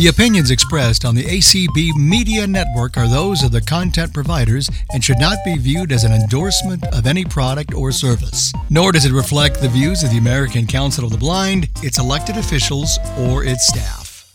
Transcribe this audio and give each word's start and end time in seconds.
The 0.00 0.06
opinions 0.06 0.50
expressed 0.50 1.04
on 1.04 1.14
the 1.14 1.24
ACB 1.24 1.94
Media 1.94 2.46
Network 2.46 2.96
are 2.96 3.06
those 3.06 3.42
of 3.42 3.52
the 3.52 3.60
content 3.60 4.14
providers 4.14 4.66
and 4.94 5.04
should 5.04 5.20
not 5.20 5.36
be 5.44 5.58
viewed 5.58 5.92
as 5.92 6.04
an 6.04 6.12
endorsement 6.12 6.82
of 6.94 7.06
any 7.06 7.22
product 7.22 7.74
or 7.74 7.92
service. 7.92 8.50
Nor 8.70 8.92
does 8.92 9.04
it 9.04 9.12
reflect 9.12 9.60
the 9.60 9.68
views 9.68 10.02
of 10.02 10.08
the 10.08 10.16
American 10.16 10.66
Council 10.66 11.04
of 11.04 11.10
the 11.10 11.18
Blind, 11.18 11.68
its 11.82 11.98
elected 11.98 12.38
officials, 12.38 12.98
or 13.18 13.44
its 13.44 13.66
staff. 13.66 14.26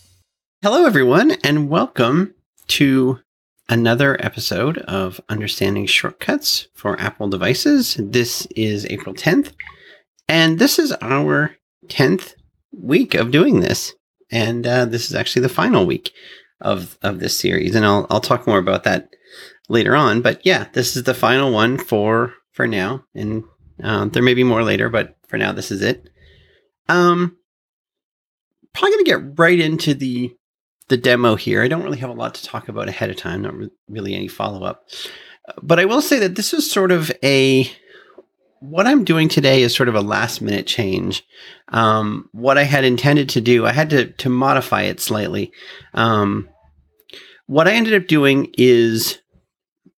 Hello, 0.62 0.86
everyone, 0.86 1.32
and 1.44 1.68
welcome 1.68 2.36
to 2.68 3.22
another 3.68 4.24
episode 4.24 4.78
of 4.78 5.20
Understanding 5.30 5.88
Shortcuts 5.88 6.68
for 6.76 6.96
Apple 7.02 7.28
Devices. 7.28 7.96
This 8.00 8.46
is 8.56 8.86
April 8.92 9.16
10th, 9.16 9.54
and 10.30 10.60
this 10.60 10.78
is 10.78 10.94
our 11.02 11.56
10th 11.88 12.36
week 12.72 13.16
of 13.16 13.32
doing 13.32 13.62
this 13.62 13.96
and 14.32 14.66
uh, 14.66 14.86
this 14.86 15.10
is 15.10 15.16
actually 15.16 15.44
the 15.44 15.50
final 15.50 15.86
week 15.86 16.12
of 16.62 16.98
of 17.02 17.20
this 17.20 17.38
series, 17.38 17.76
and 17.76 17.86
I'll 17.86 18.08
I'll 18.10 18.22
talk 18.22 18.48
more 18.48 18.58
about 18.58 18.84
that 18.84 19.10
later 19.70 19.96
on. 19.96 20.22
But 20.22 20.46
yeah, 20.46 20.68
this 20.74 20.96
is 20.96 21.04
the 21.04 21.14
final 21.14 21.52
one 21.52 21.78
for 21.78 22.34
for 22.52 22.68
now, 22.68 23.04
and 23.14 23.44
um, 23.84 24.10
there 24.10 24.24
may 24.24 24.34
be 24.34 24.44
more 24.44 24.64
later, 24.64 24.90
but 24.90 25.16
for 25.28 25.38
now, 25.38 25.52
this 25.52 25.72
is 25.72 25.82
it. 25.82 26.10
Um, 26.88 27.38
probably 28.74 28.92
gonna 28.92 29.04
get 29.04 29.40
right 29.40 29.60
into 29.60 29.94
the 29.94 30.34
the 30.88 30.98
demo 30.98 31.36
here. 31.36 31.64
I 31.64 31.68
don't 31.68 31.84
really 31.84 32.00
have 32.00 32.10
a 32.10 32.14
lot 32.14 32.36
to 32.36 32.46
talk 32.46 32.70
about 32.70 32.88
ahead 32.88 33.10
of 33.10 33.16
time, 33.16 33.42
not 33.42 33.56
re- 33.56 33.70
really 33.90 34.16
any 34.16 34.28
follow 34.28 34.64
up, 34.64 34.84
but 35.62 35.80
I 35.80 35.86
will 35.86 36.02
say 36.02 36.20
that 36.20 36.36
this 36.36 36.54
is 36.54 36.70
sort 36.70 36.92
of 36.92 37.12
a 37.24 37.70
what 38.70 38.88
I'm 38.88 39.04
doing 39.04 39.30
today 39.30 39.62
is 39.62 39.76
sort 39.76 39.90
of 39.90 39.96
a 39.96 40.02
last 40.02 40.42
minute 40.42 40.68
change. 40.68 41.24
Um, 41.70 42.30
what 42.32 42.58
I 42.58 42.64
had 42.64 42.84
intended 42.84 43.30
to 43.30 43.42
do, 43.42 43.66
I 43.66 43.72
had 43.72 43.90
to, 43.92 44.12
to 44.12 44.30
modify 44.30 44.84
it 44.84 45.00
slightly. 45.00 45.52
Um, 45.94 46.50
what 47.48 47.68
I 47.68 47.74
ended 47.74 47.94
up 47.94 48.08
doing 48.08 48.52
is 48.58 49.20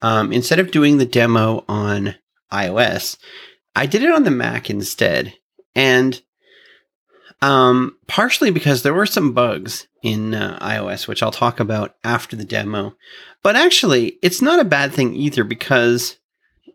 um, 0.01 0.31
instead 0.33 0.59
of 0.59 0.71
doing 0.71 0.97
the 0.97 1.05
demo 1.05 1.63
on 1.67 2.15
iOS, 2.51 3.17
I 3.75 3.85
did 3.85 4.03
it 4.03 4.11
on 4.11 4.23
the 4.23 4.31
Mac 4.31 4.69
instead. 4.69 5.33
And 5.75 6.21
um, 7.41 7.97
partially 8.07 8.51
because 8.51 8.83
there 8.83 8.93
were 8.93 9.05
some 9.05 9.33
bugs 9.33 9.87
in 10.03 10.33
uh, 10.33 10.59
iOS, 10.61 11.07
which 11.07 11.23
I'll 11.23 11.31
talk 11.31 11.59
about 11.59 11.95
after 12.03 12.35
the 12.35 12.45
demo. 12.45 12.95
But 13.43 13.55
actually, 13.55 14.17
it's 14.21 14.41
not 14.41 14.59
a 14.59 14.65
bad 14.65 14.91
thing 14.91 15.15
either 15.15 15.43
because, 15.43 16.17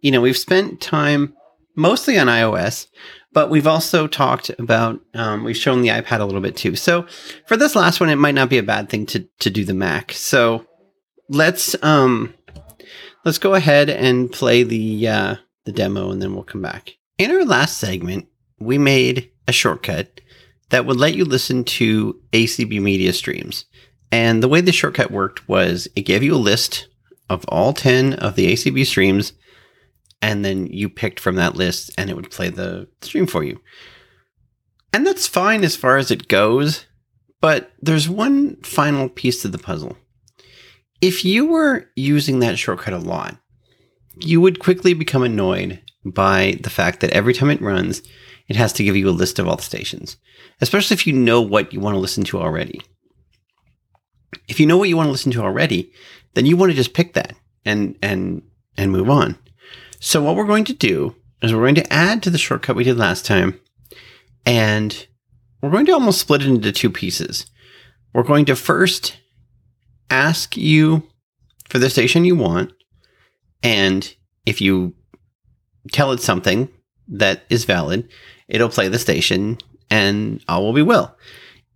you 0.01 0.11
know, 0.11 0.21
we've 0.21 0.37
spent 0.37 0.81
time 0.81 1.35
mostly 1.75 2.19
on 2.19 2.27
iOS, 2.27 2.87
but 3.33 3.51
we've 3.51 3.67
also 3.67 4.07
talked 4.07 4.51
about 4.59 5.01
um, 5.15 5.45
we've 5.45 5.57
shown 5.57 5.83
the 5.83 5.89
iPad 5.89 6.21
a 6.21 6.25
little 6.25 6.41
bit 6.41 6.57
too. 6.57 6.77
So 6.77 7.07
for 7.47 7.57
this 7.57 7.75
last 7.75 8.01
one, 8.01 8.11
it 8.11 8.17
might 8.17 8.35
not 8.35 8.51
be 8.51 8.59
a 8.59 8.63
bad 8.63 8.89
thing 8.89 9.07
to 9.07 9.27
to 9.41 9.51
do 9.51 9.65
the 9.65 9.75
Mac. 9.75 10.13
So 10.13 10.67
let's 11.29 11.75
um 11.83 12.35
let's 13.25 13.39
go 13.39 13.55
ahead 13.55 13.89
and 13.89 14.31
play 14.31 14.63
the 14.63 15.09
uh, 15.09 15.37
the 15.65 15.73
demo, 15.73 16.11
and 16.11 16.21
then 16.21 16.35
we'll 16.35 16.45
come 16.45 16.63
back. 16.63 16.97
In 17.19 17.31
our 17.31 17.45
last 17.45 17.79
segment, 17.79 18.27
we 18.59 18.79
made 18.79 19.31
a 19.49 19.53
shortcut 19.53 20.21
that 20.71 20.87
would 20.87 20.97
let 20.97 21.15
you 21.15 21.25
listen 21.25 21.65
to 21.65 22.21
ACB 22.33 22.81
media 22.81 23.13
streams. 23.13 23.67
And 24.11 24.43
the 24.43 24.49
way 24.49 24.61
the 24.61 24.73
shortcut 24.73 25.11
worked 25.11 25.49
was 25.49 25.89
it 25.97 26.03
gave 26.03 26.23
you 26.23 26.35
a 26.35 26.37
list 26.37 26.89
of 27.29 27.45
all 27.49 27.73
10 27.73 28.15
of 28.15 28.37
the 28.37 28.53
ACB 28.53 28.85
streams 28.87 29.33
and 30.23 30.45
then 30.45 30.69
you 30.69 30.89
picked 30.89 31.21
from 31.21 31.35
that 31.35 31.57
list 31.57 31.91
and 31.99 32.09
it 32.09 32.15
would 32.15 32.31
play 32.31 32.49
the 32.49 32.89
stream 33.03 33.27
for 33.27 33.43
you. 33.43 33.61
And 34.93 35.07
that's 35.07 35.27
fine 35.27 35.65
as 35.65 35.77
far 35.77 35.99
as 35.99 36.11
it 36.11 36.29
goes, 36.29 36.87
but 37.41 37.73
there's 37.81 38.09
one 38.09 38.57
final 38.63 39.09
piece 39.09 39.43
to 39.43 39.49
the 39.49 39.59
puzzle. 39.59 39.97
If 41.01 41.25
you 41.25 41.47
were 41.47 41.91
using 41.97 42.39
that 42.39 42.59
shortcut 42.59 42.95
a 42.95 42.99
lot, 42.99 43.37
you 44.21 44.41
would 44.41 44.61
quickly 44.61 44.95
become 44.95 45.25
annoyed 45.25 45.81
by 46.05 46.59
the 46.63 46.71
fact 46.71 47.01
that 47.01 47.11
every 47.11 47.35
time 47.35 47.51
it 47.51 47.61
runs, 47.61 48.03
it 48.47 48.57
has 48.57 48.73
to 48.75 48.85
give 48.85 48.97
you 48.97 49.09
a 49.09 49.11
list 49.11 49.39
of 49.39 49.49
all 49.49 49.57
the 49.57 49.63
stations, 49.63 50.17
especially 50.61 50.95
if 50.95 51.07
you 51.07 51.13
know 51.13 51.41
what 51.41 51.73
you 51.73 51.81
want 51.81 51.95
to 51.95 52.01
listen 52.01 52.23
to 52.25 52.41
already. 52.41 52.81
If 54.47 54.61
you 54.61 54.67
know 54.67 54.77
what 54.77 54.89
you 54.89 54.97
want 54.97 55.09
to 55.09 55.13
listen 55.13 55.33
to 55.33 55.43
already, 55.43 55.93
then 56.35 56.47
you 56.47 56.57
want 56.57 56.71
to 56.71 56.77
just 56.77 56.95
pick 56.95 57.15
that 57.15 57.35
and 57.65 57.97
and 58.03 58.43
and 58.77 58.93
move 58.93 59.11
on. 59.11 59.39
So 60.05 60.21
what 60.21 60.35
we're 60.35 60.47
going 60.47 60.65
to 60.65 60.73
do 60.73 61.15
is 61.43 61.55
we're 61.55 61.61
going 61.61 61.77
to 61.77 61.93
add 61.93 62.25
to 62.25 62.31
the 62.31 62.37
shortcut 62.37 62.75
we 62.75 62.83
did 62.83 62.99
last 62.99 63.25
time, 63.25 63.61
and 64.45 65.07
we're 65.61 65.71
going 65.71 65.87
to 65.87 65.93
almost 65.93 66.21
split 66.21 66.43
it 66.43 66.49
into 66.49 66.73
two 66.73 66.91
pieces. 66.91 67.47
We're 68.13 68.25
going 68.25 68.45
to 68.47 68.57
first 68.57 69.17
ask 70.11 70.57
you 70.57 71.05
for 71.69 71.79
the 71.79 71.89
station 71.89 72.25
you 72.25 72.35
want, 72.35 72.73
and 73.63 74.13
if 74.45 74.61
you 74.61 74.97
tell 75.93 76.11
it 76.11 76.21
something 76.21 76.69
that 77.07 77.45
is 77.49 77.65
valid, 77.65 78.09
it'll 78.49 78.71
play 78.71 78.89
the 78.89 78.99
station, 78.99 79.57
and 79.89 80.45
all 80.49 80.65
will 80.65 80.73
be 80.73 80.83
well. 80.83 81.17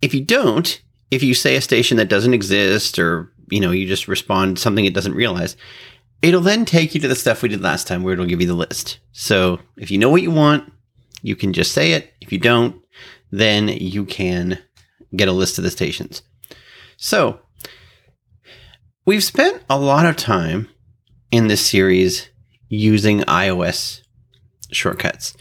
If 0.01 0.13
you 0.13 0.21
don't, 0.21 0.81
if 1.11 1.23
you 1.23 1.33
say 1.33 1.55
a 1.55 1.61
station 1.61 1.95
that 1.95 2.09
doesn't 2.09 2.33
exist, 2.33 2.99
or 2.99 3.31
you 3.49 3.61
know, 3.61 3.71
you 3.71 3.87
just 3.87 4.09
respond 4.09 4.59
something 4.59 4.83
it 4.83 4.93
doesn't 4.93 5.15
realize, 5.15 5.55
It'll 6.21 6.41
then 6.41 6.65
take 6.65 6.95
you 6.95 7.01
to 7.01 7.07
the 7.07 7.15
stuff 7.15 7.41
we 7.41 7.49
did 7.49 7.61
last 7.61 7.87
time 7.87 8.03
where 8.03 8.13
it'll 8.13 8.25
give 8.25 8.41
you 8.41 8.47
the 8.47 8.53
list. 8.53 8.99
So 9.11 9.59
if 9.77 9.91
you 9.91 9.97
know 9.97 10.09
what 10.09 10.23
you 10.23 10.31
want, 10.31 10.71
you 11.21 11.35
can 11.35 11.53
just 11.53 11.71
say 11.71 11.93
it. 11.93 12.13
If 12.21 12.31
you 12.31 12.39
don't, 12.39 12.81
then 13.31 13.67
you 13.67 14.05
can 14.05 14.59
get 15.15 15.27
a 15.27 15.33
list 15.33 15.57
of 15.57 15.63
the 15.63 15.71
stations. 15.71 16.23
So 16.97 17.39
we've 19.05 19.23
spent 19.23 19.61
a 19.69 19.79
lot 19.79 20.05
of 20.05 20.15
time 20.15 20.69
in 21.31 21.47
this 21.47 21.65
series 21.65 22.29
using 22.69 23.21
iOS 23.21 24.01
shortcuts. 24.71 25.35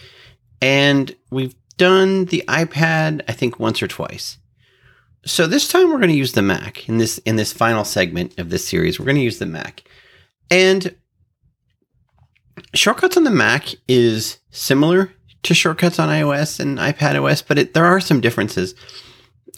And 0.60 1.15
we've 1.31 1.54
done 1.76 2.26
the 2.26 2.44
iPad, 2.48 3.22
I 3.28 3.32
think, 3.32 3.59
once 3.59 3.82
or 3.82 3.88
twice. 3.88 4.38
So 5.25 5.47
this 5.47 5.69
time 5.69 5.91
we're 5.91 5.98
going 5.98 6.10
to 6.10 6.16
use 6.16 6.32
the 6.32 6.42
Mac 6.42 6.88
in 6.88 6.98
this 6.98 7.19
in 7.19 7.36
this 7.36 7.53
final 7.53 7.84
segment 7.84 8.38
of 8.38 8.50
this 8.50 8.66
series. 8.66 8.98
We're 8.98 9.06
going 9.06 9.16
to 9.16 9.22
use 9.22 9.38
the 9.38 9.47
Mac. 9.47 9.82
And 10.51 10.95
shortcuts 12.75 13.17
on 13.17 13.25
the 13.25 13.31
Mac 13.31 13.75
is 13.89 14.39
similar 14.51 15.12
to 15.43 15.55
shortcuts 15.55 15.99
on 15.99 16.09
iOS 16.09 16.61
and 16.61 16.79
iPad 16.79 17.23
OS, 17.23 17.43
but 17.43 17.59
it, 17.59 17.75
there 17.75 17.84
are 17.84 18.01
some 18.01 18.21
differences. 18.21 18.75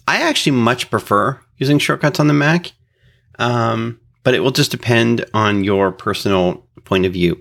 I 0.06 0.22
actually 0.22 0.52
much 0.52 0.90
prefer 0.90 1.40
using 1.56 1.78
shortcuts 1.78 2.20
on 2.20 2.28
the 2.28 2.34
Mac, 2.34 2.72
um, 3.38 4.00
but 4.22 4.34
it 4.34 4.40
will 4.40 4.50
just 4.50 4.70
depend 4.70 5.24
on 5.34 5.64
your 5.64 5.92
personal 5.92 6.66
point 6.84 7.06
of 7.06 7.12
view. 7.12 7.40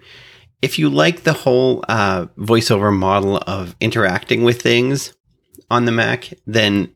If 0.61 0.79
you 0.79 0.89
like 0.89 1.23
the 1.23 1.33
whole 1.33 1.83
uh, 1.87 2.27
voiceover 2.37 2.95
model 2.95 3.37
of 3.47 3.75
interacting 3.79 4.43
with 4.43 4.61
things 4.61 5.13
on 5.69 5.85
the 5.85 5.91
Mac, 5.91 6.33
then 6.45 6.93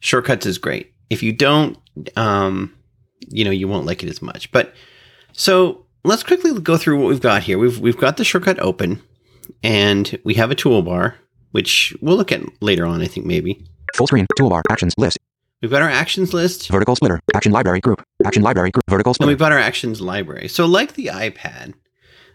shortcuts 0.00 0.46
is 0.46 0.58
great. 0.58 0.92
If 1.10 1.22
you 1.22 1.32
don't, 1.32 1.78
um, 2.16 2.74
you 3.28 3.44
know, 3.44 3.50
you 3.50 3.68
won't 3.68 3.86
like 3.86 4.02
it 4.02 4.08
as 4.08 4.20
much. 4.20 4.50
But 4.52 4.74
so 5.38 5.86
let's 6.02 6.24
quickly 6.24 6.58
go 6.60 6.76
through 6.76 6.98
what 6.98 7.08
we've 7.08 7.20
got 7.20 7.44
here. 7.44 7.58
We've 7.58 7.78
we've 7.78 7.96
got 7.96 8.16
the 8.16 8.24
shortcut 8.24 8.58
open, 8.58 9.00
and 9.62 10.18
we 10.24 10.34
have 10.34 10.50
a 10.50 10.56
toolbar, 10.56 11.14
which 11.52 11.96
we'll 12.00 12.16
look 12.16 12.32
at 12.32 12.42
later 12.60 12.84
on. 12.84 13.00
I 13.00 13.06
think 13.06 13.24
maybe 13.24 13.64
full 13.94 14.08
screen 14.08 14.26
toolbar 14.36 14.62
actions 14.68 14.94
list. 14.98 15.16
We've 15.62 15.70
got 15.70 15.82
our 15.82 15.88
actions 15.88 16.34
list, 16.34 16.68
vertical 16.68 16.96
splitter, 16.96 17.20
action 17.34 17.52
library 17.52 17.80
group, 17.80 18.02
action 18.24 18.42
library 18.42 18.72
group, 18.72 18.84
vertical 18.90 19.14
splitter. 19.14 19.30
And 19.30 19.32
we've 19.32 19.38
got 19.38 19.52
our 19.52 19.58
actions 19.58 20.00
library. 20.00 20.48
So 20.48 20.66
like 20.66 20.94
the 20.94 21.06
iPad, 21.06 21.74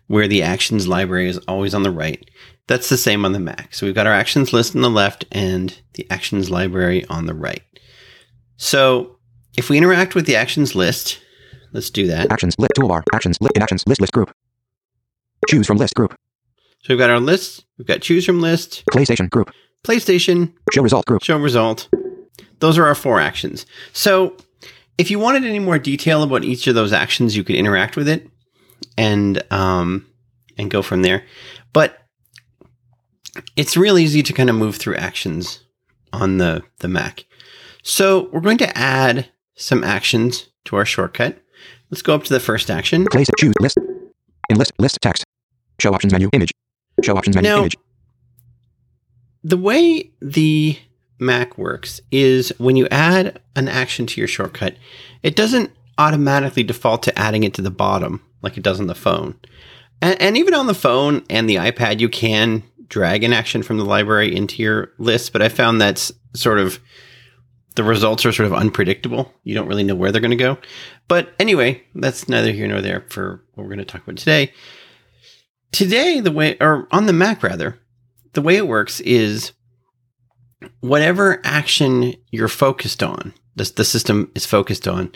where 0.07 0.27
the 0.27 0.43
actions 0.43 0.87
library 0.87 1.27
is 1.27 1.37
always 1.39 1.73
on 1.73 1.83
the 1.83 1.91
right, 1.91 2.29
that's 2.67 2.89
the 2.89 2.97
same 2.97 3.25
on 3.25 3.33
the 3.33 3.39
Mac. 3.39 3.73
So 3.73 3.85
we've 3.85 3.95
got 3.95 4.07
our 4.07 4.13
actions 4.13 4.53
list 4.53 4.75
on 4.75 4.81
the 4.81 4.89
left 4.89 5.25
and 5.31 5.77
the 5.93 6.09
actions 6.09 6.49
library 6.49 7.05
on 7.05 7.25
the 7.25 7.33
right. 7.33 7.63
So 8.57 9.17
if 9.57 9.69
we 9.69 9.77
interact 9.77 10.15
with 10.15 10.25
the 10.25 10.37
actions 10.37 10.73
list, 10.73 11.19
Let's 11.73 11.89
do 11.89 12.07
that. 12.07 12.31
Actions, 12.31 12.55
list, 12.57 12.73
toolbar, 12.77 13.03
actions, 13.13 13.37
list, 13.41 13.55
in 13.55 13.61
actions, 13.61 13.83
list, 13.87 13.99
list, 13.99 14.13
group. 14.13 14.31
Choose 15.49 15.67
from 15.67 15.77
list, 15.77 15.95
group. 15.95 16.15
So 16.81 16.93
we've 16.93 16.99
got 16.99 17.09
our 17.09 17.19
list. 17.19 17.65
We've 17.77 17.87
got 17.87 18.01
choose 18.01 18.25
from 18.25 18.41
list. 18.41 18.83
PlayStation, 18.91 19.29
group. 19.29 19.51
PlayStation. 19.85 20.53
Show 20.71 20.83
result, 20.83 21.05
group. 21.05 21.23
Show 21.23 21.37
result. 21.37 21.89
Those 22.59 22.77
are 22.77 22.85
our 22.85 22.95
four 22.95 23.19
actions. 23.19 23.65
So 23.91 24.37
if 24.97 25.09
you 25.11 25.19
wanted 25.19 25.43
any 25.43 25.59
more 25.59 25.79
detail 25.79 26.23
about 26.23 26.43
each 26.43 26.67
of 26.67 26.75
those 26.75 26.93
actions, 26.93 27.35
you 27.35 27.43
could 27.43 27.55
interact 27.55 27.97
with 27.97 28.07
it 28.07 28.29
and 28.97 29.43
um, 29.51 30.05
and 30.57 30.69
go 30.69 30.81
from 30.81 31.01
there. 31.01 31.25
But 31.73 31.97
it's 33.55 33.75
real 33.75 33.97
easy 33.97 34.21
to 34.23 34.33
kind 34.33 34.49
of 34.49 34.55
move 34.55 34.75
through 34.75 34.95
actions 34.95 35.63
on 36.11 36.37
the, 36.37 36.63
the 36.79 36.87
Mac. 36.87 37.25
So 37.81 38.29
we're 38.31 38.41
going 38.41 38.59
to 38.59 38.77
add 38.77 39.29
some 39.55 39.83
actions 39.83 40.49
to 40.65 40.75
our 40.75 40.85
shortcut. 40.85 41.39
Let's 41.93 42.01
go 42.01 42.15
up 42.15 42.23
to 42.23 42.33
the 42.33 42.39
first 42.39 42.71
action. 42.71 43.05
Place 43.05 43.27
choose 43.37 43.53
list. 43.59 43.77
In 44.49 44.57
list 44.57 44.71
list 44.79 44.97
text. 44.99 45.25
Show 45.79 45.93
options 45.93 46.11
menu 46.11 46.27
image. 46.33 46.51
Show 47.03 47.15
options 47.15 47.35
menu 47.35 47.51
now, 47.51 47.59
image. 47.59 47.77
The 49.43 49.57
way 49.57 50.09
the 50.19 50.79
Mac 51.19 51.55
works 51.55 52.01
is 52.09 52.51
when 52.57 52.77
you 52.77 52.87
add 52.89 53.39
an 53.55 53.67
action 53.67 54.07
to 54.07 54.19
your 54.19 54.27
shortcut, 54.27 54.75
it 55.21 55.35
doesn't 55.35 55.69
automatically 55.99 56.63
default 56.63 57.03
to 57.03 57.19
adding 57.19 57.43
it 57.43 57.53
to 57.53 57.61
the 57.61 57.69
bottom 57.69 58.23
like 58.41 58.57
it 58.57 58.63
does 58.63 58.79
on 58.79 58.87
the 58.87 58.95
phone. 58.95 59.35
And, 60.01 60.19
and 60.19 60.35
even 60.35 60.55
on 60.55 60.65
the 60.65 60.73
phone 60.73 61.23
and 61.29 61.47
the 61.47 61.57
iPad, 61.57 61.99
you 61.99 62.09
can 62.09 62.63
drag 62.89 63.23
an 63.23 63.33
action 63.33 63.61
from 63.61 63.77
the 63.77 63.85
library 63.85 64.35
into 64.35 64.63
your 64.63 64.93
list, 64.97 65.31
but 65.31 65.43
I 65.43 65.49
found 65.49 65.79
that's 65.79 66.11
sort 66.33 66.57
of 66.57 66.79
the 67.75 67.83
results 67.83 68.25
are 68.25 68.31
sort 68.31 68.47
of 68.47 68.53
unpredictable. 68.53 69.31
You 69.43 69.55
don't 69.55 69.67
really 69.67 69.83
know 69.83 69.95
where 69.95 70.11
they're 70.11 70.21
going 70.21 70.31
to 70.31 70.37
go. 70.37 70.57
But 71.07 71.33
anyway, 71.39 71.83
that's 71.95 72.29
neither 72.29 72.51
here 72.51 72.67
nor 72.67 72.81
there 72.81 73.05
for 73.09 73.43
what 73.53 73.63
we're 73.63 73.75
going 73.75 73.79
to 73.79 73.85
talk 73.85 74.03
about 74.03 74.17
today. 74.17 74.53
Today, 75.71 76.19
the 76.19 76.31
way, 76.31 76.55
or 76.61 76.87
on 76.91 77.07
the 77.07 77.13
Mac 77.13 77.41
rather, 77.41 77.79
the 78.33 78.41
way 78.41 78.57
it 78.57 78.67
works 78.67 78.99
is 79.01 79.53
whatever 80.81 81.41
action 81.43 82.13
you're 82.31 82.47
focused 82.47 83.01
on, 83.01 83.33
the, 83.55 83.71
the 83.75 83.85
system 83.85 84.31
is 84.35 84.45
focused 84.45 84.87
on, 84.87 85.11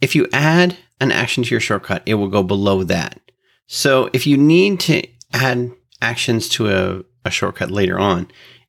if 0.00 0.14
you 0.14 0.28
add 0.32 0.76
an 1.00 1.10
action 1.10 1.42
to 1.42 1.50
your 1.50 1.60
shortcut, 1.60 2.02
it 2.06 2.14
will 2.14 2.28
go 2.28 2.42
below 2.42 2.84
that. 2.84 3.20
So 3.66 4.10
if 4.12 4.26
you 4.26 4.36
need 4.36 4.80
to 4.80 5.06
add 5.32 5.72
actions 6.00 6.48
to 6.50 6.68
a, 6.68 7.02
a 7.24 7.30
shortcut 7.30 7.70
later 7.70 7.98
on, 7.98 8.28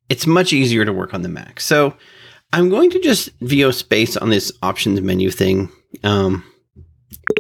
it's 0.10 0.26
much 0.26 0.54
easier 0.54 0.86
to 0.86 0.94
work 0.94 1.14
on 1.14 1.22
the 1.22 1.30
Mac. 1.30 1.60
So 1.60 1.96
I'm 2.52 2.70
going 2.70 2.90
to 2.92 3.00
just 3.00 3.30
VO 3.42 3.72
space 3.72 4.18
on 4.18 4.30
this 4.30 4.52
options 4.64 5.02
menu 5.02 5.30
thing. 5.32 5.72
Um, 6.04 6.44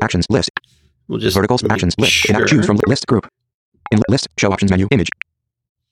Actions 0.02 0.26
list. 0.30 0.52
we'll 1.08 1.20
just 1.20 1.36
Verticals 1.36 1.64
actions 1.70 1.96
list. 1.98 2.12
sure 2.12 2.46
Choose 2.46 2.66
from 2.66 2.78
list 2.88 3.08
group. 3.08 3.28
In 3.92 4.00
list 4.08 4.28
show 4.38 4.52
options 4.52 4.72
menu 4.72 4.88
image. 4.92 5.10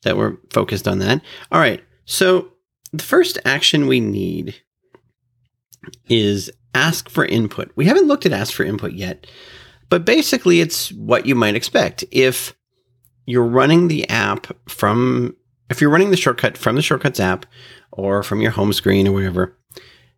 that 0.03 0.17
we're 0.17 0.37
focused 0.51 0.87
on 0.87 0.99
that. 0.99 1.21
All 1.51 1.59
right. 1.59 1.83
So 2.05 2.49
the 2.93 3.03
first 3.03 3.39
action 3.43 3.87
we 3.87 3.99
need 3.99 4.55
is 6.09 6.51
ask 6.75 7.09
for 7.09 7.25
input. 7.25 7.71
We 7.75 7.85
haven't 7.85 8.07
looked 8.07 8.25
at 8.25 8.33
ask 8.33 8.53
for 8.53 8.63
input 8.63 8.93
yet, 8.93 9.25
but 9.89 10.05
basically 10.05 10.61
it's 10.61 10.91
what 10.93 11.25
you 11.25 11.33
might 11.35 11.55
expect. 11.55 12.03
If 12.11 12.55
you're 13.25 13.43
running 13.45 13.87
the 13.87 14.07
app 14.09 14.47
from, 14.69 15.35
if 15.69 15.81
you're 15.81 15.89
running 15.89 16.11
the 16.11 16.17
shortcut 16.17 16.57
from 16.57 16.75
the 16.75 16.81
shortcuts 16.81 17.19
app 17.19 17.45
or 17.91 18.23
from 18.23 18.41
your 18.41 18.51
home 18.51 18.73
screen 18.73 19.07
or 19.07 19.11
whatever, 19.11 19.57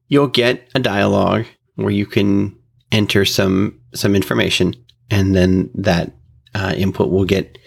you'll 0.08 0.28
get 0.28 0.68
a 0.76 0.80
dialog 0.80 1.46
where 1.76 1.92
you 1.92 2.06
can 2.06 2.58
enter 2.92 3.26
some, 3.26 3.80
some 3.94 4.16
information 4.16 4.74
and 5.10 5.36
then 5.36 5.70
that 5.74 6.12
uh, 6.56 6.74
input 6.76 7.10
will 7.10 7.26
get 7.26 7.58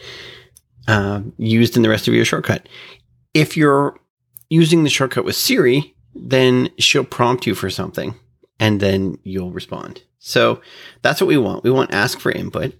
uh, 0.88 1.20
used 1.38 1.76
in 1.76 1.82
the 1.82 1.88
rest 1.88 2.08
of 2.08 2.14
your 2.14 2.24
shortcut. 2.24 2.68
If 3.34 3.56
you're 3.56 3.98
using 4.50 4.84
the 4.84 4.90
shortcut 4.90 5.24
with 5.24 5.36
Siri, 5.36 5.94
then 6.14 6.68
she'll 6.78 7.04
prompt 7.04 7.46
you 7.46 7.54
for 7.54 7.70
something 7.70 8.14
and 8.60 8.80
then 8.80 9.16
you'll 9.22 9.52
respond. 9.52 10.02
So 10.18 10.60
that's 11.02 11.20
what 11.20 11.26
we 11.28 11.38
want. 11.38 11.64
We 11.64 11.70
want 11.70 11.92
ask 11.92 12.20
for 12.20 12.30
input. 12.30 12.74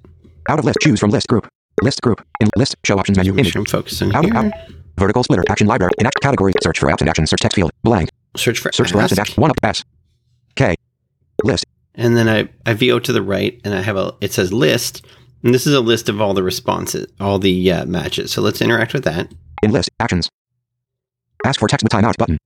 Out 0.49 0.59
of 0.59 0.65
list. 0.65 0.79
Choose 0.81 1.01
from 1.01 1.11
list 1.11 1.29
group. 1.29 1.49
List 1.81 2.03
group. 2.03 2.25
In 2.41 2.49
list 2.57 2.77
show 2.85 2.99
options 2.99 3.17
menu 3.17 3.33
image. 3.33 3.57
I'm 3.57 3.65
focusing 3.65 4.15
Out, 4.15 4.25
here. 4.25 4.37
out. 4.37 4.53
Vertical 4.99 5.23
splitter. 5.25 5.45
Action 5.49 5.67
library. 5.67 5.93
In 5.99 6.07
act 6.07 6.21
category. 6.21 6.53
Search 6.63 6.79
for 6.79 6.89
apps 6.89 7.01
and 7.01 7.09
actions. 7.09 7.31
Search 7.31 7.41
text 7.41 7.57
field. 7.57 7.71
Blank. 7.83 8.11
Search 8.37 8.59
for 8.59 8.71
Search 8.73 8.93
for 8.93 8.99
apps 8.99 9.17
and. 9.17 9.29
One 9.37 9.51
up 9.51 9.57
S. 9.63 9.85
K. 10.55 10.75
List. 11.45 11.65
And 11.95 12.17
then 12.17 12.29
I, 12.29 12.49
I 12.65 12.75
VO 12.75 12.99
to 13.01 13.13
the 13.13 13.23
right 13.23 13.61
and 13.65 13.75
I 13.75 13.83
have 13.83 13.97
a, 13.97 14.15
it 14.21 14.33
says 14.33 14.53
list. 14.53 15.05
And 15.43 15.53
this 15.53 15.67
is 15.67 15.75
a 15.75 15.81
list 15.81 16.09
of 16.09 16.21
all 16.21 16.35
the 16.35 16.43
responses, 16.43 17.07
all 17.21 17.39
the 17.39 17.73
uh, 17.73 17.85
matches. 17.87 18.31
So 18.33 18.41
let's 18.43 18.61
interact 18.63 18.95
with 18.95 19.05
that. 19.05 19.33
In 19.63 19.73
list. 19.73 19.91
Actions. 20.01 20.29
Ask 21.45 21.59
for 21.59 21.69
text 21.69 21.83
with 21.85 21.93
timeout 21.93 22.17
button. 22.17 22.39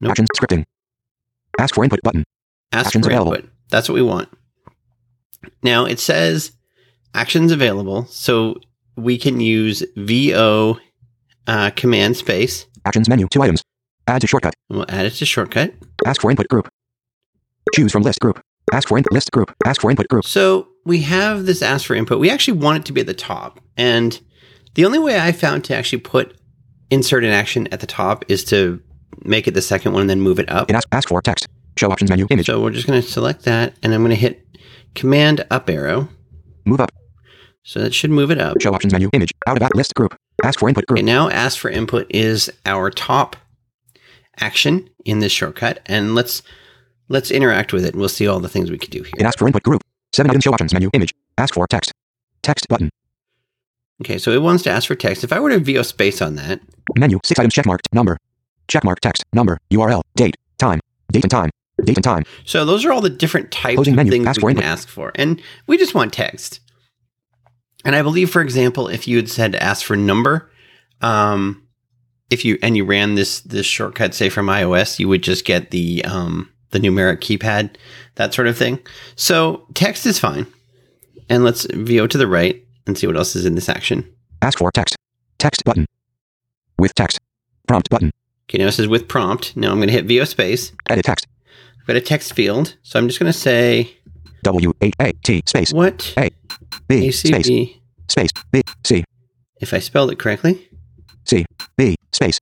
Nope. 0.00 0.10
Actions. 0.10 0.28
Scripting. 0.36 0.64
Ask 1.58 1.74
for 1.74 1.82
input 1.84 2.00
button. 2.02 2.24
Ask 2.72 2.88
Actions 2.88 3.06
for 3.06 3.10
available. 3.12 3.34
input. 3.34 3.50
That's 3.70 3.88
what 3.88 3.94
we 3.94 4.02
want. 4.02 4.28
Now 5.62 5.84
it 5.86 5.98
says 5.98 6.52
actions 7.14 7.52
available. 7.52 8.04
So 8.06 8.56
we 8.96 9.16
can 9.18 9.40
use 9.40 9.82
VO 9.96 10.78
uh, 11.46 11.70
command 11.70 12.16
space 12.16 12.66
Actions 12.84 13.08
menu. 13.08 13.28
Two 13.28 13.42
items. 13.42 13.62
Add 14.06 14.20
to 14.22 14.26
shortcut. 14.26 14.54
and 14.68 14.78
we'll 14.78 14.86
add 14.88 15.06
it 15.06 15.10
to 15.10 15.26
shortcut. 15.26 15.74
Ask 16.04 16.20
for 16.20 16.30
input 16.30 16.48
group. 16.48 16.68
Choose 17.74 17.92
from 17.92 18.02
list 18.02 18.20
group. 18.20 18.40
Ask 18.72 18.88
for 18.88 18.98
input 18.98 19.12
list 19.12 19.30
group. 19.30 19.54
Ask 19.64 19.80
for 19.80 19.90
input 19.90 20.08
group. 20.08 20.24
So 20.24 20.68
we 20.84 21.02
have 21.02 21.46
this 21.46 21.62
ask 21.62 21.86
for 21.86 21.94
input. 21.94 22.18
We 22.18 22.30
actually 22.30 22.58
want 22.58 22.78
it 22.78 22.84
to 22.86 22.92
be 22.92 23.00
at 23.00 23.06
the 23.06 23.14
top. 23.14 23.60
And 23.76 24.20
the 24.74 24.84
only 24.84 24.98
way 24.98 25.20
I 25.20 25.32
found 25.32 25.64
to 25.64 25.76
actually 25.76 26.00
put 26.00 26.36
insert 26.90 27.24
an 27.24 27.30
action 27.30 27.68
at 27.72 27.80
the 27.80 27.86
top 27.86 28.24
is 28.28 28.44
to 28.44 28.82
make 29.24 29.46
it 29.46 29.54
the 29.54 29.62
second 29.62 29.92
one 29.92 30.02
and 30.02 30.10
then 30.10 30.20
move 30.20 30.38
it 30.38 30.50
up. 30.50 30.68
In 30.68 30.76
ask, 30.76 30.88
ask 30.90 31.08
for 31.08 31.22
text. 31.22 31.46
Show 31.76 31.90
options 31.90 32.10
menu 32.10 32.26
image. 32.30 32.46
So 32.46 32.60
we're 32.60 32.70
just 32.70 32.86
going 32.86 33.00
to 33.00 33.06
select 33.06 33.44
that 33.44 33.74
and 33.82 33.94
I'm 33.94 34.00
going 34.02 34.10
to 34.10 34.16
hit 34.16 34.46
command 34.94 35.46
up 35.50 35.70
arrow. 35.70 36.08
Move 36.64 36.80
up. 36.80 36.90
So 37.64 37.80
that 37.80 37.94
should 37.94 38.10
move 38.10 38.30
it 38.30 38.40
up. 38.40 38.60
Show 38.60 38.74
options 38.74 38.92
menu 38.92 39.08
image. 39.12 39.32
Out 39.46 39.56
of 39.56 39.62
app 39.62 39.74
list 39.74 39.94
group. 39.94 40.16
Ask 40.42 40.58
for 40.58 40.68
input 40.68 40.86
group. 40.86 40.98
Okay, 40.98 41.04
now 41.04 41.28
ask 41.30 41.58
for 41.58 41.70
input 41.70 42.06
is 42.10 42.50
our 42.66 42.90
top 42.90 43.36
action 44.40 44.88
in 45.04 45.20
this 45.20 45.32
shortcut. 45.32 45.80
And 45.86 46.14
let's 46.14 46.42
let's 47.08 47.30
interact 47.30 47.72
with 47.72 47.84
it 47.84 47.92
and 47.92 48.00
we'll 48.00 48.08
see 48.08 48.26
all 48.26 48.40
the 48.40 48.48
things 48.48 48.70
we 48.70 48.78
could 48.78 48.90
do 48.90 49.02
here. 49.02 49.12
ask 49.26 49.38
for 49.38 49.46
input 49.46 49.62
group. 49.62 49.82
Seven 50.12 50.30
items 50.30 50.44
show 50.44 50.52
options 50.52 50.72
menu 50.72 50.90
image. 50.92 51.12
Ask 51.38 51.54
for 51.54 51.66
text. 51.66 51.92
Text 52.42 52.66
button. 52.68 52.90
Okay, 54.02 54.18
so 54.18 54.32
it 54.32 54.42
wants 54.42 54.64
to 54.64 54.70
ask 54.70 54.88
for 54.88 54.94
text. 54.96 55.22
If 55.22 55.32
I 55.32 55.38
were 55.38 55.50
to 55.50 55.58
VO 55.60 55.82
space 55.82 56.20
on 56.20 56.34
that, 56.36 56.60
Menu. 56.96 57.20
Six 57.24 57.38
items 57.38 57.54
checkmarked. 57.54 57.82
Number. 57.92 58.16
Checkmark 58.68 58.98
text. 59.00 59.22
Number. 59.32 59.58
URL. 59.72 60.02
Date. 60.16 60.36
Time. 60.58 60.80
Date 61.12 61.24
and 61.24 61.30
time. 61.30 61.50
Date 61.84 61.96
and 61.96 62.04
time. 62.04 62.24
So 62.44 62.64
those 62.64 62.84
are 62.84 62.92
all 62.92 63.00
the 63.00 63.10
different 63.10 63.52
types 63.52 63.76
Closing 63.76 63.92
of 63.94 63.96
menu. 63.98 64.10
things 64.10 64.26
we 64.38 64.42
can 64.42 64.50
input. 64.50 64.64
ask 64.64 64.88
for. 64.88 65.12
And 65.14 65.40
we 65.68 65.78
just 65.78 65.94
want 65.94 66.12
text. 66.12 66.58
And 67.84 67.96
I 67.96 68.02
believe, 68.02 68.30
for 68.30 68.40
example, 68.40 68.88
if 68.88 69.08
you 69.08 69.16
had 69.16 69.28
said 69.28 69.54
ask 69.56 69.84
for 69.84 69.96
number, 69.96 70.50
um, 71.00 71.66
if 72.30 72.44
you 72.44 72.58
and 72.62 72.76
you 72.76 72.84
ran 72.84 73.14
this 73.14 73.40
this 73.40 73.66
shortcut, 73.66 74.14
say 74.14 74.28
from 74.28 74.46
iOS, 74.46 74.98
you 74.98 75.08
would 75.08 75.22
just 75.22 75.44
get 75.44 75.70
the 75.70 76.04
um, 76.04 76.50
the 76.70 76.78
numeric 76.78 77.18
keypad, 77.18 77.76
that 78.16 78.34
sort 78.34 78.48
of 78.48 78.56
thing. 78.56 78.78
So 79.16 79.66
text 79.74 80.06
is 80.06 80.18
fine. 80.18 80.46
And 81.28 81.44
let's 81.44 81.66
VO 81.72 82.06
to 82.08 82.18
the 82.18 82.26
right 82.26 82.62
and 82.86 82.98
see 82.98 83.06
what 83.06 83.16
else 83.16 83.36
is 83.36 83.46
in 83.46 83.54
this 83.54 83.68
action. 83.68 84.10
Ask 84.42 84.58
for 84.58 84.70
text. 84.72 84.96
Text 85.38 85.64
button. 85.64 85.86
With 86.78 86.94
text. 86.94 87.20
Prompt 87.68 87.88
button. 87.90 88.10
Okay, 88.48 88.58
now 88.58 88.66
it 88.66 88.72
says 88.72 88.88
with 88.88 89.08
prompt. 89.08 89.56
Now 89.56 89.70
I'm 89.70 89.78
going 89.78 89.88
to 89.88 89.94
hit 89.94 90.06
VO 90.06 90.24
space. 90.24 90.72
Edit 90.90 91.04
text. 91.04 91.26
I've 91.80 91.86
got 91.86 91.96
a 91.96 92.00
text 92.00 92.34
field. 92.34 92.76
So 92.82 92.98
I'm 92.98 93.08
just 93.08 93.18
going 93.18 93.32
to 93.32 93.38
say, 93.38 93.96
W 94.42 94.72
A 94.82 94.92
A 95.00 95.12
T 95.24 95.42
space 95.46 95.72
what 95.72 96.14
B 96.88 97.10
space 97.10 97.48
space 98.08 98.30
B 98.50 98.62
C 98.84 99.04
if 99.62 99.72
I 99.72 99.78
spelled 99.78 100.10
it 100.10 100.18
correctly, 100.18 100.68
C 101.24 101.46
B 101.76 101.94
space 102.12 102.38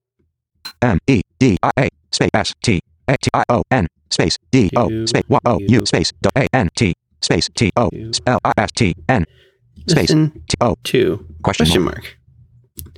M 0.80 0.98
E 1.06 1.20
D 1.38 1.58
I 1.62 1.70
A 1.78 1.88
space 2.10 2.30
S 2.32 2.54
T 2.62 2.80
A 3.06 3.16
T 3.20 3.28
I 3.34 3.44
O 3.50 3.62
N 3.70 3.86
space 4.10 4.38
D 4.50 4.70
O 4.74 5.04
space 5.04 5.24
Y 5.28 5.38
O 5.44 5.58
U 5.60 5.86
space 5.86 6.12
D 6.22 6.30
A 6.34 6.46
N 6.54 6.70
T 6.74 6.94
space 7.20 7.48
T 7.54 7.70
O 7.76 7.90
L 8.26 8.38
I 8.42 8.52
S 8.56 8.70
T 8.74 8.94
N 9.08 9.26
space 9.86 10.08
T 10.08 10.56
O 10.62 10.76
to 10.84 11.26
question 11.42 11.82
mark. 11.82 12.16
And 12.84 12.94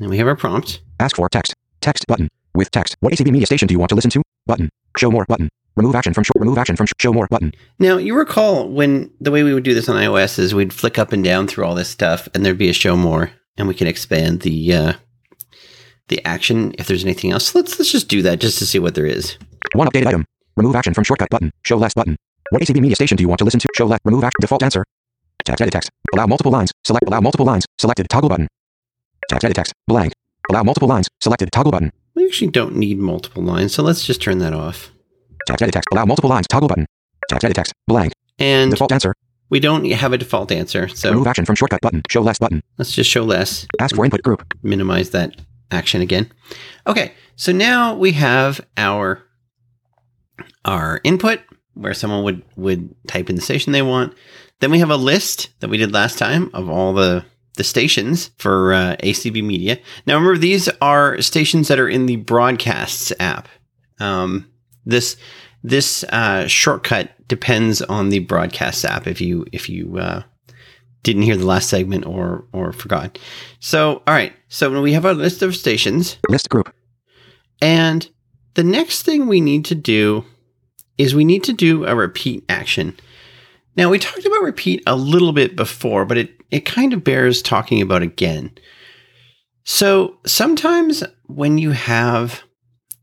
then 0.00 0.10
we 0.10 0.18
have 0.18 0.26
our 0.26 0.36
prompt. 0.36 0.80
Ask 0.98 1.16
for 1.16 1.28
text. 1.28 1.54
Text 1.80 2.06
button. 2.08 2.28
With 2.54 2.72
text. 2.72 2.96
What 3.00 3.12
ACB 3.12 3.30
media 3.30 3.46
station 3.46 3.68
do 3.68 3.74
you 3.74 3.78
want 3.78 3.90
to 3.90 3.94
listen 3.94 4.10
to? 4.10 4.22
Button. 4.46 4.68
Show 4.96 5.10
more 5.12 5.24
button. 5.28 5.48
Remove 5.76 5.94
action 5.94 6.12
from 6.12 6.24
sh- 6.24 6.30
remove 6.36 6.58
action 6.58 6.76
from 6.76 6.86
sh- 6.86 6.92
show 6.98 7.12
more 7.12 7.26
button. 7.30 7.52
Now, 7.78 7.96
you 7.96 8.14
recall 8.16 8.68
when 8.68 9.10
the 9.20 9.30
way 9.30 9.42
we 9.42 9.54
would 9.54 9.62
do 9.62 9.74
this 9.74 9.88
on 9.88 9.96
iOS 9.96 10.38
is 10.38 10.54
we'd 10.54 10.72
flick 10.72 10.98
up 10.98 11.12
and 11.12 11.22
down 11.22 11.46
through 11.46 11.64
all 11.64 11.74
this 11.74 11.88
stuff, 11.88 12.28
and 12.34 12.44
there'd 12.44 12.58
be 12.58 12.68
a 12.68 12.74
show 12.74 12.96
more, 12.96 13.30
and 13.56 13.68
we 13.68 13.74
can 13.74 13.86
expand 13.86 14.40
the 14.40 14.74
uh, 14.74 14.92
the 16.08 16.24
action 16.26 16.74
if 16.78 16.86
there's 16.86 17.04
anything 17.04 17.30
else. 17.30 17.54
Let's 17.54 17.78
let's 17.78 17.92
just 17.92 18.08
do 18.08 18.22
that 18.22 18.40
just 18.40 18.58
to 18.58 18.66
see 18.66 18.78
what 18.78 18.94
there 18.94 19.06
is. 19.06 19.36
One 19.74 19.88
updated 19.88 20.06
item. 20.06 20.26
Remove 20.56 20.74
action 20.74 20.92
from 20.92 21.04
shortcut 21.04 21.30
button. 21.30 21.52
Show 21.64 21.76
less 21.76 21.94
button. 21.94 22.16
What 22.50 22.62
ACB 22.62 22.80
media 22.80 22.96
station 22.96 23.16
do 23.16 23.22
you 23.22 23.28
want 23.28 23.38
to 23.38 23.44
listen 23.44 23.60
to? 23.60 23.68
Show 23.76 23.86
less. 23.86 24.00
Remove 24.04 24.24
action. 24.24 24.38
Default 24.40 24.62
answer. 24.62 24.84
Text 25.44 25.62
edit 25.62 25.72
text. 25.72 25.90
Allow 26.14 26.26
multiple 26.26 26.52
lines. 26.52 26.72
Select 26.84 27.06
allow 27.06 27.20
multiple 27.20 27.46
lines. 27.46 27.64
Selected 27.78 28.08
toggle 28.10 28.28
button. 28.28 28.48
Text 29.28 29.44
edit 29.44 29.54
text. 29.54 29.72
Blank. 29.86 30.12
Allow 30.50 30.64
multiple 30.64 30.88
lines. 30.88 31.08
Selected 31.20 31.52
toggle 31.52 31.72
button. 31.72 31.92
We 32.14 32.26
actually 32.26 32.50
don't 32.50 32.74
need 32.76 32.98
multiple 32.98 33.42
lines, 33.42 33.72
so 33.72 33.82
let's 33.82 34.04
just 34.04 34.20
turn 34.20 34.38
that 34.38 34.52
off. 34.52 34.90
Text 35.46 35.62
edit 35.62 35.72
text. 35.74 35.88
Allow 35.92 36.04
multiple 36.06 36.30
lines. 36.30 36.46
Toggle 36.48 36.68
button. 36.68 36.86
Text 37.28 37.44
edit 37.44 37.54
text. 37.56 37.72
Blank. 37.86 38.12
And 38.38 38.70
Default 38.70 38.92
answer. 38.92 39.14
we 39.50 39.60
don't 39.60 39.84
have 39.90 40.12
a 40.12 40.18
default 40.18 40.50
answer, 40.52 40.88
so 40.88 41.10
Remove 41.10 41.26
action 41.26 41.44
from 41.44 41.54
shortcut 41.56 41.80
button. 41.82 42.02
Show 42.08 42.22
less 42.22 42.38
button. 42.38 42.62
let's 42.78 42.92
just 42.92 43.10
show 43.10 43.24
less. 43.24 43.66
Ask 43.80 43.94
for 43.96 44.04
input 44.04 44.22
group. 44.22 44.54
minimize 44.62 45.10
that 45.10 45.36
action 45.70 46.00
again. 46.00 46.30
Okay, 46.86 47.12
so 47.36 47.52
now 47.52 47.94
we 47.94 48.12
have 48.12 48.60
our 48.76 49.22
our 50.64 51.00
input 51.04 51.40
where 51.74 51.94
someone 51.94 52.22
would 52.24 52.42
would 52.56 52.94
type 53.06 53.28
in 53.30 53.36
the 53.36 53.42
station 53.42 53.72
they 53.72 53.82
want. 53.82 54.14
Then 54.60 54.70
we 54.70 54.78
have 54.78 54.90
a 54.90 54.96
list 54.96 55.50
that 55.60 55.68
we 55.70 55.78
did 55.78 55.92
last 55.92 56.18
time 56.18 56.50
of 56.54 56.68
all 56.68 56.92
the 56.92 57.24
the 57.56 57.64
stations 57.64 58.30
for 58.38 58.72
uh, 58.72 58.96
ACB 59.02 59.42
Media. 59.44 59.78
Now 60.06 60.14
remember 60.14 60.38
these 60.38 60.68
are 60.80 61.20
stations 61.20 61.68
that 61.68 61.78
are 61.78 61.88
in 61.88 62.06
the 62.06 62.16
broadcasts 62.16 63.12
app. 63.20 63.48
Um, 63.98 64.49
this 64.84 65.16
this 65.62 66.04
uh, 66.04 66.46
shortcut 66.46 67.10
depends 67.28 67.82
on 67.82 68.08
the 68.08 68.20
broadcast 68.20 68.84
app. 68.84 69.06
If 69.06 69.20
you 69.20 69.46
if 69.52 69.68
you 69.68 69.98
uh, 69.98 70.22
didn't 71.02 71.22
hear 71.22 71.36
the 71.36 71.46
last 71.46 71.68
segment 71.68 72.06
or 72.06 72.46
or 72.52 72.72
forgot, 72.72 73.18
so 73.60 74.02
all 74.06 74.14
right. 74.14 74.32
So 74.48 74.80
we 74.80 74.92
have 74.92 75.06
our 75.06 75.14
list 75.14 75.42
of 75.42 75.54
stations, 75.56 76.18
List 76.28 76.48
group. 76.48 76.74
and 77.62 78.08
the 78.54 78.64
next 78.64 79.02
thing 79.02 79.26
we 79.26 79.40
need 79.40 79.64
to 79.66 79.74
do 79.74 80.24
is 80.98 81.14
we 81.14 81.24
need 81.24 81.44
to 81.44 81.52
do 81.52 81.84
a 81.84 81.94
repeat 81.94 82.44
action. 82.48 82.96
Now 83.76 83.88
we 83.88 83.98
talked 83.98 84.26
about 84.26 84.42
repeat 84.42 84.82
a 84.86 84.96
little 84.96 85.32
bit 85.32 85.56
before, 85.56 86.04
but 86.04 86.18
it 86.18 86.30
it 86.50 86.66
kind 86.66 86.92
of 86.92 87.04
bears 87.04 87.42
talking 87.42 87.80
about 87.80 88.02
again. 88.02 88.50
So 89.64 90.18
sometimes 90.26 91.04
when 91.26 91.58
you 91.58 91.70
have 91.70 92.42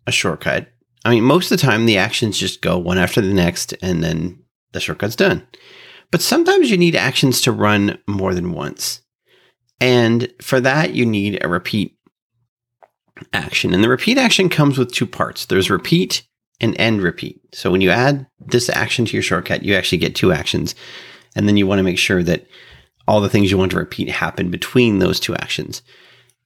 a 0.06 0.12
shortcut, 0.12 0.68
I 1.08 1.12
mean, 1.12 1.24
most 1.24 1.50
of 1.50 1.58
the 1.58 1.66
time 1.66 1.86
the 1.86 1.98
actions 1.98 2.38
just 2.38 2.62
go 2.62 2.78
one 2.78 2.98
after 2.98 3.22
the 3.22 3.34
next 3.34 3.74
and 3.82 4.04
then 4.04 4.44
the 4.74 4.82
shortcut's 4.82 5.16
done. 5.16 5.48
But 6.12 6.22
sometimes 6.22 6.70
you 6.70 6.76
need 6.76 6.98
actions 6.98 7.40
to 7.42 7.54
run 7.54 7.98
more 8.08 8.34
than 8.34 8.52
once. 8.52 9.00
And 9.80 10.30
for 10.42 10.60
that, 10.60 10.96
you 10.96 11.06
need 11.06 11.42
a 11.42 11.48
repeat 11.48 11.98
action. 13.32 13.74
And 13.74 13.82
the 13.82 13.88
repeat 13.88 14.18
action 14.18 14.50
comes 14.50 14.78
with 14.78 14.92
two 14.92 15.08
parts 15.08 15.46
there's 15.46 15.70
repeat 15.70 16.28
and 16.60 16.78
end 16.78 17.02
repeat. 17.02 17.40
So 17.56 17.72
when 17.72 17.80
you 17.80 17.90
add 17.90 18.28
this 18.46 18.68
action 18.68 19.06
to 19.06 19.14
your 19.14 19.24
shortcut, 19.24 19.64
you 19.64 19.76
actually 19.76 20.00
get 20.00 20.14
two 20.14 20.34
actions. 20.34 20.76
And 21.38 21.48
then 21.48 21.56
you 21.56 21.66
want 21.66 21.80
to 21.80 21.84
make 21.84 21.98
sure 21.98 22.22
that 22.24 22.48
all 23.08 23.22
the 23.22 23.30
things 23.30 23.50
you 23.50 23.58
want 23.58 23.72
to 23.72 23.78
repeat 23.78 24.10
happen 24.10 24.52
between 24.52 25.00
those 25.00 25.22
two 25.22 25.36
actions. 25.36 25.84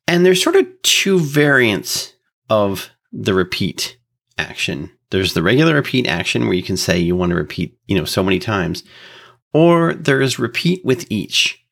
And 0.08 0.24
there's 0.24 0.44
sort 0.44 0.56
of 0.56 0.68
two 0.84 1.18
variants 1.18 2.14
of 2.48 2.92
the 3.12 3.34
repeat 3.34 3.98
action. 4.42 4.92
There's 5.12 5.34
the 5.34 5.44
regular 5.44 5.76
repeat 5.76 6.08
action 6.08 6.46
where 6.46 6.56
you 6.56 6.64
can 6.64 6.78
say 6.78 7.00
you 7.00 7.16
want 7.16 7.30
to 7.30 7.36
repeat, 7.36 7.78
you 7.88 7.96
know, 7.98 8.06
so 8.06 8.24
many 8.24 8.40
times, 8.40 8.84
or 9.54 9.94
there's 9.94 10.40
repeat 10.40 10.84
with 10.84 11.06
each. 11.10 11.64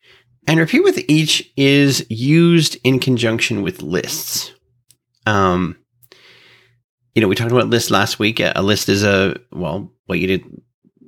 And 0.47 0.59
repeat 0.59 0.83
with 0.83 1.03
each 1.07 1.51
is 1.57 2.05
used 2.09 2.77
in 2.83 2.99
conjunction 2.99 3.61
with 3.61 3.81
lists. 3.81 4.53
Um, 5.25 5.77
you 7.13 7.21
know, 7.21 7.27
we 7.27 7.35
talked 7.35 7.51
about 7.51 7.67
lists 7.67 7.91
last 7.91 8.19
week. 8.19 8.39
A 8.39 8.61
list 8.61 8.89
is 8.89 9.03
a 9.03 9.35
well, 9.51 9.91
what 10.05 10.19
you'd 10.19 10.43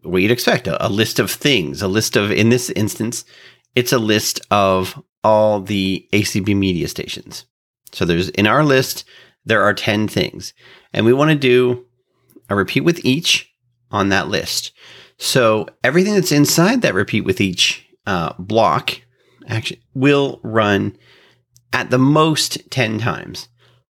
what 0.04 0.22
you'd 0.22 0.32
expect 0.32 0.68
a, 0.68 0.86
a 0.86 0.90
list 0.90 1.20
of 1.20 1.32
things. 1.32 1.82
A 1.82 1.88
list 1.88 2.16
of, 2.16 2.32
in 2.32 2.50
this 2.50 2.70
instance, 2.72 3.24
it's 3.76 3.94
a 3.94 4.00
list 4.00 4.42
of 4.52 5.02
all 5.24 5.62
the 5.62 6.08
ACB 6.14 6.56
media 6.56 6.88
stations. 6.88 7.46
So 7.94 8.06
there's 8.06 8.30
in 8.30 8.48
our 8.48 8.64
list 8.64 9.06
there 9.46 9.64
are 9.64 9.74
ten 9.74 10.08
things, 10.08 10.54
and 10.94 11.06
we 11.06 11.14
want 11.14 11.32
to 11.32 11.36
do 11.36 11.86
a 12.50 12.56
repeat 12.56 12.82
with 12.82 13.04
each 13.06 13.52
on 13.92 14.10
that 14.10 14.28
list. 14.28 14.72
So 15.18 15.68
everything 15.84 16.16
that's 16.16 16.32
inside 16.32 16.82
that 16.82 16.94
repeat 16.94 17.22
with 17.22 17.40
each 17.40 17.88
uh, 18.08 18.34
block 18.40 19.02
actually 19.48 19.82
will 19.94 20.40
run 20.44 20.98
at 21.74 21.90
the 21.90 22.00
most 22.00 22.70
10 22.72 23.00
times. 23.00 23.48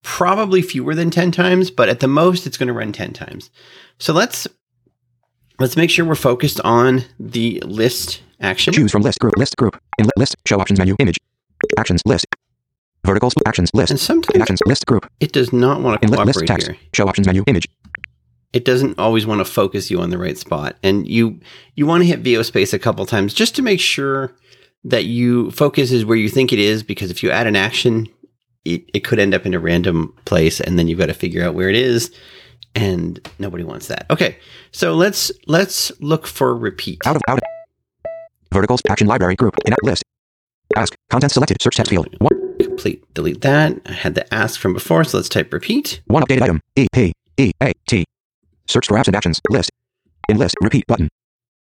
Probably 0.04 0.62
fewer 0.62 0.94
than 0.94 1.10
10 1.10 1.32
times, 1.32 1.72
but 1.72 1.90
at 1.90 2.00
the 2.00 2.08
most 2.08 2.46
it's 2.46 2.58
going 2.58 2.68
to 2.68 2.74
run 2.74 2.92
10 2.92 3.14
times. 3.14 3.50
So 3.98 4.14
let's 4.14 4.48
let's 5.60 5.76
make 5.76 5.90
sure 5.90 6.06
we're 6.06 6.16
focused 6.16 6.62
on 6.62 7.04
the 7.20 7.60
list 7.66 8.22
action. 8.40 8.74
Choose 8.74 8.92
from 8.92 9.02
list 9.02 9.20
group. 9.20 9.36
List 9.36 9.58
group. 9.58 9.82
In 9.98 10.08
list. 10.18 10.36
Show 10.46 10.60
options 10.60 10.78
menu. 10.78 10.96
Image. 11.00 11.18
Actions. 11.78 12.02
List. 12.06 12.28
Verticals. 13.06 13.34
Actions. 13.46 13.70
List. 13.74 13.92
And 13.92 14.00
sometimes 14.00 14.42
actions. 14.42 14.62
List 14.66 14.86
group. 14.86 15.10
it 15.20 15.32
does 15.32 15.54
not 15.54 15.82
want 15.82 16.02
to 16.02 16.08
li- 16.08 16.18
list 16.18 16.40
cooperate 16.40 16.48
text. 16.48 16.68
here. 16.68 16.78
Show 16.94 17.08
options 17.08 17.28
menu. 17.28 17.44
Image. 17.48 17.68
It 18.54 18.64
doesn't 18.64 18.98
always 18.98 19.26
want 19.26 19.40
to 19.40 19.46
focus 19.46 19.92
you 19.92 20.00
on 20.00 20.10
the 20.10 20.18
right 20.18 20.38
spot. 20.38 20.78
And 20.82 21.08
you 21.08 21.40
you 21.76 21.86
want 21.86 22.02
to 22.04 22.08
hit 22.08 22.20
VO 22.20 22.42
space 22.42 22.74
a 22.74 22.80
couple 22.80 23.06
times 23.06 23.34
just 23.34 23.56
to 23.56 23.62
make 23.62 23.80
sure 23.80 24.34
that 24.84 25.06
you 25.06 25.52
focus 25.52 25.92
is 25.92 26.06
where 26.06 26.18
you 26.18 26.30
think 26.30 26.54
it 26.54 26.60
is 26.60 26.84
because 26.84 27.12
if 27.12 27.22
you 27.24 27.32
add 27.32 27.48
an 27.48 27.56
action, 27.56 28.08
it, 28.64 28.84
it 28.94 29.00
could 29.02 29.20
end 29.20 29.34
up 29.34 29.46
in 29.46 29.54
a 29.54 29.60
random 29.60 30.14
place 30.26 30.62
and 30.62 30.78
then 30.78 30.88
you've 30.88 31.00
got 31.00 31.08
to 31.08 31.14
figure 31.14 31.44
out 31.44 31.54
where 31.56 31.70
it 31.70 31.76
is 31.76 32.12
and 32.76 33.28
nobody 33.40 33.64
wants 33.64 33.88
that. 33.88 34.06
Okay. 34.10 34.38
So 34.72 34.94
let's 34.94 35.32
let's 35.48 35.92
look 36.00 36.28
for 36.28 36.56
repeat. 36.56 37.06
Out 37.06 37.16
of 37.16 37.22
out. 37.28 37.40
Of. 37.40 37.44
Verticals. 38.52 38.82
Action 38.90 39.08
library 39.08 39.36
group. 39.36 39.56
In 39.66 39.74
app 39.74 39.80
list. 39.84 40.04
Ask. 40.76 40.96
Content 41.10 41.32
selected. 41.32 41.62
Search 41.62 41.76
text 41.76 41.90
field. 41.90 42.08
One. 42.20 42.45
Complete 42.60 43.14
delete 43.14 43.42
that. 43.42 43.80
I 43.86 43.92
had 43.92 44.16
the 44.16 44.32
ask 44.34 44.60
from 44.60 44.74
before, 44.74 45.04
so 45.04 45.18
let's 45.18 45.30
type 45.30 45.52
repeat. 45.52 46.02
One 46.08 46.24
updated 46.24 46.42
item. 46.42 46.62
E 46.76 46.88
P 46.92 47.14
E 47.38 47.52
A 47.62 47.74
T. 47.88 48.06
Search 48.68 48.88
for 48.88 48.98
apps 48.98 49.08
and 49.08 49.16
actions. 49.16 49.40
List. 49.50 49.70
In 50.30 50.38
list. 50.38 50.56
Repeat 50.62 50.86
button. 50.88 51.10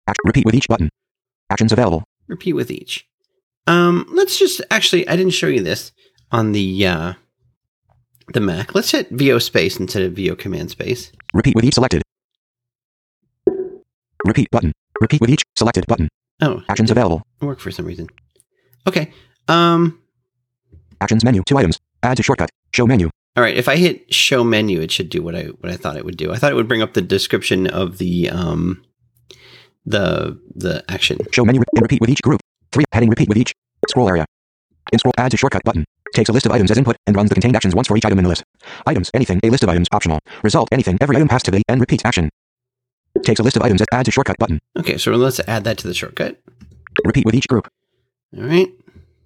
Act. 0.07 0.19
Repeat 0.25 0.45
with 0.45 0.55
each 0.55 0.69
button. 0.69 0.89
Actions 1.51 1.73
available. 1.73 2.05
Repeat 2.29 2.53
with 2.55 2.71
each. 2.71 3.07
Um, 3.67 4.07
let's 4.11 4.39
just 4.39 4.61
actually 4.71 5.07
I 5.09 5.17
didn't 5.17 5.33
show 5.35 5.47
you 5.47 5.63
this 5.63 5.93
on 6.31 6.53
the 6.53 6.87
uh 6.87 7.13
the 8.33 8.41
Mac. 8.41 8.75
Let's 8.75 8.91
hit 8.91 9.09
VO 9.11 9.39
space 9.39 9.79
instead 9.79 10.03
of 10.03 10.13
VO 10.15 10.35
command 10.35 10.71
space. 10.71 11.13
Repeat 11.35 11.55
with 11.55 11.65
each 11.65 11.75
selected. 11.75 12.03
Repeat 14.27 14.51
button. 14.51 14.73
Repeat 15.01 15.21
with 15.21 15.31
each 15.31 15.43
selected 15.57 15.87
button. 15.87 16.09
Oh, 16.41 16.63
Actions 16.69 16.91
available. 16.91 17.23
Work 17.41 17.61
for 17.61 17.71
some 17.71 17.87
reason. 17.87 18.09
Okay. 18.87 19.13
Um 19.49 20.02
Actions 21.03 21.25
menu. 21.25 21.43
Two 21.47 21.59
items. 21.59 21.79
Add 22.03 22.17
to 22.17 22.23
shortcut. 22.23 22.51
Show 22.73 22.87
menu. 22.87 23.11
all 23.37 23.43
right, 23.43 23.57
if 23.57 23.69
I 23.69 23.77
hit 23.77 24.13
show 24.13 24.43
menu, 24.45 24.81
it 24.81 24.91
should 24.91 25.09
do 25.11 25.23
what 25.23 25.35
I 25.35 25.45
what 25.61 25.71
I 25.73 25.77
thought 25.77 25.97
it 25.97 26.05
would 26.05 26.17
do. 26.17 26.33
I 26.33 26.37
thought 26.37 26.53
it 26.53 26.55
would 26.55 26.69
bring 26.69 26.83
up 26.83 26.95
the 26.95 27.03
description 27.03 27.67
of 27.67 27.99
the 27.99 28.31
um 28.31 28.83
the 29.85 30.39
the 30.55 30.85
action. 30.89 31.19
Show 31.33 31.45
menu 31.45 31.63
and 31.75 31.83
repeat 31.83 32.01
with 32.01 32.11
each 32.11 32.23
group. 32.23 32.41
Three. 32.71 32.85
Heading 32.93 33.11
repeat 33.11 33.29
with 33.29 33.37
each. 33.39 33.53
Scroll 33.89 34.09
area. 34.09 34.25
In 34.93 34.99
scroll 34.99 35.13
add 35.19 35.31
to 35.33 35.37
shortcut 35.37 35.63
button. 35.65 35.85
Takes 36.15 36.29
a 36.29 36.33
list 36.33 36.47
of 36.47 36.53
items 36.53 36.71
as 36.71 36.79
input 36.79 36.97
and 37.07 37.17
runs 37.17 37.31
the 37.31 37.35
contained 37.35 37.57
actions 37.57 37.75
once 37.75 37.89
for 37.89 37.97
each 37.97 38.05
item 38.05 38.19
in 38.19 38.25
the 38.25 38.29
list. 38.29 38.45
Items. 38.87 39.11
Anything. 39.15 39.41
A 39.43 39.51
list 39.51 39.63
of 39.63 39.69
items. 39.69 39.89
Optional. 39.93 40.19
Result. 40.43 40.69
Anything. 40.71 40.99
Every 41.01 41.17
item 41.17 41.27
passed 41.29 41.47
to 41.47 41.51
the 41.51 41.63
and 41.69 41.81
repeats 41.81 42.05
action. 42.05 42.29
Takes 43.23 43.41
a 43.41 43.43
list 43.43 43.57
of 43.57 43.63
items 43.63 43.81
as 43.81 43.87
add 43.93 44.05
to 44.05 44.11
shortcut 44.11 44.37
button. 44.39 44.59
Okay, 44.79 44.99
so 44.99 45.13
let's 45.13 45.41
add 45.49 45.65
that 45.65 45.79
to 45.79 45.89
the 45.89 45.95
shortcut. 45.95 46.41
Repeat 47.05 47.25
with 47.25 47.35
each 47.35 47.49
group. 47.49 47.69
All 48.37 48.45
right. 48.45 48.69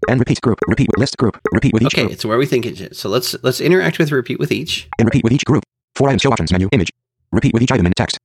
And 0.08 0.20
repeat 0.20 0.40
group. 0.40 0.58
Repeat 0.68 0.88
with 0.90 0.98
list 0.98 1.16
group. 1.18 1.40
Repeat 1.52 1.72
with 1.75 1.82
each 1.82 1.94
Okay, 1.94 2.02
group. 2.02 2.12
it's 2.12 2.25
where 2.25 2.38
we 2.38 2.46
think 2.46 2.64
it 2.66 2.80
is. 2.80 2.98
So 2.98 3.08
let's 3.08 3.34
let's 3.42 3.60
interact 3.60 3.98
with 3.98 4.12
repeat 4.12 4.38
with 4.38 4.52
each. 4.52 4.88
And 4.98 5.06
repeat 5.06 5.25
with 5.25 5.32
each 5.32 5.44
group. 5.44 5.64
Four 5.94 6.08
items. 6.08 6.22
Show 6.22 6.30
options 6.30 6.52
menu. 6.52 6.68
Image. 6.72 6.92
Repeat 7.32 7.52
with 7.52 7.62
each 7.62 7.72
item 7.72 7.86
in 7.86 7.92
text. 7.92 8.18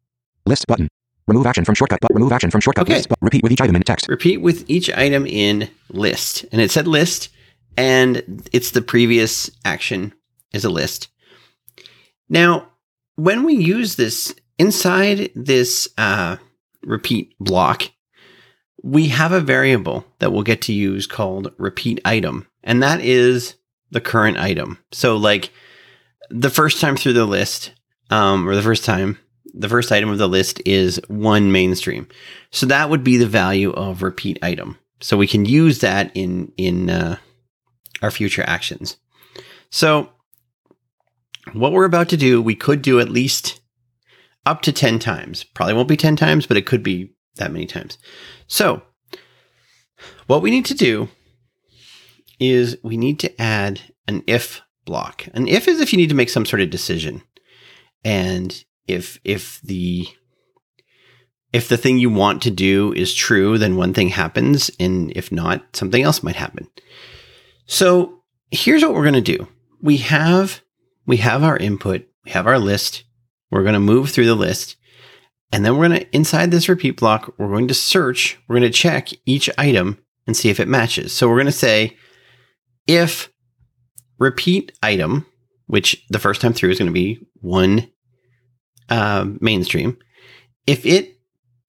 List 0.45 0.67
button. 0.67 0.88
Remove 1.27 1.45
action 1.45 1.65
from 1.65 1.75
shortcut. 1.75 2.00
But 2.01 2.13
remove 2.13 2.31
action 2.31 2.51
from 2.51 2.61
shortcut. 2.61 2.83
Okay. 2.83 2.95
List. 2.95 3.09
But 3.09 3.17
repeat 3.21 3.43
with 3.43 3.51
each 3.51 3.61
item 3.61 3.75
in 3.75 3.83
text. 3.83 4.07
Repeat 4.09 4.38
with 4.41 4.69
each 4.69 4.91
item 4.91 5.25
in 5.25 5.69
list. 5.89 6.45
And 6.51 6.61
it 6.61 6.71
said 6.71 6.88
list, 6.88 7.29
and 7.77 8.47
it's 8.51 8.71
the 8.71 8.81
previous 8.81 9.50
action 9.65 10.13
is 10.53 10.65
a 10.65 10.69
list. 10.69 11.07
Now, 12.29 12.67
when 13.15 13.43
we 13.43 13.53
use 13.55 13.95
this 13.95 14.33
inside 14.57 15.31
this 15.35 15.88
uh, 15.97 16.38
repeat 16.83 17.33
block, 17.39 17.83
we 18.83 19.07
have 19.09 19.31
a 19.31 19.39
variable 19.39 20.05
that 20.19 20.31
we'll 20.31 20.43
get 20.43 20.61
to 20.63 20.73
use 20.73 21.05
called 21.07 21.53
repeat 21.57 22.00
item, 22.05 22.47
and 22.63 22.81
that 22.81 23.01
is 23.01 23.55
the 23.91 24.01
current 24.01 24.38
item. 24.38 24.79
So, 24.91 25.17
like 25.17 25.51
the 26.29 26.50
first 26.50 26.79
time 26.79 26.95
through 26.95 27.13
the 27.13 27.25
list, 27.25 27.73
um, 28.09 28.47
or 28.47 28.55
the 28.55 28.61
first 28.61 28.85
time, 28.85 29.17
the 29.53 29.69
first 29.69 29.91
item 29.91 30.09
of 30.09 30.17
the 30.17 30.29
list 30.29 30.61
is 30.65 31.00
one 31.07 31.51
mainstream. 31.51 32.07
So 32.51 32.65
that 32.67 32.89
would 32.89 33.03
be 33.03 33.17
the 33.17 33.27
value 33.27 33.71
of 33.71 34.01
repeat 34.01 34.39
item. 34.41 34.77
So 35.01 35.17
we 35.17 35.27
can 35.27 35.45
use 35.45 35.79
that 35.79 36.11
in 36.15 36.51
in 36.57 36.89
uh, 36.89 37.17
our 38.01 38.11
future 38.11 38.43
actions. 38.47 38.97
So 39.69 40.09
what 41.53 41.71
we're 41.71 41.85
about 41.85 42.09
to 42.09 42.17
do, 42.17 42.41
we 42.41 42.55
could 42.55 42.81
do 42.81 43.00
at 43.00 43.09
least 43.09 43.59
up 44.45 44.61
to 44.63 44.71
10 44.71 45.00
times. 45.00 45.43
Probably 45.43 45.73
won't 45.73 45.88
be 45.88 45.97
10 45.97 46.15
times, 46.15 46.45
but 46.45 46.57
it 46.57 46.65
could 46.65 46.83
be 46.83 47.11
that 47.35 47.51
many 47.51 47.65
times. 47.65 47.97
So 48.47 48.81
what 50.27 50.41
we 50.41 50.51
need 50.51 50.65
to 50.65 50.73
do 50.73 51.09
is 52.39 52.77
we 52.83 52.97
need 52.97 53.19
to 53.19 53.41
add 53.41 53.81
an 54.07 54.23
if 54.27 54.61
block. 54.85 55.27
An 55.33 55.47
if 55.47 55.67
is 55.67 55.79
if 55.79 55.93
you 55.93 55.97
need 55.97 56.09
to 56.09 56.15
make 56.15 56.29
some 56.29 56.45
sort 56.45 56.61
of 56.61 56.69
decision. 56.69 57.21
And 58.03 58.63
if 58.88 59.19
if 59.23 59.61
the 59.61 60.07
if 61.53 61.67
the 61.67 61.77
thing 61.77 61.97
you 61.97 62.09
want 62.09 62.41
to 62.43 62.51
do 62.51 62.93
is 62.93 63.13
true, 63.13 63.57
then 63.57 63.75
one 63.75 63.93
thing 63.93 64.09
happens, 64.09 64.71
and 64.79 65.11
if 65.15 65.31
not, 65.31 65.75
something 65.75 66.01
else 66.01 66.23
might 66.23 66.38
happen. 66.38 66.67
So 67.65 68.23
here's 68.51 68.81
what 68.81 68.93
we're 68.93 69.03
going 69.03 69.23
to 69.23 69.38
do. 69.38 69.47
We 69.81 69.97
have 69.97 70.61
we 71.05 71.17
have 71.17 71.43
our 71.43 71.57
input, 71.57 72.07
we 72.25 72.31
have 72.31 72.47
our 72.47 72.59
list. 72.59 73.03
We're 73.50 73.63
going 73.63 73.73
to 73.73 73.79
move 73.79 74.09
through 74.09 74.27
the 74.27 74.35
list, 74.35 74.77
and 75.51 75.65
then 75.65 75.77
we're 75.77 75.88
going 75.88 76.00
to 76.00 76.15
inside 76.15 76.51
this 76.51 76.70
repeat 76.70 76.98
block, 76.98 77.34
we're 77.38 77.48
going 77.48 77.67
to 77.67 77.74
search, 77.74 78.39
we're 78.48 78.60
going 78.60 78.72
to 78.72 78.77
check 78.77 79.10
each 79.25 79.50
item 79.58 79.98
and 80.25 80.36
see 80.36 80.50
if 80.50 80.60
it 80.60 80.67
matches. 80.67 81.13
So 81.13 81.27
we're 81.27 81.36
going 81.36 81.46
to 81.48 81.51
say 81.51 81.98
if 82.88 83.31
repeat 84.17 84.72
item, 84.81 85.25
which 85.67 86.05
the 86.10 86.20
first 86.20 86.41
time 86.41 86.53
through 86.53 86.72
is 86.72 86.79
going 86.79 86.89
to 86.89 86.93
be 86.93 87.20
one 87.36 87.89
uh, 88.89 89.25
mainstream, 89.39 89.98
if 90.67 90.86
it 90.86 91.17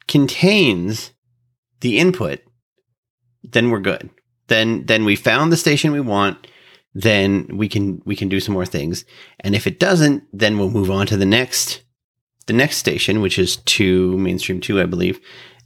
contains 0.07 1.13
the 1.81 1.99
input, 1.99 2.41
then 3.43 3.71
we're 3.71 3.81
good. 3.81 4.11
Then 4.49 4.85
then 4.87 5.05
we 5.05 5.17
found 5.17 5.51
the 5.51 5.57
station 5.57 5.93
we 5.93 6.01
want. 6.01 6.47
Then 6.95 7.49
we 7.57 7.69
can 7.69 8.03
we 8.05 8.15
can 8.15 8.29
do 8.29 8.41
some 8.41 8.55
more 8.55 8.67
things. 8.67 9.05
And 9.41 9.55
if 9.55 9.67
it 9.67 9.81
doesn't, 9.81 10.25
then 10.33 10.59
we'll 10.59 10.71
move 10.71 10.91
on 10.91 11.07
to 11.07 11.17
the 11.17 11.25
next 11.27 11.82
the 12.47 12.53
next 12.53 12.77
station, 12.79 13.21
which 13.21 13.39
is 13.39 13.57
two 13.57 14.17
mainstream 14.19 14.61
two, 14.61 14.81
I 14.81 14.87
believe, 14.87 15.21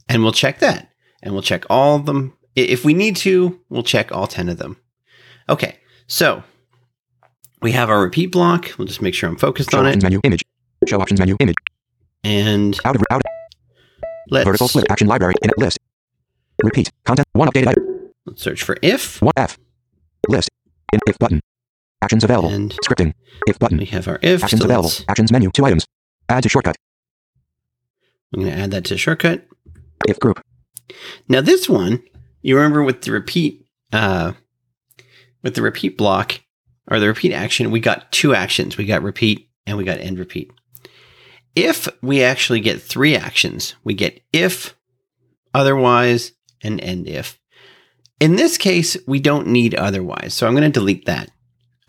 and 0.09 0.23
we'll 0.23 0.31
check 0.31 0.59
that. 0.59 0.89
And 1.23 1.33
we'll 1.33 1.41
check 1.43 1.65
all 1.69 1.95
of 1.95 2.05
them. 2.05 2.37
If 2.55 2.85
we 2.85 2.93
need 2.93 3.15
to, 3.17 3.59
we'll 3.69 3.83
check 3.83 4.11
all 4.11 4.27
ten 4.27 4.49
of 4.49 4.57
them. 4.57 4.77
Okay, 5.49 5.77
so 6.07 6.43
we 7.61 7.71
have 7.71 7.89
our 7.89 8.01
repeat 8.01 8.27
block. 8.27 8.71
We'll 8.77 8.87
just 8.87 9.01
make 9.01 9.13
sure 9.13 9.29
I'm 9.29 9.37
focused 9.37 9.71
Show 9.71 9.79
on 9.79 9.85
options 9.85 10.03
it. 10.03 10.07
menu. 10.07 10.19
Image. 10.23 10.43
Show 10.87 10.99
options 11.01 11.19
menu. 11.19 11.35
Image. 11.39 11.55
And 12.23 12.79
Out 12.85 12.95
of 12.95 13.03
out. 13.09 13.21
let's 14.29 14.45
Vertical 14.45 14.67
split. 14.67 14.85
Action 14.89 15.07
library. 15.07 15.33
In 15.41 15.51
list. 15.57 15.79
Repeat. 16.63 16.91
Content. 17.05 17.27
One 17.33 17.47
updated 17.49 17.67
item. 17.67 18.11
let's 18.25 18.41
search 18.41 18.63
for 18.63 18.77
if. 18.81 19.21
One 19.21 19.33
F. 19.37 19.57
List. 20.27 20.49
In 20.93 20.99
if 21.07 21.17
button. 21.19 21.39
Actions 22.01 22.23
available. 22.23 22.49
And 22.49 22.71
Scripting. 22.85 23.13
If 23.47 23.57
button. 23.59 23.77
we 23.77 23.85
have 23.85 24.07
our 24.07 24.19
if. 24.21 24.43
Actions 24.43 24.61
so 24.61 24.65
available. 24.65 24.91
Actions 25.07 25.31
menu. 25.31 25.49
Two 25.51 25.65
items. 25.65 25.85
Add 26.29 26.43
to 26.43 26.49
shortcut. 26.49 26.75
I'm 28.33 28.41
going 28.41 28.53
to 28.53 28.59
add 28.59 28.71
that 28.71 28.85
to 28.85 28.97
shortcut. 28.97 29.45
If 30.07 30.19
group. 30.19 30.41
Now 31.27 31.41
this 31.41 31.67
one, 31.69 32.03
you 32.41 32.55
remember 32.55 32.83
with 32.83 33.01
the 33.01 33.11
repeat, 33.11 33.65
uh, 33.93 34.33
with 35.43 35.55
the 35.55 35.61
repeat 35.61 35.97
block 35.97 36.41
or 36.89 36.99
the 36.99 37.07
repeat 37.07 37.33
action, 37.33 37.71
we 37.71 37.79
got 37.79 38.11
two 38.11 38.35
actions. 38.35 38.77
We 38.77 38.85
got 38.85 39.03
repeat 39.03 39.49
and 39.65 39.77
we 39.77 39.83
got 39.83 39.99
end 39.99 40.19
repeat. 40.19 40.51
If 41.55 41.87
we 42.01 42.23
actually 42.23 42.59
get 42.59 42.81
three 42.81 43.15
actions, 43.15 43.75
we 43.83 43.93
get 43.93 44.21
if, 44.31 44.75
otherwise, 45.53 46.33
and 46.61 46.79
end 46.81 47.07
if. 47.07 47.39
In 48.19 48.35
this 48.35 48.57
case, 48.57 48.97
we 49.07 49.19
don't 49.19 49.47
need 49.47 49.75
otherwise, 49.75 50.33
so 50.33 50.47
I'm 50.47 50.53
going 50.53 50.71
to 50.71 50.79
delete 50.79 51.05
that. 51.05 51.31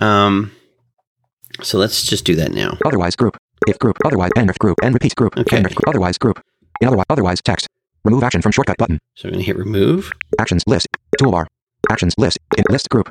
Um, 0.01 0.53
so 1.63 1.79
let's 1.79 2.03
just 2.03 2.25
do 2.25 2.37
that 2.37 2.53
now. 2.53 2.79
Otherwise 2.85 3.17
group. 3.17 3.37
If 3.69 3.79
group. 3.79 3.99
Otherwise 4.05 4.31
end 4.37 4.49
if 4.51 4.59
group. 4.59 4.79
End 4.83 4.95
repeat 4.95 5.15
group. 5.15 5.37
Okay. 5.37 5.59
End. 5.59 5.75
Otherwise 5.87 6.17
group. 6.19 6.43
In 6.81 6.89
otherwise 6.89 7.07
otherwise 7.11 7.41
text. 7.43 7.69
Remove 8.05 8.23
action 8.23 8.41
from 8.41 8.53
shortcut 8.53 8.79
button. 8.79 8.99
So 9.15 9.29
I'm 9.29 9.33
going 9.33 9.41
to 9.41 9.47
hit 9.47 9.57
remove. 9.57 10.11
Actions 10.41 10.63
list. 10.67 10.89
Toolbar. 11.21 11.47
Actions 11.91 12.15
list. 12.17 12.39
In 12.57 12.65
list 12.71 12.89
group. 12.89 13.11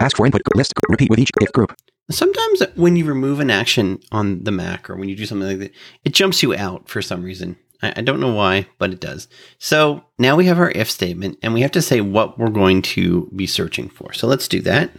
Ask 0.00 0.16
for 0.16 0.26
input. 0.26 0.42
List. 0.54 0.72
Repeat 0.88 1.10
with 1.10 1.18
each 1.18 1.30
if 1.40 1.52
group. 1.52 1.74
Sometimes 2.10 2.62
when 2.76 2.94
you 2.94 3.04
remove 3.04 3.40
an 3.40 3.50
action 3.50 3.98
on 4.12 4.44
the 4.44 4.52
Mac 4.52 4.88
or 4.88 4.94
when 4.94 5.08
you 5.08 5.16
do 5.16 5.26
something 5.26 5.48
like 5.48 5.58
that, 5.58 5.72
it 6.04 6.14
jumps 6.14 6.42
you 6.42 6.54
out 6.54 6.88
for 6.88 7.02
some 7.02 7.24
reason. 7.24 7.56
I, 7.82 7.94
I 7.96 8.00
don't 8.02 8.20
know 8.20 8.32
why, 8.32 8.68
but 8.78 8.92
it 8.92 9.00
does. 9.00 9.26
So 9.58 10.04
now 10.18 10.36
we 10.36 10.46
have 10.46 10.60
our 10.60 10.70
if 10.70 10.88
statement 10.88 11.38
and 11.42 11.52
we 11.52 11.62
have 11.62 11.72
to 11.72 11.82
say 11.82 12.00
what 12.00 12.38
we're 12.38 12.48
going 12.48 12.82
to 12.82 13.28
be 13.34 13.46
searching 13.46 13.88
for. 13.88 14.12
So 14.12 14.28
let's 14.28 14.46
do 14.46 14.60
that. 14.62 14.90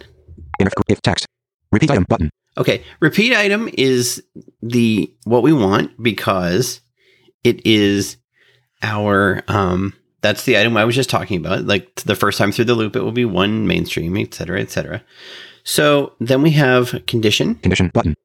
If, 0.59 0.73
if 0.89 1.01
text. 1.01 1.25
Repeat 1.71 1.91
item 1.91 2.05
button. 2.09 2.29
Okay, 2.57 2.83
repeat 2.99 3.35
item 3.35 3.69
is 3.73 4.23
the 4.61 5.13
what 5.25 5.43
we 5.43 5.53
want 5.53 6.01
because 6.01 6.81
it 7.43 7.65
is 7.65 8.17
our 8.81 9.43
um 9.47 9.93
that's 10.21 10.43
the 10.43 10.57
item 10.57 10.75
I 10.75 10.85
was 10.85 10.95
just 10.95 11.09
talking 11.09 11.37
about. 11.37 11.65
Like 11.65 11.93
the 11.95 12.15
first 12.15 12.37
time 12.37 12.51
through 12.51 12.65
the 12.65 12.75
loop, 12.75 12.95
it 12.95 13.01
will 13.01 13.11
be 13.11 13.25
one 13.25 13.67
mainstream, 13.67 14.17
et 14.17 14.33
cetera, 14.33 14.59
et 14.59 14.71
cetera. 14.71 15.03
So 15.63 16.13
then 16.19 16.41
we 16.41 16.51
have 16.51 17.05
condition. 17.05 17.55
Condition 17.55 17.91
button. 17.93 18.15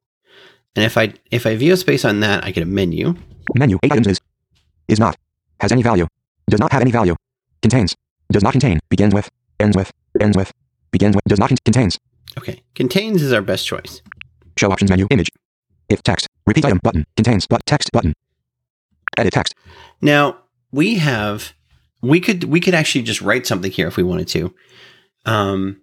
And 0.75 0.83
if 0.83 0.97
I 0.97 1.13
if 1.29 1.45
I 1.45 1.55
VO 1.55 1.75
space 1.75 2.03
on 2.03 2.19
that, 2.21 2.43
I 2.43 2.51
get 2.51 2.63
a 2.63 2.65
menu. 2.65 3.15
Menu. 3.55 3.77
Eight 3.83 3.91
items 3.91 4.07
is. 4.07 4.21
Is 4.87 4.99
not. 4.99 5.15
Has 5.59 5.71
any 5.71 5.83
value. 5.83 6.07
Does 6.49 6.59
not 6.59 6.71
have 6.71 6.81
any 6.81 6.91
value. 6.91 7.15
Contains. 7.61 7.95
Does 8.31 8.43
not 8.43 8.51
contain. 8.51 8.79
Begins 8.89 9.13
with. 9.13 9.29
Ends 9.59 9.77
with. 9.77 9.91
Ends 10.19 10.35
with. 10.35 10.51
Begins 10.91 11.15
with. 11.15 11.23
Does 11.25 11.39
not 11.39 11.49
con- 11.49 11.57
contains. 11.63 11.99
Okay, 12.37 12.63
contains 12.73 13.21
is 13.21 13.31
our 13.31 13.41
best 13.41 13.65
choice. 13.67 14.01
Show 14.57 14.71
options 14.71 14.89
menu. 14.89 15.07
Image. 15.09 15.29
If 15.89 16.03
text. 16.03 16.27
Repeat 16.45 16.65
item 16.65 16.79
button. 16.83 17.05
Contains. 17.15 17.47
But 17.47 17.65
text 17.65 17.91
button. 17.91 18.13
Edit 19.17 19.33
text. 19.33 19.55
Now 20.01 20.37
we 20.71 20.95
have 20.95 21.53
we 22.01 22.19
could 22.19 22.43
we 22.45 22.59
could 22.59 22.73
actually 22.73 23.03
just 23.03 23.21
write 23.21 23.47
something 23.47 23.71
here 23.71 23.87
if 23.87 23.97
we 23.97 24.03
wanted 24.03 24.27
to, 24.29 24.53
um, 25.25 25.81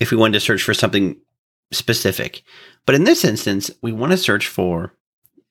if 0.00 0.10
we 0.10 0.16
wanted 0.16 0.34
to 0.34 0.40
search 0.40 0.62
for 0.62 0.74
something 0.74 1.16
specific. 1.72 2.42
But 2.84 2.94
in 2.94 3.04
this 3.04 3.24
instance, 3.24 3.70
we 3.80 3.92
want 3.92 4.12
to 4.12 4.18
search 4.18 4.46
for 4.46 4.94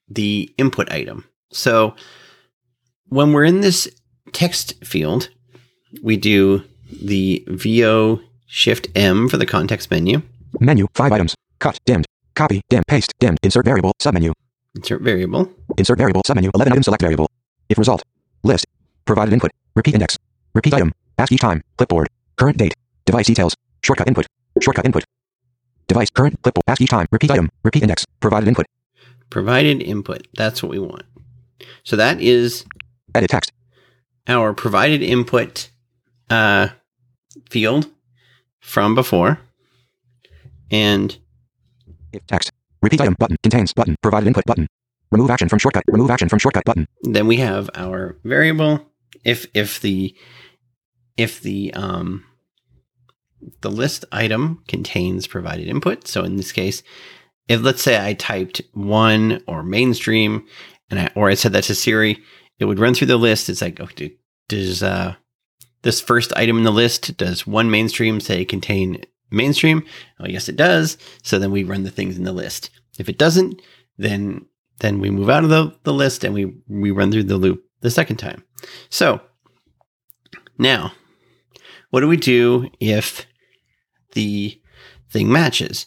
the 0.07 0.53
input 0.57 0.91
item. 0.91 1.25
So 1.51 1.95
when 3.07 3.33
we're 3.33 3.45
in 3.45 3.61
this 3.61 3.89
text 4.31 4.85
field, 4.85 5.29
we 6.03 6.17
do 6.17 6.63
the 7.01 7.43
VO 7.47 8.21
Shift 8.45 8.87
M 8.95 9.27
for 9.27 9.37
the 9.37 9.45
context 9.45 9.89
menu, 9.89 10.21
Menu. 10.59 10.87
Five 10.93 11.11
items. 11.11 11.35
Cut. 11.59 11.79
Dimmed. 11.85 12.05
Copy. 12.35 12.61
Dim. 12.69 12.83
Paste. 12.87 13.13
Dim. 13.19 13.35
Insert 13.43 13.65
variable. 13.65 13.93
Submenu. 14.01 14.31
insert 14.75 15.01
variable, 15.01 15.49
Insert 15.77 15.97
variable. 15.97 16.21
Submenu. 16.27 16.49
11 16.55 16.73
item. 16.73 16.83
Select 16.83 17.01
variable. 17.01 17.29
If 17.69 17.77
result. 17.77 18.03
List. 18.43 18.65
Provided 19.05 19.33
input. 19.33 19.51
Repeat 19.75 19.93
index. 19.95 20.17
Repeat 20.53 20.73
item. 20.73 20.91
Ask 21.17 21.31
each 21.31 21.39
time. 21.41 21.61
Clipboard. 21.77 22.07
Current 22.37 22.57
date. 22.57 22.73
Device 23.05 23.27
details. 23.27 23.55
Shortcut 23.83 24.07
input. 24.07 24.25
Shortcut 24.61 24.85
input. 24.85 25.03
Device. 25.87 26.09
Current. 26.09 26.41
Clipboard. 26.41 26.63
Ask 26.67 26.81
each 26.81 26.89
time. 26.89 27.07
Repeat 27.11 27.31
item. 27.31 27.49
Repeat 27.63 27.83
index. 27.83 28.05
Provided 28.19 28.47
input. 28.47 28.65
provided 29.29 29.81
input. 29.81 30.27
That's 30.35 30.61
what 30.63 30.69
we 30.71 30.79
want. 30.79 31.03
So 31.83 31.95
that 31.95 32.19
is 32.21 32.65
Edit 33.15 33.29
text. 33.29 33.51
our 34.27 34.53
provided 34.53 35.01
input 35.01 35.69
uh, 36.29 36.69
field 37.49 37.87
from 38.59 38.95
before. 38.95 39.39
And 40.69 41.17
If 42.13 42.25
text. 42.27 42.51
Repeat 42.81 43.01
item 43.01 43.15
button. 43.17 43.37
Contains 43.43 43.73
button. 43.73 43.95
Provided 44.01 44.27
input 44.27 44.45
button. 44.45 44.67
Remove 45.11 45.29
action 45.29 45.49
from 45.49 45.59
shortcut. 45.59 45.83
Remove 45.87 46.09
action 46.09 46.29
from 46.29 46.39
shortcut 46.39 46.63
button. 46.65 46.87
then 47.03 47.27
we 47.27 47.37
have 47.37 47.69
our 47.75 48.17
variable. 48.23 48.85
If 49.23 49.45
if 49.53 49.81
the 49.81 50.15
if 51.17 51.41
the 51.41 51.73
um 51.73 52.25
the 53.61 53.71
list 53.71 54.05
item 54.11 54.63
contains 54.67 55.27
provided 55.27 55.67
input. 55.67 56.07
So 56.07 56.23
in 56.23 56.37
this 56.37 56.51
case, 56.51 56.83
if 57.47 57.61
let's 57.61 57.81
say 57.81 58.03
I 58.03 58.13
typed 58.13 58.61
one 58.73 59.43
or 59.47 59.63
mainstream 59.63 60.45
and 60.89 60.99
I 60.99 61.09
or 61.15 61.29
I 61.29 61.33
said 61.33 61.53
that 61.53 61.65
to 61.65 61.75
Siri, 61.75 62.21
it 62.59 62.65
would 62.65 62.79
run 62.79 62.93
through 62.93 63.07
the 63.07 63.17
list. 63.17 63.49
It's 63.49 63.61
like, 63.61 63.79
okay, 63.79 64.15
does 64.47 64.81
uh 64.81 65.15
this 65.83 65.99
first 65.99 66.31
item 66.35 66.57
in 66.57 66.63
the 66.63 66.71
list 66.71 67.17
does 67.17 67.47
one 67.47 67.71
mainstream 67.71 68.19
say 68.19 68.45
contain 68.45 69.03
mainstream? 69.31 69.83
Oh 70.19 70.27
yes 70.27 70.49
it 70.49 70.55
does. 70.55 70.97
So 71.23 71.39
then 71.39 71.51
we 71.51 71.63
run 71.63 71.83
the 71.83 71.91
things 71.91 72.17
in 72.17 72.23
the 72.23 72.33
list. 72.33 72.69
If 72.99 73.09
it 73.09 73.17
doesn't, 73.17 73.61
then 73.97 74.45
then 74.79 74.99
we 74.99 75.09
move 75.09 75.29
out 75.29 75.43
of 75.43 75.49
the, 75.49 75.75
the 75.83 75.93
list 75.93 76.23
and 76.23 76.33
we, 76.33 76.53
we 76.67 76.91
run 76.91 77.11
through 77.11 77.23
the 77.23 77.37
loop 77.37 77.63
the 77.81 77.91
second 77.91 78.17
time. 78.17 78.43
So 78.89 79.21
now, 80.57 80.91
what 81.91 82.01
do 82.01 82.07
we 82.07 82.17
do 82.17 82.69
if 82.79 83.25
the 84.13 84.59
thing 85.09 85.31
matches? 85.31 85.85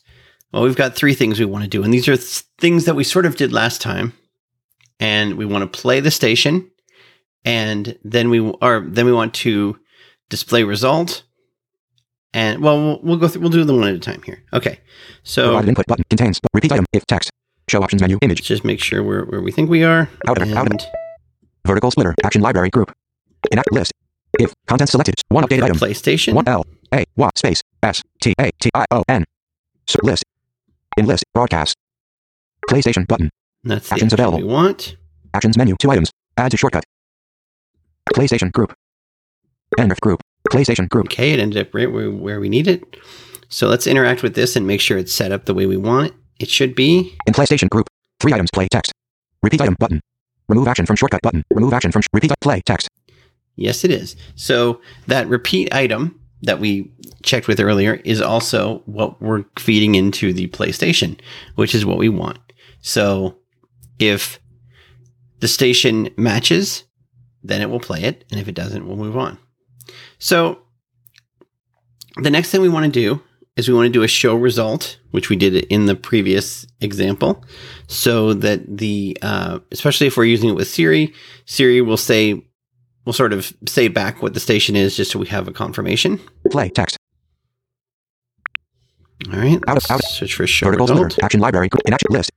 Well, 0.52 0.62
we've 0.62 0.76
got 0.76 0.94
three 0.94 1.14
things 1.14 1.40
we 1.40 1.46
want 1.46 1.64
to 1.64 1.70
do, 1.70 1.82
and 1.82 1.92
these 1.92 2.08
are 2.08 2.16
th- 2.16 2.44
things 2.58 2.84
that 2.84 2.94
we 2.94 3.02
sort 3.02 3.26
of 3.26 3.36
did 3.36 3.52
last 3.52 3.80
time. 3.80 4.12
And 5.00 5.36
we 5.36 5.44
want 5.44 5.62
to 5.62 5.80
play 5.80 5.98
the 5.98 6.12
station, 6.12 6.70
and 7.44 7.98
then 8.04 8.30
we 8.30 8.38
or 8.38 8.86
then 8.88 9.06
we 9.06 9.12
want 9.12 9.34
to 9.34 9.76
display 10.28 10.62
result. 10.62 11.24
And 12.34 12.60
well, 12.62 12.76
we'll, 12.82 13.00
we'll 13.02 13.16
go 13.16 13.28
through. 13.28 13.42
We'll 13.42 13.50
do 13.50 13.64
them 13.64 13.78
one 13.78 13.88
at 13.88 13.94
a 13.94 13.98
time 13.98 14.20
here. 14.22 14.42
Okay, 14.52 14.80
so 15.22 15.44
Provided 15.46 15.68
input 15.68 15.86
button. 15.86 16.04
Contains. 16.10 16.40
Repeat 16.52 16.72
item. 16.72 16.84
If 16.92 17.06
text. 17.06 17.30
Show 17.68 17.82
options 17.82 18.02
menu. 18.02 18.18
Image. 18.20 18.42
just 18.42 18.62
make 18.64 18.80
sure 18.80 19.02
we're 19.02 19.24
where 19.24 19.40
we 19.40 19.50
think 19.50 19.70
we 19.70 19.84
are. 19.84 20.10
Out 20.28 20.42
of- 20.42 20.52
out 20.52 20.70
of- 20.74 20.80
Vertical 21.66 21.90
splitter. 21.90 22.14
Action 22.22 22.42
library 22.42 22.68
group. 22.68 22.92
Enact 23.50 23.72
list. 23.72 23.92
If 24.38 24.52
content 24.66 24.90
selected. 24.90 25.14
One 25.30 25.44
updated 25.44 25.62
item. 25.62 25.76
PlayStation. 25.78 26.34
One 26.34 26.46
L 26.46 26.66
A 26.92 27.04
Y 27.16 27.30
space 27.36 27.62
S 27.82 28.02
T 28.20 28.34
A 28.38 28.50
T 28.60 28.68
I 28.74 28.84
O 28.90 29.02
N. 29.08 29.24
So 29.86 29.98
list. 30.02 30.24
In 30.98 31.06
list. 31.06 31.24
Broadcast. 31.32 31.76
PlayStation 32.68 33.06
button. 33.06 33.30
That's 33.62 33.88
the 33.88 33.94
Actions 33.94 34.12
action 34.12 34.20
available. 34.24 34.46
we 34.46 34.52
want. 34.52 34.96
Actions 35.32 35.56
menu. 35.56 35.74
Two 35.78 35.90
items. 35.90 36.10
Add 36.36 36.50
to 36.50 36.56
shortcut. 36.58 36.84
PlayStation 38.12 38.52
group. 38.52 38.74
End 39.78 39.90
of 39.92 40.00
group. 40.00 40.20
PlayStation 40.50 40.88
group. 40.88 41.06
Okay, 41.06 41.32
it 41.32 41.38
ended 41.38 41.66
up 41.66 41.74
right 41.74 41.90
where, 41.90 42.10
where 42.10 42.40
we 42.40 42.48
need 42.48 42.66
it. 42.68 42.96
So 43.48 43.68
let's 43.68 43.86
interact 43.86 44.22
with 44.22 44.34
this 44.34 44.56
and 44.56 44.66
make 44.66 44.80
sure 44.80 44.98
it's 44.98 45.12
set 45.12 45.32
up 45.32 45.44
the 45.44 45.54
way 45.54 45.66
we 45.66 45.76
want 45.76 46.08
it. 46.08 46.14
It 46.40 46.50
should 46.50 46.74
be. 46.74 47.16
In 47.26 47.34
PlayStation 47.34 47.68
group. 47.70 47.86
Three 48.20 48.32
items. 48.32 48.50
Play 48.52 48.68
text. 48.68 48.92
Repeat 49.42 49.60
item 49.60 49.76
button. 49.78 50.00
Remove 50.48 50.68
action 50.68 50.86
from 50.86 50.96
shortcut 50.96 51.22
button. 51.22 51.44
Remove 51.50 51.72
action 51.72 51.92
from 51.92 52.02
sh- 52.02 52.08
repeat 52.12 52.32
play 52.40 52.60
text. 52.60 52.88
Yes, 53.56 53.84
it 53.84 53.90
is. 53.90 54.16
So 54.34 54.80
that 55.06 55.28
repeat 55.28 55.72
item 55.72 56.20
that 56.42 56.60
we 56.60 56.92
checked 57.22 57.48
with 57.48 57.60
earlier 57.60 57.94
is 58.04 58.20
also 58.20 58.82
what 58.86 59.20
we're 59.22 59.44
feeding 59.58 59.94
into 59.94 60.32
the 60.32 60.48
PlayStation, 60.48 61.18
which 61.54 61.74
is 61.74 61.86
what 61.86 61.98
we 61.98 62.08
want. 62.08 62.38
So 62.80 63.38
if 63.98 64.40
the 65.40 65.48
station 65.48 66.10
matches, 66.16 66.84
then 67.42 67.62
it 67.62 67.70
will 67.70 67.80
play 67.80 68.02
it. 68.02 68.24
And 68.30 68.40
if 68.40 68.48
it 68.48 68.54
doesn't, 68.54 68.86
we'll 68.86 68.96
move 68.96 69.16
on. 69.16 69.38
So 70.18 70.58
the 72.16 72.30
next 72.30 72.50
thing 72.50 72.60
we 72.60 72.68
want 72.68 72.86
to 72.86 72.90
do 72.90 73.20
is 73.56 73.68
we 73.68 73.74
want 73.74 73.86
to 73.86 73.92
do 73.92 74.02
a 74.02 74.08
show 74.08 74.34
result, 74.34 74.98
which 75.12 75.30
we 75.30 75.36
did 75.36 75.54
in 75.66 75.86
the 75.86 75.94
previous 75.94 76.66
example, 76.80 77.44
so 77.86 78.34
that 78.34 78.60
the 78.78 79.16
uh, 79.22 79.60
especially 79.70 80.06
if 80.08 80.16
we're 80.16 80.24
using 80.24 80.48
it 80.50 80.54
with 80.54 80.66
Siri, 80.68 81.12
Siri 81.46 81.80
will 81.80 81.96
say 81.96 82.42
will 83.04 83.12
sort 83.12 83.32
of 83.32 83.52
say 83.68 83.86
back 83.88 84.22
what 84.22 84.34
the 84.34 84.40
station 84.40 84.74
is, 84.76 84.96
just 84.96 85.10
so 85.12 85.18
we 85.18 85.26
have 85.26 85.46
a 85.46 85.52
confirmation. 85.52 86.18
Play 86.50 86.68
text. 86.70 86.96
All 89.32 89.38
right, 89.38 89.58
Out 89.68 89.76
of- 89.78 89.90
out 89.90 90.00
of- 90.00 90.06
search 90.06 90.34
for 90.34 90.46
show 90.46 90.66
Vertical 90.66 90.86
result. 90.86 91.18
Action 91.22 91.40
library. 91.40 91.68
Inaction 91.86 92.08
list. 92.10 92.30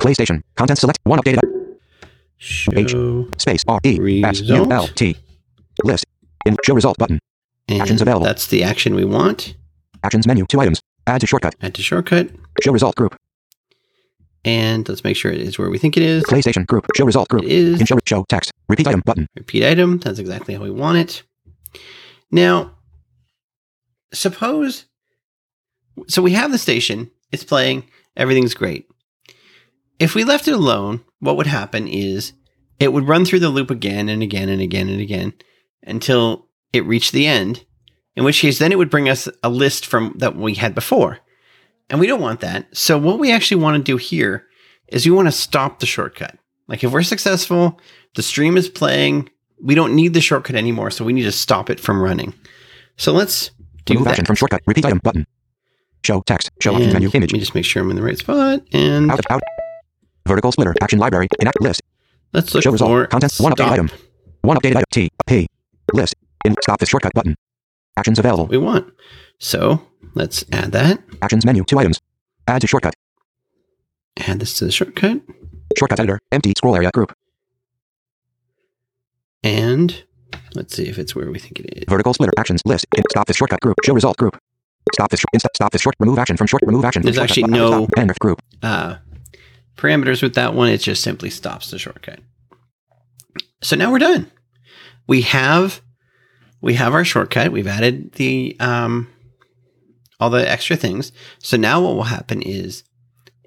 PlayStation. 0.00 0.42
Content 0.56 0.78
select. 0.78 0.98
One 1.04 1.18
updated. 1.18 1.40
Show 2.38 3.28
Space. 3.36 3.62
R. 3.68 3.80
E. 3.84 4.22
S. 4.24 4.40
U. 4.42 4.70
L. 4.70 4.88
T. 4.88 5.16
List. 5.84 6.06
In. 6.46 6.56
Show 6.64 6.74
result 6.74 6.98
button. 6.98 7.18
and 7.68 7.80
Actions 7.82 8.00
available. 8.02 8.26
That's 8.26 8.46
the 8.48 8.62
action 8.62 8.94
we 8.94 9.04
want. 9.04 9.54
Actions 10.02 10.26
menu. 10.26 10.46
Two 10.46 10.60
items. 10.60 10.80
Add 11.06 11.20
to 11.20 11.26
shortcut. 11.26 11.54
Add 11.62 11.74
to 11.74 11.82
shortcut, 11.82 12.30
Show 12.62 12.72
result 12.72 12.94
group. 12.96 13.16
and 14.44 14.88
let's 14.88 15.02
make 15.04 15.16
sure 15.16 15.30
it 15.32 15.40
is 15.40 15.58
where 15.58 15.70
we 15.70 15.78
think 15.78 15.96
it 15.96 16.02
is. 16.02 16.22
PlayStation 16.24 16.66
group. 16.66 16.86
Show 16.96 17.04
result 17.04 17.28
group. 17.28 17.44
is 17.44 17.80
In 17.80 17.86
show. 17.86 17.98
Show 18.06 18.24
text. 18.28 18.52
Repeat 18.68 18.86
item 18.86 19.02
button. 19.04 19.26
repeat 19.36 19.64
item. 19.64 19.98
That's 19.98 20.18
exactly 20.18 20.54
how 20.54 20.62
we 20.62 20.70
want 20.70 20.98
it. 20.98 21.22
Now, 22.30 22.76
suppose 24.12 24.86
so 26.08 26.22
we 26.22 26.32
have 26.32 26.50
the 26.52 26.58
station, 26.58 27.10
it's 27.32 27.44
playing, 27.44 27.84
everything's 28.16 28.54
great. 28.54 28.86
If 29.98 30.14
we 30.14 30.24
left 30.24 30.48
it 30.48 30.54
alone, 30.54 31.02
what 31.18 31.36
would 31.36 31.46
happen 31.46 31.86
is 31.86 32.32
it 32.78 32.92
would 32.92 33.06
run 33.08 33.24
through 33.26 33.40
the 33.40 33.50
loop 33.50 33.70
again 33.70 34.08
and 34.08 34.22
again 34.22 34.48
and 34.48 34.62
again 34.62 34.88
and 34.88 35.00
again 35.00 35.34
until 35.82 36.46
it 36.72 36.84
reached 36.84 37.12
the 37.12 37.26
end, 37.26 37.64
in 38.16 38.24
which 38.24 38.40
case 38.40 38.58
then 38.58 38.72
it 38.72 38.78
would 38.78 38.90
bring 38.90 39.08
us 39.08 39.28
a 39.42 39.50
list 39.50 39.86
from 39.86 40.14
that 40.18 40.36
we 40.36 40.54
had 40.54 40.74
before. 40.74 41.18
And 41.88 41.98
we 41.98 42.06
don't 42.06 42.20
want 42.20 42.40
that. 42.40 42.66
So 42.76 42.96
what 42.98 43.18
we 43.18 43.32
actually 43.32 43.60
want 43.62 43.76
to 43.76 43.82
do 43.82 43.96
here 43.96 44.46
is 44.88 45.04
we 45.06 45.12
want 45.12 45.26
to 45.28 45.32
stop 45.32 45.80
the 45.80 45.86
shortcut. 45.86 46.36
Like 46.68 46.84
if 46.84 46.92
we're 46.92 47.02
successful, 47.02 47.80
the 48.14 48.22
stream 48.22 48.56
is 48.56 48.68
playing, 48.68 49.28
we 49.62 49.74
don't 49.74 49.94
need 49.96 50.14
the 50.14 50.20
shortcut 50.20 50.54
anymore, 50.56 50.90
so 50.92 51.04
we 51.04 51.12
need 51.12 51.24
to 51.24 51.32
stop 51.32 51.68
it 51.70 51.80
from 51.80 52.00
running. 52.00 52.32
So 52.96 53.12
let's 53.12 53.50
do 53.86 53.94
Remove 53.94 54.04
that. 54.04 54.10
action 54.12 54.24
from 54.26 54.36
shortcut. 54.36 54.60
Repeat 54.66 54.84
item 54.84 55.00
button. 55.02 55.26
Show 56.04 56.22
text. 56.26 56.50
Show 56.60 56.70
options 56.74 56.86
And 56.86 56.92
menu. 56.94 57.08
Let 57.08 57.14
Image. 57.16 57.32
me 57.32 57.38
just 57.40 57.54
make 57.54 57.64
sure 57.64 57.82
I'm 57.82 57.90
in 57.90 57.96
the 57.96 58.02
right 58.02 58.16
spot. 58.18 58.62
And 58.72 59.10
Out 59.10 59.18
of 59.18 59.24
out. 59.30 59.42
Vertical 60.26 60.52
splitter. 60.52 60.74
Action 60.80 60.98
library. 60.98 61.28
Enact 61.40 61.60
list. 61.60 61.82
let's 62.32 62.54
look 62.54 62.62
Show 62.62 62.70
result. 62.72 62.90
for 62.90 63.06
Content. 63.08 63.34
One 63.38 63.52
updated 63.52 63.56
stop. 63.56 63.72
item. 63.72 63.90
One 64.42 64.56
updated 64.58 64.76
item. 64.76 64.84
T. 64.92 65.10
P. 65.26 65.46
List. 65.92 66.14
In. 66.44 66.54
Stop 66.62 66.80
this 66.80 66.88
shortcut 66.88 67.12
button. 67.14 67.34
Actions 67.96 68.18
available. 68.18 68.46
we 68.46 68.56
want. 68.58 68.92
So 69.38 69.86
let's 70.14 70.44
add 70.52 70.72
that. 70.72 71.00
Actions 71.22 71.44
menu. 71.44 71.64
Two 71.64 71.78
items. 71.78 71.98
Add 72.46 72.60
to 72.62 72.66
shortcut. 72.66 72.94
Add 74.16 74.40
this 74.40 74.54
to 74.58 74.64
the 74.64 74.72
shortcut. 74.72 75.20
Shortcut 75.78 76.00
editor. 76.00 76.18
Empty 76.32 76.52
scroll 76.56 76.74
area 76.76 76.90
group. 76.92 77.12
And 79.42 80.04
let's 80.54 80.74
see 80.76 80.86
if 80.88 80.98
it's 80.98 81.14
where 81.14 81.30
we 81.30 81.38
think 81.38 81.60
it 81.60 81.78
is. 81.78 81.84
Vertical 81.88 82.14
splitter. 82.14 82.32
Actions 82.38 82.60
list. 82.64 82.86
In. 82.96 83.04
Stop 83.10 83.26
this 83.26 83.36
shortcut 83.36 83.60
group. 83.60 83.76
Show 83.84 83.94
result 83.94 84.16
group. 84.16 84.36
Stop 84.94 85.10
this. 85.10 85.22
Insta- 85.34 85.48
stop 85.54 85.72
this 85.72 85.82
short. 85.82 85.94
Remove 85.98 86.18
action 86.18 86.36
from 86.36 86.46
short. 86.46 86.62
Remove 86.66 86.84
action. 86.84 87.02
There's 87.02 87.18
actually 87.18 87.44
no- 87.44 87.86
End 87.96 88.10
of 88.10 88.18
group. 88.18 88.40
uh, 88.62 88.96
parameters 89.76 90.22
with 90.22 90.34
that 90.34 90.54
one. 90.54 90.68
It 90.68 90.78
just 90.78 91.02
simply 91.02 91.30
stops 91.30 91.70
the 91.70 91.78
shortcut. 91.78 92.20
So 93.62 93.76
now 93.76 93.90
we're 93.92 93.98
done. 93.98 94.30
We 95.10 95.22
have 95.22 95.82
we 96.60 96.74
have 96.74 96.94
our 96.94 97.04
shortcut. 97.04 97.50
We've 97.50 97.66
added 97.66 98.12
the 98.12 98.56
um, 98.60 99.08
all 100.20 100.30
the 100.30 100.48
extra 100.48 100.76
things. 100.76 101.10
So 101.40 101.56
now 101.56 101.80
what 101.80 101.96
will 101.96 102.04
happen 102.04 102.42
is 102.42 102.84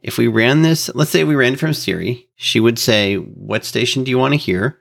if 0.02 0.18
we 0.18 0.28
ran 0.28 0.62
this, 0.62 0.90
let's 0.94 1.10
say 1.10 1.24
we 1.24 1.36
ran 1.36 1.56
from 1.56 1.74
Siri, 1.74 2.28
she 2.36 2.60
would 2.60 2.78
say, 2.78 3.16
"What 3.16 3.64
station 3.64 4.04
do 4.04 4.12
you 4.12 4.18
want 4.18 4.34
to 4.34 4.38
hear?" 4.38 4.78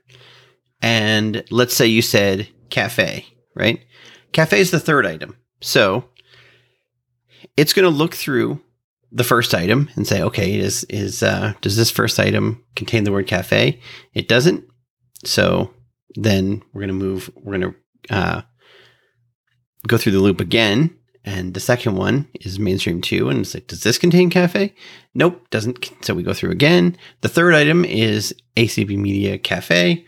And 0.81 1.45
let's 1.53 1.77
say 1.77 1.87
you 1.87 2.03
said 2.03 2.49
cafe, 2.71 3.27
right? 3.55 3.79
Cafe 4.33 4.59
is 4.59 4.73
the 4.73 4.81
third 4.81 5.07
item. 5.07 5.37
So 5.61 6.07
it's 7.57 7.73
going 7.73 7.85
to 7.85 7.97
look 7.97 8.16
through 8.16 8.61
the 9.12 9.23
first 9.23 9.55
item 9.55 9.88
and 9.95 10.05
say, 10.05 10.21
okay, 10.21 10.59
is 10.59 10.83
is 10.90 11.23
uh, 11.23 11.53
does 11.61 11.77
this 11.77 11.92
first 11.92 12.18
item 12.18 12.64
contain 12.75 13.05
the 13.05 13.12
word 13.12 13.29
cafe? 13.29 13.79
It 14.14 14.27
doesn't. 14.27 14.64
So 15.25 15.73
then 16.14 16.62
we're 16.72 16.83
gonna 16.83 16.92
move. 16.92 17.31
We're 17.37 17.59
gonna 17.59 17.75
uh, 18.11 18.42
go 19.87 19.98
through 19.98 20.12
the 20.12 20.20
loop 20.20 20.40
again, 20.40 20.96
and 21.25 21.55
the 21.55 21.61
second 21.61 21.96
one 21.96 22.29
is 22.40 22.59
mainstream 22.59 23.01
two, 23.01 23.29
and 23.29 23.40
it's 23.40 23.55
like, 23.55 23.66
does 23.66 23.83
this 23.83 23.98
contain 23.98 24.31
cafe? 24.31 24.75
Nope, 25.14 25.48
doesn't. 25.51 25.90
So 26.05 26.14
we 26.14 26.22
go 26.22 26.35
through 26.35 26.51
again. 26.51 26.96
The 27.20 27.29
third 27.29 27.55
item 27.55 27.85
is 27.85 28.35
ACB 28.57 28.96
Media 28.96 29.38
Cafe, 29.38 30.05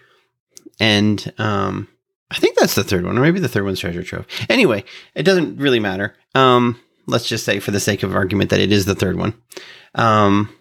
and 0.81 1.33
um, 1.39 1.89
I 2.31 2.37
think 2.37 2.57
that's 2.57 2.75
the 2.75 2.85
third 2.85 3.05
one, 3.05 3.17
or 3.17 3.21
maybe 3.21 3.41
the 3.41 3.49
third 3.49 3.65
one's 3.65 3.81
Treasure 3.81 4.03
Trove. 4.03 4.27
Anyway, 4.49 4.85
it 5.15 5.23
doesn't 5.23 5.59
really 5.59 5.81
matter. 5.81 6.17
Um, 6.35 6.81
let's 7.07 7.29
just 7.29 7.45
say, 7.45 7.61
for 7.61 7.71
the 7.71 7.81
sake 7.81 8.03
of 8.03 8.15
argument, 8.15 8.51
that 8.51 8.61
it 8.61 8.73
is 8.73 8.85
the 8.85 8.95
third 8.95 9.17
one. 9.17 9.35
Um, 9.95 10.55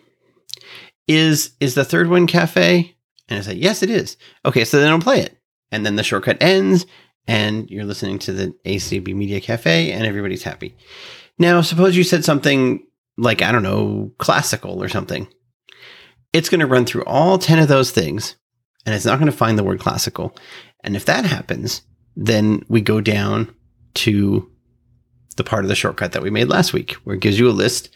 is 1.07 1.51
is 1.59 1.75
the 1.75 1.85
third 1.85 2.09
one 2.09 2.27
cafe? 2.27 2.92
And 3.29 3.39
I 3.39 3.41
say, 3.41 3.53
yes, 3.53 3.83
it 3.83 3.89
is. 3.89 4.17
Okay, 4.45 4.65
so 4.65 4.79
then 4.79 4.91
I'll 4.91 4.99
play 4.99 5.21
it, 5.21 5.37
and 5.71 5.85
then 5.85 5.95
the 5.95 6.03
shortcut 6.03 6.37
ends, 6.41 6.85
and 7.27 7.69
you're 7.69 7.85
listening 7.85 8.19
to 8.19 8.33
the 8.33 8.55
ACB 8.65 9.15
Media 9.15 9.39
Cafe, 9.39 9.91
and 9.91 10.05
everybody's 10.05 10.43
happy. 10.43 10.75
Now, 11.39 11.61
suppose 11.61 11.95
you 11.95 12.03
said 12.03 12.25
something 12.25 12.85
like 13.17 13.41
I 13.41 13.51
don't 13.51 13.63
know, 13.63 14.11
classical 14.17 14.81
or 14.81 14.89
something. 14.89 15.27
It's 16.33 16.49
going 16.49 16.59
to 16.59 16.67
run 16.67 16.85
through 16.85 17.03
all 17.05 17.37
ten 17.37 17.59
of 17.59 17.67
those 17.67 17.91
things, 17.91 18.35
and 18.85 18.93
it's 18.93 19.05
not 19.05 19.19
going 19.19 19.31
to 19.31 19.37
find 19.37 19.57
the 19.57 19.63
word 19.63 19.79
classical. 19.79 20.35
And 20.83 20.95
if 20.95 21.05
that 21.05 21.25
happens, 21.25 21.81
then 22.15 22.63
we 22.67 22.81
go 22.81 23.01
down 23.01 23.53
to 23.95 24.49
the 25.37 25.43
part 25.43 25.63
of 25.63 25.69
the 25.69 25.75
shortcut 25.75 26.11
that 26.11 26.23
we 26.23 26.29
made 26.29 26.49
last 26.49 26.73
week, 26.73 26.93
where 27.03 27.15
it 27.15 27.21
gives 27.21 27.39
you 27.39 27.49
a 27.49 27.51
list 27.51 27.89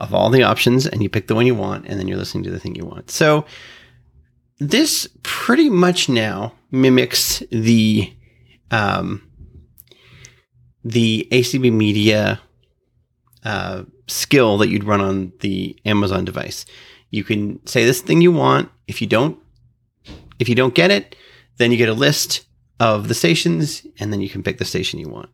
of 0.00 0.12
all 0.12 0.30
the 0.30 0.42
options 0.42 0.86
and 0.86 1.02
you 1.02 1.08
pick 1.08 1.26
the 1.26 1.34
one 1.34 1.46
you 1.46 1.54
want, 1.54 1.86
and 1.86 1.98
then 1.98 2.08
you're 2.08 2.18
listening 2.18 2.44
to 2.44 2.50
the 2.50 2.60
thing 2.60 2.74
you 2.74 2.84
want. 2.84 3.10
So 3.10 3.46
this 4.58 5.08
pretty 5.22 5.68
much 5.68 6.08
now 6.08 6.52
mimics 6.70 7.42
the 7.50 8.12
um, 8.70 9.22
the 10.84 11.28
ACB 11.30 11.72
Media 11.72 12.40
uh, 13.44 13.84
skill 14.06 14.58
that 14.58 14.68
you'd 14.68 14.84
run 14.84 15.00
on 15.00 15.32
the 15.40 15.78
Amazon 15.84 16.24
device. 16.24 16.64
You 17.10 17.24
can 17.24 17.64
say 17.66 17.84
this 17.84 18.00
thing 18.00 18.20
you 18.20 18.32
want. 18.32 18.70
If 18.86 19.00
you 19.00 19.06
don't, 19.06 19.38
if 20.38 20.48
you 20.48 20.54
don't 20.54 20.74
get 20.74 20.90
it, 20.90 21.16
then 21.58 21.70
you 21.70 21.76
get 21.76 21.88
a 21.88 21.94
list 21.94 22.46
of 22.78 23.08
the 23.08 23.14
stations, 23.14 23.86
and 23.98 24.12
then 24.12 24.20
you 24.20 24.28
can 24.28 24.42
pick 24.42 24.58
the 24.58 24.64
station 24.64 25.00
you 25.00 25.08
want. 25.08 25.30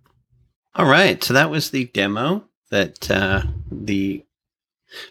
All 0.75 0.87
right, 0.87 1.23
so 1.23 1.35
that 1.35 1.51
was 1.51 1.71
the 1.71 1.87
demo. 1.87 2.45
That 2.71 3.11
uh, 3.11 3.43
the 3.71 4.25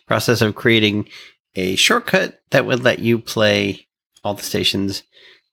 process 0.08 0.42
of 0.42 0.56
creating 0.56 1.08
a 1.56 1.76
shortcut 1.76 2.42
that 2.50 2.66
would 2.66 2.84
let 2.84 3.00
you 3.00 3.20
play 3.20 3.88
all 4.24 4.34
the 4.34 4.44
stations 4.44 5.04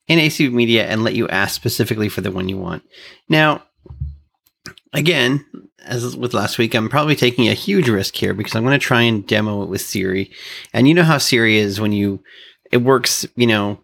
in 0.06 0.18
ACB 0.18 0.52
Media 0.52 0.86
and 0.86 1.04
let 1.04 1.14
you 1.14 1.28
ask 1.28 1.54
specifically 1.54 2.08
for 2.08 2.20
the 2.20 2.30
one 2.30 2.48
you 2.48 2.56
want. 2.56 2.82
Now, 3.28 3.62
again, 4.92 5.44
as 5.84 6.16
with 6.16 6.34
last 6.34 6.58
week, 6.58 6.74
I'm 6.74 6.88
probably 6.88 7.16
taking 7.16 7.48
a 7.48 7.54
huge 7.54 7.88
risk 7.88 8.14
here 8.14 8.34
because 8.34 8.54
I'm 8.54 8.64
going 8.64 8.78
to 8.78 8.84
try 8.84 9.02
and 9.02 9.26
demo 9.26 9.62
it 9.62 9.68
with 9.68 9.80
Siri. 9.80 10.30
And 10.72 10.88
you 10.88 10.94
know 10.94 11.04
how 11.04 11.18
Siri 11.18 11.56
is 11.56 11.80
when 11.80 11.92
you, 11.92 12.22
it 12.72 12.78
works, 12.78 13.26
you 13.36 13.46
know, 13.46 13.80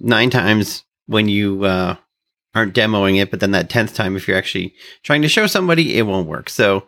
nine 0.00 0.30
times 0.30 0.84
when 1.06 1.28
you 1.28 1.64
uh, 1.64 1.96
aren't 2.54 2.74
demoing 2.74 3.20
it, 3.20 3.30
but 3.30 3.40
then 3.40 3.52
that 3.52 3.70
10th 3.70 3.94
time, 3.94 4.16
if 4.16 4.28
you're 4.28 4.36
actually 4.36 4.74
trying 5.02 5.22
to 5.22 5.28
show 5.28 5.46
somebody, 5.46 5.96
it 5.96 6.02
won't 6.02 6.28
work. 6.28 6.48
So, 6.48 6.86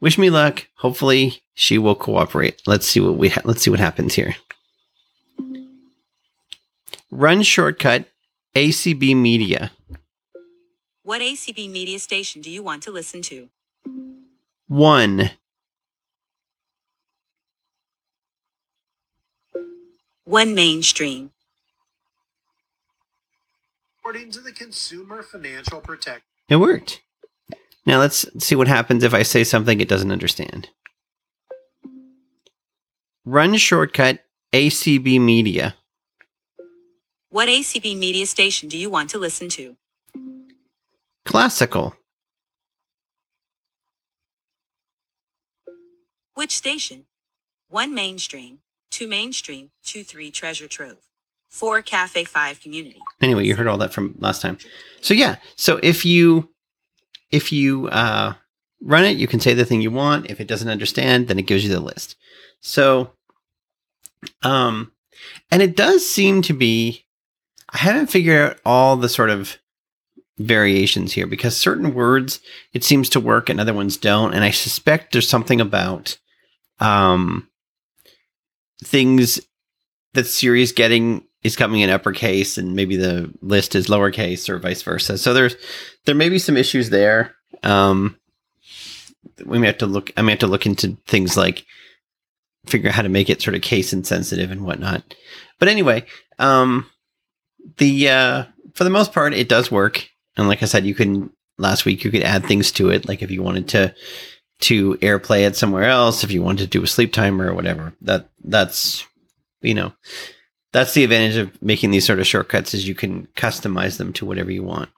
wish 0.00 0.18
me 0.18 0.30
luck. 0.30 0.66
Hopefully, 0.76 1.42
she 1.54 1.78
will 1.78 1.94
cooperate. 1.94 2.62
Let's 2.66 2.86
see 2.86 3.00
what 3.00 3.16
we 3.16 3.28
ha- 3.28 3.42
let's 3.44 3.62
see 3.62 3.70
what 3.70 3.80
happens 3.80 4.14
here. 4.14 4.36
Run 7.18 7.40
shortcut 7.40 8.10
ACB 8.54 9.16
Media. 9.16 9.72
What 11.02 11.22
ACB 11.22 11.72
media 11.72 11.98
station 11.98 12.42
do 12.42 12.50
you 12.50 12.62
want 12.62 12.82
to 12.82 12.90
listen 12.90 13.22
to? 13.22 13.48
One. 14.68 15.30
One 20.24 20.54
mainstream. 20.54 21.30
According 23.98 24.32
to 24.32 24.40
the 24.40 24.52
Consumer 24.52 25.22
Financial 25.22 25.80
Protection 25.80 26.20
It 26.50 26.56
worked. 26.56 27.00
Now 27.86 27.98
let's 27.98 28.26
see 28.44 28.54
what 28.54 28.68
happens 28.68 29.02
if 29.02 29.14
I 29.14 29.22
say 29.22 29.42
something 29.42 29.80
it 29.80 29.88
doesn't 29.88 30.12
understand. 30.12 30.68
Run 33.24 33.56
shortcut 33.56 34.18
ACB 34.52 35.18
Media. 35.18 35.76
What 37.36 37.50
ACB 37.50 37.98
media 37.98 38.24
station 38.24 38.66
do 38.66 38.78
you 38.78 38.88
want 38.88 39.10
to 39.10 39.18
listen 39.18 39.50
to? 39.50 39.76
Classical. 41.26 41.94
Which 46.32 46.56
station? 46.56 47.04
1 47.68 47.92
mainstream, 47.92 48.60
2 48.90 49.06
mainstream, 49.06 49.70
2 49.84 50.02
3 50.02 50.30
treasure 50.30 50.66
trove, 50.66 50.96
4 51.50 51.82
cafe 51.82 52.24
5 52.24 52.58
community. 52.62 53.02
Anyway, 53.20 53.44
you 53.44 53.54
heard 53.54 53.66
all 53.66 53.76
that 53.76 53.92
from 53.92 54.14
last 54.18 54.40
time. 54.40 54.56
So 55.02 55.12
yeah, 55.12 55.36
so 55.56 55.78
if 55.82 56.06
you 56.06 56.48
if 57.30 57.52
you 57.52 57.88
uh, 57.88 58.32
run 58.80 59.04
it, 59.04 59.18
you 59.18 59.26
can 59.26 59.40
say 59.40 59.52
the 59.52 59.66
thing 59.66 59.82
you 59.82 59.90
want. 59.90 60.30
If 60.30 60.40
it 60.40 60.48
doesn't 60.48 60.70
understand, 60.70 61.28
then 61.28 61.38
it 61.38 61.46
gives 61.46 61.64
you 61.64 61.70
the 61.70 61.80
list. 61.80 62.16
So, 62.62 63.10
um, 64.42 64.92
and 65.50 65.60
it 65.60 65.76
does 65.76 66.08
seem 66.08 66.40
to 66.40 66.54
be. 66.54 67.02
I 67.70 67.78
haven't 67.78 68.08
figured 68.08 68.52
out 68.52 68.58
all 68.64 68.96
the 68.96 69.08
sort 69.08 69.30
of 69.30 69.58
variations 70.38 71.12
here 71.12 71.26
because 71.26 71.56
certain 71.56 71.94
words 71.94 72.40
it 72.74 72.84
seems 72.84 73.08
to 73.08 73.20
work 73.20 73.48
and 73.48 73.58
other 73.58 73.72
ones 73.74 73.96
don't, 73.96 74.34
and 74.34 74.44
I 74.44 74.50
suspect 74.50 75.12
there's 75.12 75.28
something 75.28 75.60
about 75.60 76.18
um 76.78 77.48
things 78.84 79.40
that 80.12 80.26
Siri 80.26 80.62
is 80.62 80.72
getting 80.72 81.24
is 81.42 81.56
coming 81.56 81.80
in 81.80 81.90
uppercase 81.90 82.58
and 82.58 82.74
maybe 82.74 82.96
the 82.96 83.32
list 83.40 83.74
is 83.74 83.86
lowercase 83.86 84.48
or 84.48 84.58
vice 84.58 84.82
versa. 84.82 85.16
So 85.16 85.32
there's 85.32 85.56
there 86.04 86.14
may 86.14 86.28
be 86.28 86.38
some 86.38 86.56
issues 86.56 86.90
there. 86.90 87.36
Um, 87.62 88.18
we 89.44 89.58
may 89.58 89.66
have 89.66 89.78
to 89.78 89.86
look. 89.86 90.12
I 90.16 90.22
may 90.22 90.32
have 90.32 90.40
to 90.40 90.46
look 90.46 90.66
into 90.66 90.96
things 91.06 91.36
like 91.36 91.64
figure 92.66 92.88
out 92.88 92.96
how 92.96 93.02
to 93.02 93.08
make 93.08 93.30
it 93.30 93.40
sort 93.40 93.54
of 93.54 93.62
case 93.62 93.92
insensitive 93.92 94.50
and 94.50 94.64
whatnot. 94.64 95.14
But 95.58 95.68
anyway, 95.68 96.04
um, 96.38 96.90
the 97.78 98.08
uh, 98.08 98.44
for 98.74 98.84
the 98.84 98.90
most 98.90 99.12
part, 99.12 99.34
it 99.34 99.48
does 99.48 99.70
work. 99.70 100.08
And 100.36 100.48
like 100.48 100.62
I 100.62 100.66
said, 100.66 100.86
you 100.86 100.94
can 100.94 101.30
last 101.58 101.84
week 101.84 102.04
you 102.04 102.10
could 102.10 102.22
add 102.22 102.44
things 102.44 102.70
to 102.72 102.90
it, 102.90 103.08
like 103.08 103.22
if 103.22 103.30
you 103.30 103.42
wanted 103.42 103.68
to 103.68 103.94
to 104.58 104.94
airplay 104.96 105.46
it 105.46 105.56
somewhere 105.56 105.84
else, 105.84 106.24
if 106.24 106.30
you 106.30 106.42
wanted 106.42 106.64
to 106.64 106.78
do 106.78 106.82
a 106.82 106.86
sleep 106.86 107.12
timer 107.12 107.50
or 107.50 107.54
whatever. 107.54 107.92
That 108.02 108.28
that's 108.44 109.06
you 109.60 109.74
know 109.74 109.92
that's 110.72 110.94
the 110.94 111.04
advantage 111.04 111.36
of 111.36 111.62
making 111.62 111.90
these 111.90 112.06
sort 112.06 112.20
of 112.20 112.26
shortcuts 112.26 112.74
is 112.74 112.86
you 112.86 112.94
can 112.94 113.26
customize 113.36 113.96
them 113.96 114.12
to 114.14 114.26
whatever 114.26 114.50
you 114.50 114.62
want. 114.62 114.90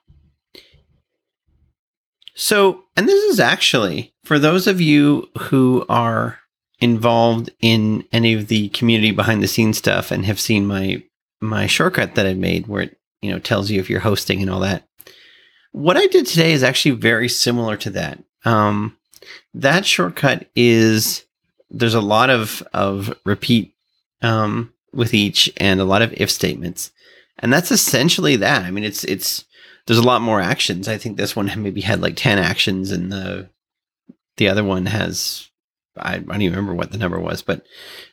So, 2.35 2.83
and 2.95 3.07
this 3.07 3.23
is 3.25 3.39
actually 3.39 4.13
for 4.23 4.39
those 4.39 4.67
of 4.67 4.79
you 4.79 5.29
who 5.37 5.85
are 5.89 6.39
involved 6.79 7.49
in 7.59 8.05
any 8.11 8.33
of 8.33 8.47
the 8.47 8.69
community 8.69 9.11
behind 9.11 9.43
the 9.43 9.47
scenes 9.47 9.77
stuff 9.77 10.11
and 10.11 10.25
have 10.25 10.39
seen 10.39 10.65
my 10.65 11.03
my 11.41 11.67
shortcut 11.67 12.15
that 12.15 12.25
I 12.25 12.33
made 12.33 12.67
where 12.67 12.83
it, 12.83 12.97
you 13.21 13.31
know, 13.31 13.39
tells 13.39 13.69
you 13.69 13.79
if 13.79 13.89
you're 13.89 13.99
hosting 13.99 14.41
and 14.41 14.49
all 14.49 14.59
that. 14.61 14.83
What 15.71 15.97
I 15.97 16.07
did 16.07 16.25
today 16.25 16.51
is 16.51 16.63
actually 16.63 16.95
very 16.95 17.29
similar 17.29 17.77
to 17.77 17.89
that. 17.91 18.23
Um, 18.45 18.97
that 19.53 19.85
shortcut 19.85 20.47
is 20.55 21.25
there's 21.69 21.93
a 21.93 22.01
lot 22.01 22.29
of 22.29 22.63
of 22.73 23.15
repeat 23.25 23.73
um, 24.21 24.73
with 24.93 25.13
each 25.13 25.51
and 25.57 25.79
a 25.79 25.85
lot 25.85 26.01
of 26.01 26.13
if 26.13 26.31
statements. 26.31 26.91
And 27.37 27.53
that's 27.53 27.71
essentially 27.71 28.35
that. 28.37 28.63
I 28.63 28.71
mean, 28.71 28.83
it's 28.83 29.03
it's 29.03 29.45
there's 29.85 29.99
a 29.99 30.03
lot 30.03 30.21
more 30.21 30.41
actions. 30.41 30.87
I 30.87 30.97
think 30.97 31.17
this 31.17 31.35
one 31.35 31.51
maybe 31.63 31.81
had 31.81 32.01
like 32.01 32.15
10 32.15 32.37
actions 32.37 32.91
and 32.91 33.11
the 33.11 33.49
the 34.37 34.47
other 34.47 34.63
one 34.63 34.85
has 34.85 35.49
I, 35.97 36.15
I 36.15 36.17
don't 36.19 36.41
even 36.41 36.55
remember 36.55 36.75
what 36.75 36.91
the 36.91 36.97
number 36.97 37.19
was, 37.19 37.41
but 37.41 37.63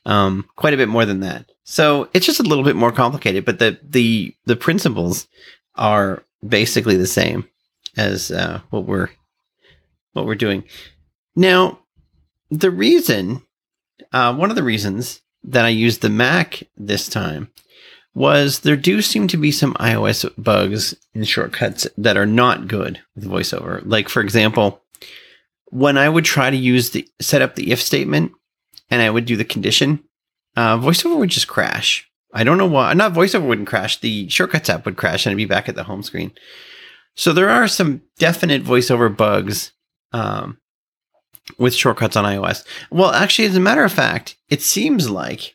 um, 0.05 0.49
quite 0.57 0.75
a 0.75 0.77
bit 0.77 0.89
more 0.89 1.05
than 1.05 1.21
that. 1.21 1.51
So 1.69 2.09
it's 2.15 2.25
just 2.25 2.39
a 2.39 2.45
little 2.45 2.63
bit 2.63 2.77
more 2.77 2.93
complicated, 2.93 3.45
but 3.45 3.59
the 3.59 3.79
the 3.83 4.35
the 4.47 4.55
principles 4.55 5.27
are 5.75 6.23
basically 6.47 6.97
the 6.97 7.09
same 7.09 7.49
as 7.97 8.31
uh, 8.31 8.61
what 8.71 8.85
we're 8.85 9.11
what 10.13 10.27
we're 10.27 10.37
doing. 10.37 10.63
Now, 11.35 11.81
the 12.51 12.71
reason, 12.71 13.43
uh, 14.13 14.35
one 14.35 14.49
of 14.49 14.57
the 14.57 14.63
reasons 14.63 15.21
that 15.43 15.65
I 15.65 15.71
used 15.71 16.03
the 16.03 16.09
Mac 16.09 16.63
this 16.77 17.09
time 17.09 17.51
was 18.15 18.61
there 18.61 18.77
do 18.77 19.03
seem 19.03 19.27
to 19.29 19.37
be 19.37 19.51
some 19.51 19.75
iOS 19.75 20.33
bugs 20.39 20.95
in 21.15 21.25
shortcuts 21.25 21.87
that 21.99 22.17
are 22.17 22.27
not 22.27 22.69
good 22.69 23.01
with 23.17 23.25
VoiceOver. 23.25 23.83
Like 23.85 24.09
for 24.09 24.23
example, 24.23 24.83
when 25.67 25.99
I 25.99 26.09
would 26.09 26.25
try 26.25 26.49
to 26.49 26.57
use 26.57 26.91
the 26.91 27.09
set 27.21 27.43
up 27.43 27.57
the 27.57 27.73
if 27.73 27.83
statement 27.83 28.31
and 28.89 29.03
I 29.03 29.11
would 29.11 29.25
do 29.25 29.37
the 29.37 29.45
condition, 29.45 30.05
uh, 30.57 30.79
VoiceOver 30.79 31.19
would 31.19 31.31
just 31.31 31.49
crash. 31.49 32.09
I 32.33 32.45
don't 32.45 32.59
know 32.59 32.67
why. 32.67 32.93
Not 32.95 33.15
VoiceOver 33.15 33.47
wouldn't 33.47 33.69
crash. 33.69 34.01
The 34.01 34.29
shortcuts 34.29 34.69
app 34.69 34.85
would 34.85 34.97
crash 34.97 35.27
and 35.27 35.33
I'd 35.33 35.37
be 35.37 35.45
back 35.45 35.69
at 35.69 35.75
the 35.75 35.85
home 35.85 36.03
screen. 36.03 36.33
So 37.15 37.33
there 37.33 37.49
are 37.49 37.69
some 37.69 38.03
definite 38.19 38.63
VoiceOver 38.63 39.17
bugs 39.17 39.73
um, 40.13 40.59
with 41.59 41.75
shortcuts 41.75 42.17
on 42.17 42.25
iOS. 42.25 42.65
Well, 42.91 43.11
actually, 43.11 43.49
as 43.49 43.57
a 43.57 43.61
matter 43.61 43.85
of 43.85 43.93
fact, 43.93 44.37
it 44.49 44.63
seems 44.63 45.09
like 45.09 45.55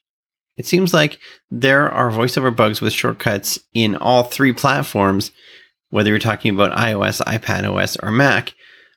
it 0.57 0.65
seems 0.65 0.93
like 0.93 1.19
there 1.49 1.89
are 1.89 2.11
voiceover 2.11 2.55
bugs 2.55 2.81
with 2.81 2.93
shortcuts 2.93 3.59
in 3.73 3.95
all 3.95 4.23
three 4.23 4.53
platforms, 4.53 5.31
whether 5.89 6.09
you're 6.09 6.19
talking 6.19 6.53
about 6.53 6.77
iOS, 6.77 7.21
iPad 7.21 7.63
OS, 7.63 7.97
or 7.97 8.11
Mac, 8.11 8.53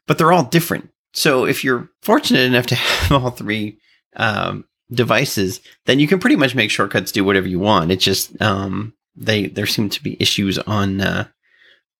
but 0.06 0.18
they're 0.18 0.32
all 0.32 0.44
different. 0.44 0.90
So 1.12 1.46
if 1.46 1.64
you're 1.64 1.88
fortunate 2.02 2.40
enough 2.40 2.66
to 2.66 2.74
have 2.74 3.12
all 3.12 3.30
three 3.30 3.78
um, 4.16 4.64
devices, 4.94 5.61
then 5.87 5.98
you 5.98 6.07
can 6.07 6.18
pretty 6.18 6.37
much 6.37 6.54
make 6.54 6.70
shortcuts 6.70 7.12
do 7.12 7.24
whatever 7.24 7.48
you 7.48 7.59
want. 7.59 7.90
It 7.90 8.00
just 8.00 8.40
um, 8.40 8.94
they 9.16 9.46
there 9.46 9.66
seem 9.66 9.88
to 9.90 10.02
be 10.02 10.16
issues 10.20 10.59
on 10.59 11.00
uh, 11.00 11.26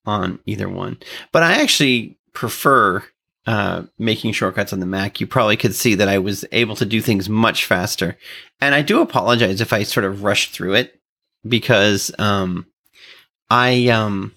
on 0.07 0.39
either 0.47 0.69
one. 0.69 0.99
But 1.33 1.43
I 1.43 1.61
actually 1.63 2.19
prefer 2.33 3.05
uh, 3.47 3.83
making 3.99 4.33
shortcuts 4.33 4.73
on 4.73 4.81
the 4.81 4.87
Mac, 4.87 5.21
you 5.21 5.27
probably 5.27 5.57
could 5.57 5.75
see 5.75 5.95
that 5.95 6.09
I 6.09 6.19
was 6.19 6.45
able 6.51 6.77
to 6.77 6.87
do 6.87 7.03
things 7.03 7.29
much 7.29 7.67
faster. 7.67 8.17
And 8.61 8.75
I 8.75 8.81
do 8.83 9.03
apologize 9.03 9.61
if 9.61 9.73
I 9.73 9.83
sort 9.83 10.05
of 10.05 10.23
rushed 10.23 10.53
through 10.53 10.75
it 10.75 10.99
because 11.47 12.11
um, 12.19 12.67
I 13.51 13.89
um, 13.89 14.33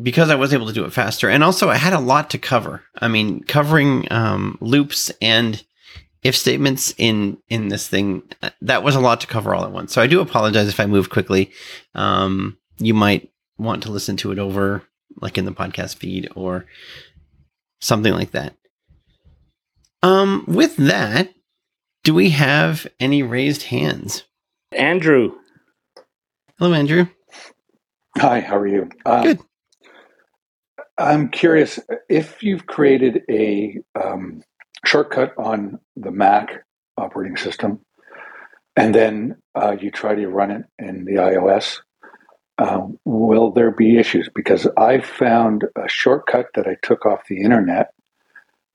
because 0.00 0.30
I 0.30 0.36
was 0.36 0.54
able 0.54 0.66
to 0.66 0.72
do 0.72 0.84
it 0.84 0.92
faster, 0.92 1.28
and 1.28 1.42
also 1.42 1.68
I 1.68 1.76
had 1.76 1.92
a 1.92 2.00
lot 2.00 2.30
to 2.30 2.38
cover. 2.38 2.82
I 3.00 3.08
mean, 3.08 3.42
covering 3.42 4.06
um, 4.12 4.58
loops 4.60 5.10
and 5.20 5.62
if 6.24 6.34
statements 6.34 6.94
in 6.96 7.38
in 7.48 7.68
this 7.68 7.86
thing 7.86 8.22
uh, 8.42 8.50
that 8.62 8.82
was 8.82 8.96
a 8.96 9.00
lot 9.00 9.20
to 9.20 9.26
cover 9.26 9.54
all 9.54 9.64
at 9.64 9.70
once. 9.70 9.92
So 9.92 10.02
I 10.02 10.06
do 10.08 10.20
apologize 10.20 10.68
if 10.68 10.80
I 10.80 10.86
moved 10.86 11.10
quickly. 11.10 11.52
Um, 11.94 12.58
you 12.78 12.94
might 12.94 13.30
want 13.58 13.84
to 13.84 13.92
listen 13.92 14.16
to 14.16 14.32
it 14.32 14.38
over 14.38 14.82
like 15.20 15.38
in 15.38 15.44
the 15.44 15.52
podcast 15.52 15.96
feed 15.96 16.28
or 16.34 16.64
something 17.80 18.12
like 18.12 18.32
that. 18.32 18.56
Um, 20.02 20.44
with 20.48 20.76
that, 20.76 21.32
do 22.02 22.14
we 22.14 22.30
have 22.30 22.86
any 22.98 23.22
raised 23.22 23.64
hands? 23.64 24.24
Andrew. 24.72 25.32
Hello, 26.58 26.72
Andrew. 26.72 27.06
Hi, 28.18 28.40
how 28.40 28.56
are 28.56 28.66
you? 28.66 28.88
Uh, 29.04 29.22
Good. 29.22 29.40
I'm 30.98 31.28
curious 31.30 31.80
if 32.08 32.42
you've 32.42 32.66
created 32.66 33.22
a 33.28 33.80
um, 34.00 34.42
shortcut 34.84 35.34
on 35.38 35.80
the 35.96 36.10
Mac 36.10 36.64
operating 36.96 37.36
system, 37.36 37.80
and 38.76 38.94
then 38.94 39.36
uh, 39.54 39.76
you 39.78 39.90
try 39.90 40.14
to 40.14 40.28
run 40.28 40.50
it 40.50 40.64
in 40.78 41.04
the 41.04 41.14
iOS. 41.14 41.80
Uh, 42.56 42.86
will 43.04 43.50
there 43.50 43.72
be 43.72 43.98
issues? 43.98 44.28
Because 44.34 44.66
I 44.76 45.00
found 45.00 45.64
a 45.76 45.88
shortcut 45.88 46.46
that 46.54 46.66
I 46.66 46.76
took 46.82 47.04
off 47.04 47.26
the 47.28 47.42
internet 47.42 47.92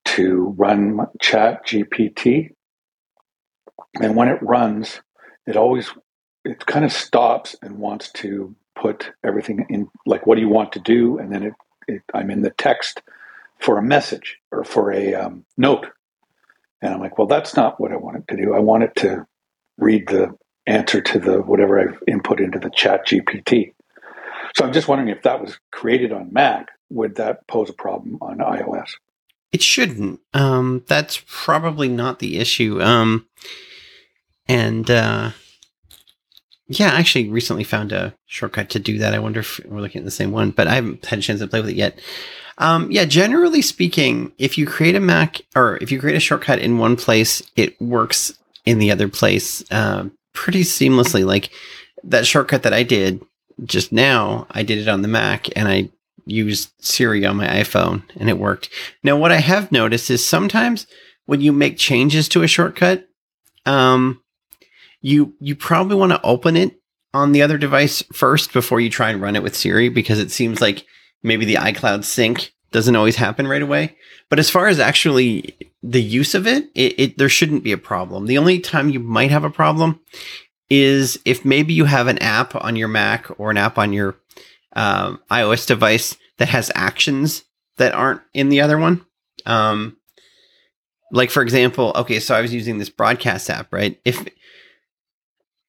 to 0.06 0.54
run 0.58 0.98
Chat 1.20 1.66
GPT, 1.66 2.50
and 4.00 4.16
when 4.16 4.28
it 4.28 4.42
runs, 4.42 5.00
it 5.46 5.56
always 5.56 5.90
it 6.44 6.64
kind 6.66 6.84
of 6.84 6.92
stops 6.92 7.56
and 7.62 7.78
wants 7.78 8.10
to 8.12 8.54
put 8.74 9.12
everything 9.24 9.66
in 9.68 9.88
like 10.06 10.26
what 10.26 10.36
do 10.36 10.40
you 10.40 10.48
want 10.48 10.72
to 10.72 10.80
do, 10.80 11.18
and 11.18 11.32
then 11.32 11.42
it, 11.42 11.54
it 11.88 12.02
I'm 12.14 12.30
in 12.30 12.42
the 12.42 12.50
text 12.50 13.02
for 13.58 13.78
a 13.78 13.82
message 13.82 14.38
or 14.50 14.64
for 14.64 14.92
a 14.92 15.14
um, 15.14 15.44
note, 15.56 15.86
and 16.82 16.94
I'm 16.94 17.00
like, 17.00 17.18
well, 17.18 17.26
that's 17.26 17.56
not 17.56 17.80
what 17.80 17.92
I 17.92 17.96
want 17.96 18.18
it 18.18 18.28
to 18.28 18.36
do. 18.36 18.54
I 18.54 18.58
want 18.58 18.84
it 18.84 18.94
to 18.96 19.26
read 19.78 20.08
the 20.08 20.36
answer 20.66 21.00
to 21.00 21.18
the 21.18 21.42
whatever 21.42 21.80
I've 21.80 22.02
input 22.06 22.40
into 22.40 22.58
the 22.58 22.70
chat 22.70 23.06
GPT. 23.06 23.74
So 24.56 24.64
I'm 24.64 24.72
just 24.72 24.88
wondering 24.88 25.08
if 25.08 25.22
that 25.22 25.40
was 25.40 25.58
created 25.70 26.12
on 26.12 26.32
Mac, 26.32 26.68
would 26.88 27.16
that 27.16 27.46
pose 27.46 27.70
a 27.70 27.74
problem 27.74 28.18
on 28.20 28.38
iOS? 28.38 28.90
It 29.52 29.62
shouldn't. 29.62 30.20
Um, 30.32 30.84
that's 30.86 31.22
probably 31.26 31.88
not 31.88 32.18
the 32.18 32.38
issue. 32.38 32.80
Um, 32.80 33.26
and 34.48 34.90
uh, 34.90 35.30
yeah, 36.68 36.92
I 36.92 36.98
actually 36.98 37.28
recently 37.28 37.64
found 37.64 37.92
a 37.92 38.14
shortcut 38.26 38.70
to 38.70 38.78
do 38.78 38.98
that. 38.98 39.14
I 39.14 39.18
wonder 39.18 39.40
if 39.40 39.60
we're 39.64 39.80
looking 39.80 40.00
at 40.00 40.04
the 40.04 40.10
same 40.10 40.30
one, 40.30 40.50
but 40.50 40.68
I 40.68 40.76
haven't 40.76 41.04
had 41.06 41.18
a 41.18 41.22
chance 41.22 41.40
to 41.40 41.48
play 41.48 41.60
with 41.60 41.70
it 41.70 41.76
yet. 41.76 42.00
Um, 42.60 42.90
yeah, 42.90 43.06
generally 43.06 43.62
speaking, 43.62 44.32
if 44.38 44.58
you 44.58 44.66
create 44.66 44.94
a 44.94 45.00
Mac 45.00 45.40
or 45.56 45.78
if 45.78 45.90
you 45.90 45.98
create 45.98 46.16
a 46.16 46.20
shortcut 46.20 46.58
in 46.58 46.78
one 46.78 46.94
place, 46.94 47.42
it 47.56 47.80
works 47.80 48.38
in 48.66 48.78
the 48.78 48.90
other 48.90 49.08
place 49.08 49.64
uh, 49.72 50.04
pretty 50.34 50.62
seamlessly. 50.62 51.24
Like 51.24 51.50
that 52.04 52.26
shortcut 52.26 52.62
that 52.62 52.74
I 52.74 52.82
did 52.82 53.24
just 53.64 53.92
now, 53.92 54.46
I 54.50 54.62
did 54.62 54.78
it 54.78 54.88
on 54.88 55.00
the 55.00 55.08
Mac 55.08 55.48
and 55.56 55.68
I 55.68 55.88
used 56.26 56.70
Siri 56.78 57.24
on 57.24 57.36
my 57.36 57.46
iPhone 57.46 58.02
and 58.16 58.28
it 58.28 58.38
worked. 58.38 58.68
Now, 59.02 59.16
what 59.16 59.32
I 59.32 59.38
have 59.38 59.72
noticed 59.72 60.10
is 60.10 60.24
sometimes 60.24 60.86
when 61.24 61.40
you 61.40 61.52
make 61.52 61.78
changes 61.78 62.28
to 62.28 62.42
a 62.42 62.46
shortcut, 62.46 63.08
um, 63.64 64.22
you 65.00 65.34
you 65.40 65.56
probably 65.56 65.96
want 65.96 66.12
to 66.12 66.22
open 66.22 66.56
it 66.56 66.78
on 67.14 67.32
the 67.32 67.40
other 67.40 67.56
device 67.56 68.02
first 68.12 68.52
before 68.52 68.80
you 68.80 68.90
try 68.90 69.10
and 69.10 69.20
run 69.20 69.34
it 69.34 69.42
with 69.42 69.56
Siri 69.56 69.88
because 69.88 70.18
it 70.18 70.30
seems 70.30 70.60
like 70.60 70.84
maybe 71.22 71.44
the 71.44 71.56
iCloud 71.56 72.04
sync 72.04 72.52
doesn't 72.72 72.96
always 72.96 73.16
happen 73.16 73.46
right 73.46 73.62
away. 73.62 73.96
But 74.28 74.38
as 74.38 74.50
far 74.50 74.68
as 74.68 74.78
actually 74.78 75.56
the 75.82 76.02
use 76.02 76.34
of 76.34 76.46
it, 76.46 76.70
it, 76.74 76.98
it 76.98 77.18
there 77.18 77.28
shouldn't 77.28 77.64
be 77.64 77.72
a 77.72 77.78
problem. 77.78 78.26
The 78.26 78.38
only 78.38 78.60
time 78.60 78.90
you 78.90 79.00
might 79.00 79.30
have 79.30 79.44
a 79.44 79.50
problem 79.50 80.00
is 80.68 81.18
if 81.24 81.44
maybe 81.44 81.74
you 81.74 81.84
have 81.84 82.06
an 82.06 82.18
app 82.18 82.54
on 82.54 82.76
your 82.76 82.88
Mac 82.88 83.26
or 83.38 83.50
an 83.50 83.56
app 83.56 83.76
on 83.76 83.92
your 83.92 84.16
um, 84.74 85.20
iOS 85.30 85.66
device 85.66 86.16
that 86.38 86.48
has 86.48 86.70
actions 86.74 87.44
that 87.76 87.92
aren't 87.92 88.22
in 88.32 88.48
the 88.50 88.60
other 88.60 88.78
one. 88.78 89.04
Um, 89.46 89.96
like 91.10 91.30
for 91.30 91.42
example, 91.42 91.92
okay, 91.96 92.20
so 92.20 92.34
I 92.34 92.40
was 92.40 92.54
using 92.54 92.78
this 92.78 92.88
broadcast 92.88 93.50
app, 93.50 93.72
right? 93.72 94.00
If 94.04 94.28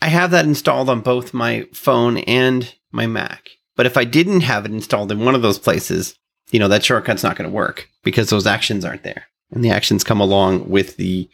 I 0.02 0.08
have 0.08 0.32
that 0.32 0.46
installed 0.46 0.90
on 0.90 1.02
both 1.02 1.34
my 1.34 1.68
phone 1.74 2.18
and 2.20 2.74
my 2.92 3.08
Mac, 3.08 3.50
but 3.76 3.86
if 3.86 3.98
I 3.98 4.04
didn't 4.04 4.42
have 4.42 4.66
it 4.66 4.72
installed 4.72 5.12
in 5.12 5.26
one 5.26 5.36
of 5.36 5.42
those 5.42 5.60
places, 5.60 6.16
you 6.52 6.60
know, 6.60 6.68
that 6.68 6.84
shortcut's 6.84 7.24
not 7.24 7.38
going 7.38 7.50
to 7.50 7.56
work 7.56 7.90
because 8.04 8.30
those 8.30 8.48
actions 8.48 8.86
aren't 8.86 9.04
there. 9.04 9.26
And 9.52 9.64
the 9.64 9.70
actions 9.70 10.04
come 10.04 10.20
along 10.20 10.70
with 10.70 10.98
the 10.98 11.30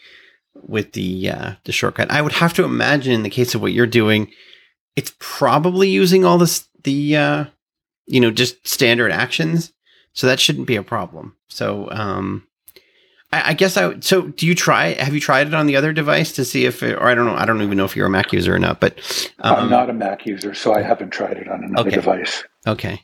with 0.56 0.94
the 0.94 1.30
uh, 1.30 1.52
the 1.66 1.72
shortcut. 1.72 2.12
I 2.12 2.22
would 2.22 2.32
have 2.34 2.54
to 2.56 2.64
imagine 2.64 3.14
in 3.14 3.24
the 3.24 3.30
case 3.30 3.54
of 3.54 3.62
what 3.62 3.74
you're 3.74 3.86
doing, 3.86 4.32
it's 4.96 5.14
probably 5.20 5.90
using 5.90 6.26
all 6.26 6.38
this 6.38 6.68
the 6.84 7.16
uh, 7.16 7.46
you 8.06 8.20
know 8.20 8.32
just 8.32 8.68
standard 8.68 9.12
actions, 9.12 9.72
so 10.14 10.26
that 10.28 10.40
shouldn't 10.40 10.68
be 10.68 10.76
a 10.76 10.84
problem. 10.84 11.36
So 11.48 11.90
um, 11.92 12.48
I, 13.32 13.50
I 13.50 13.54
guess 13.54 13.76
I. 13.78 14.00
So 14.00 14.28
do 14.30 14.48
you 14.48 14.56
try? 14.56 14.94
Have 14.94 15.14
you 15.14 15.20
tried 15.20 15.48
it 15.48 15.54
on 15.54 15.68
the 15.68 15.76
other 15.76 15.92
device 15.94 16.32
to 16.34 16.46
see 16.46 16.66
if, 16.66 16.82
it, 16.84 16.94
or 16.96 17.08
I 17.08 17.16
don't 17.16 17.26
know. 17.26 17.36
I 17.36 17.46
don't 17.46 17.62
even 17.62 17.78
know 17.78 17.86
if 17.86 17.96
you're 17.96 18.08
a 18.08 18.10
Mac 18.10 18.32
user 18.34 18.56
or 18.56 18.60
not. 18.60 18.80
But 18.80 18.98
um, 19.40 19.56
I'm 19.56 19.70
not 19.70 19.90
a 19.90 19.94
Mac 19.94 20.26
user, 20.26 20.54
so 20.54 20.74
I 20.74 20.82
haven't 20.82 21.10
tried 21.12 21.38
it 21.38 21.48
on 21.48 21.64
another 21.64 21.88
Okay. 21.90 21.96
device. 21.98 22.44
Okay, 22.66 23.02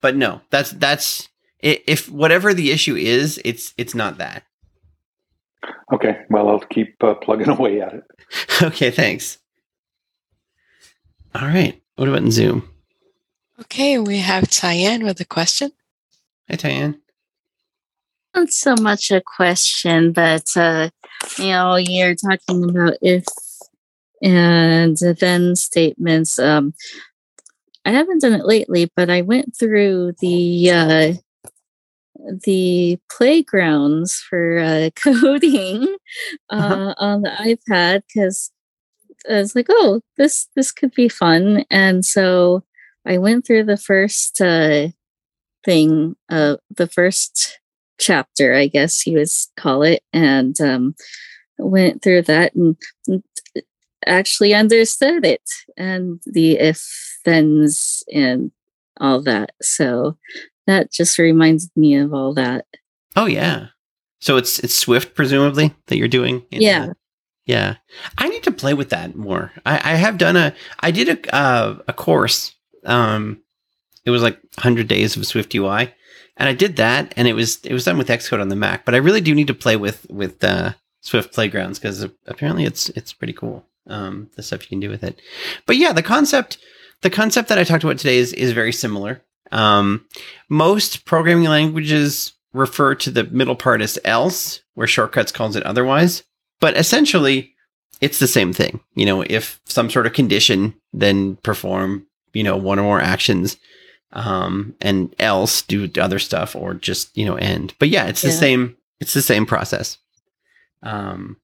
but 0.00 0.16
no, 0.16 0.40
that's 0.50 0.70
that's 0.72 1.28
i- 1.64 1.82
if 1.86 2.08
whatever 2.10 2.52
the 2.54 2.70
issue 2.70 2.96
is, 2.96 3.40
it's 3.44 3.72
it's 3.78 3.94
not 3.94 4.18
that. 4.18 4.44
Okay, 5.92 6.18
well, 6.30 6.48
I'll 6.48 6.58
keep 6.60 7.02
uh, 7.02 7.14
plugging 7.14 7.48
away 7.56 7.80
at 7.80 7.92
it. 7.94 8.04
okay, 8.62 8.90
thanks. 8.90 9.38
All 11.34 11.46
right. 11.46 11.80
What 11.96 12.08
about 12.08 12.22
in 12.22 12.30
Zoom? 12.30 12.68
Okay, 13.60 13.98
we 13.98 14.18
have 14.18 14.44
Tyann 14.44 15.04
with 15.04 15.20
a 15.20 15.24
question. 15.24 15.72
Hi, 16.50 16.56
Tyann. 16.56 16.98
Not 18.34 18.50
so 18.50 18.74
much 18.80 19.10
a 19.10 19.20
question, 19.20 20.12
but 20.12 20.46
uh, 20.56 20.90
you 21.38 21.46
know, 21.46 21.76
you're 21.76 22.14
talking 22.14 22.68
about 22.70 22.94
if 23.02 23.24
and 24.22 24.96
then 25.20 25.56
statements. 25.56 26.38
Um, 26.38 26.74
I 27.84 27.90
haven't 27.90 28.20
done 28.20 28.34
it 28.34 28.44
lately, 28.46 28.88
but 28.94 29.10
I 29.10 29.22
went 29.22 29.56
through 29.56 30.12
the 30.20 30.70
uh, 30.70 31.12
the 32.44 32.98
playgrounds 33.10 34.14
for 34.28 34.58
uh, 34.58 34.90
coding 34.96 35.96
uh, 36.50 36.54
Uh-huh. 36.56 36.94
on 36.98 37.22
the 37.22 37.30
iPad 37.30 38.02
because 38.06 38.52
I 39.28 39.34
was 39.34 39.54
like, 39.56 39.66
oh, 39.68 40.00
this 40.16 40.48
this 40.56 40.72
could 40.72 40.94
be 40.94 41.08
fun, 41.08 41.64
and 41.70 42.04
so 42.04 42.62
I 43.06 43.18
went 43.18 43.46
through 43.46 43.64
the 43.64 43.76
first 43.76 44.40
uh, 44.40 44.88
thing, 45.64 46.16
uh, 46.28 46.56
the 46.76 46.86
first 46.86 47.58
chapter, 47.98 48.54
I 48.54 48.66
guess 48.66 49.06
you 49.06 49.18
would 49.18 49.28
call 49.56 49.82
it, 49.82 50.02
and 50.12 50.60
um, 50.60 50.94
went 51.58 52.02
through 52.02 52.22
that 52.22 52.54
and, 52.54 52.76
and 53.06 53.22
actually 54.06 54.54
understood 54.54 55.24
it 55.24 55.42
and 55.76 56.20
the 56.26 56.58
if 56.58 56.84
thens 57.24 58.02
and 58.12 58.50
all 59.00 59.22
that. 59.22 59.50
So 59.60 60.18
that 60.66 60.92
just 60.92 61.18
reminds 61.18 61.70
me 61.76 61.96
of 61.96 62.12
all 62.12 62.34
that. 62.34 62.66
Oh 63.16 63.26
yeah. 63.26 63.68
So 64.20 64.36
it's 64.36 64.58
it's 64.60 64.74
Swift 64.74 65.14
presumably 65.14 65.74
that 65.86 65.96
you're 65.96 66.08
doing. 66.08 66.44
in 66.50 66.62
Yeah. 66.62 66.92
Yeah. 67.44 67.76
I 68.18 68.28
need 68.28 68.44
to 68.44 68.52
play 68.52 68.72
with 68.72 68.90
that 68.90 69.16
more. 69.16 69.50
I, 69.66 69.92
I 69.92 69.94
have 69.96 70.18
done 70.18 70.36
a 70.36 70.54
I 70.80 70.90
did 70.90 71.08
a 71.08 71.34
uh, 71.34 71.78
a 71.88 71.92
course. 71.92 72.54
Um 72.84 73.42
it 74.04 74.10
was 74.10 74.22
like 74.22 74.34
100 74.56 74.88
days 74.88 75.16
of 75.16 75.26
Swift 75.26 75.54
UI 75.54 75.94
and 76.42 76.48
I 76.48 76.54
did 76.54 76.74
that 76.74 77.14
and 77.16 77.28
it 77.28 77.34
was 77.34 77.60
it 77.62 77.72
was 77.72 77.84
done 77.84 77.98
with 77.98 78.08
Xcode 78.08 78.40
on 78.40 78.48
the 78.48 78.56
Mac, 78.56 78.84
but 78.84 78.96
I 78.96 78.98
really 78.98 79.20
do 79.20 79.32
need 79.32 79.46
to 79.46 79.54
play 79.54 79.76
with 79.76 80.04
with 80.10 80.42
uh 80.42 80.72
Swift 81.00 81.32
Playgrounds 81.32 81.78
cuz 81.78 82.04
apparently 82.26 82.64
it's 82.64 82.88
it's 82.90 83.12
pretty 83.12 83.32
cool. 83.32 83.64
Um 83.86 84.28
the 84.34 84.42
stuff 84.42 84.62
you 84.62 84.68
can 84.68 84.80
do 84.80 84.90
with 84.90 85.04
it. 85.04 85.20
But 85.66 85.76
yeah, 85.76 85.92
the 85.92 86.02
concept 86.02 86.58
the 87.02 87.10
concept 87.10 87.48
that 87.48 87.60
I 87.60 87.64
talked 87.64 87.84
about 87.84 87.98
today 87.98 88.18
is 88.18 88.32
is 88.32 88.50
very 88.50 88.72
similar. 88.72 89.22
Um 89.52 90.04
most 90.48 91.04
programming 91.04 91.44
languages 91.44 92.32
refer 92.52 92.96
to 92.96 93.10
the 93.12 93.22
middle 93.22 93.54
part 93.54 93.80
as 93.80 93.96
else, 94.04 94.62
where 94.74 94.88
shortcuts 94.88 95.30
calls 95.30 95.54
it 95.54 95.62
otherwise. 95.62 96.24
But 96.58 96.76
essentially, 96.76 97.54
it's 98.00 98.18
the 98.18 98.26
same 98.26 98.52
thing. 98.52 98.80
You 98.96 99.06
know, 99.06 99.22
if 99.22 99.60
some 99.64 99.88
sort 99.90 100.06
of 100.08 100.12
condition, 100.12 100.74
then 100.92 101.36
perform, 101.36 102.08
you 102.32 102.42
know, 102.42 102.56
one 102.56 102.80
or 102.80 102.82
more 102.82 103.00
actions, 103.00 103.58
um, 104.12 104.74
and 104.80 105.14
else 105.18 105.62
do 105.62 105.90
other 105.98 106.18
stuff 106.18 106.54
or 106.56 106.74
just, 106.74 107.16
you 107.16 107.24
know, 107.24 107.36
end. 107.36 107.74
But 107.78 107.88
yeah, 107.88 108.06
it's 108.06 108.22
the 108.22 108.30
same, 108.30 108.76
it's 109.00 109.14
the 109.14 109.22
same 109.22 109.46
process. 109.46 109.98
Um, 110.82 111.36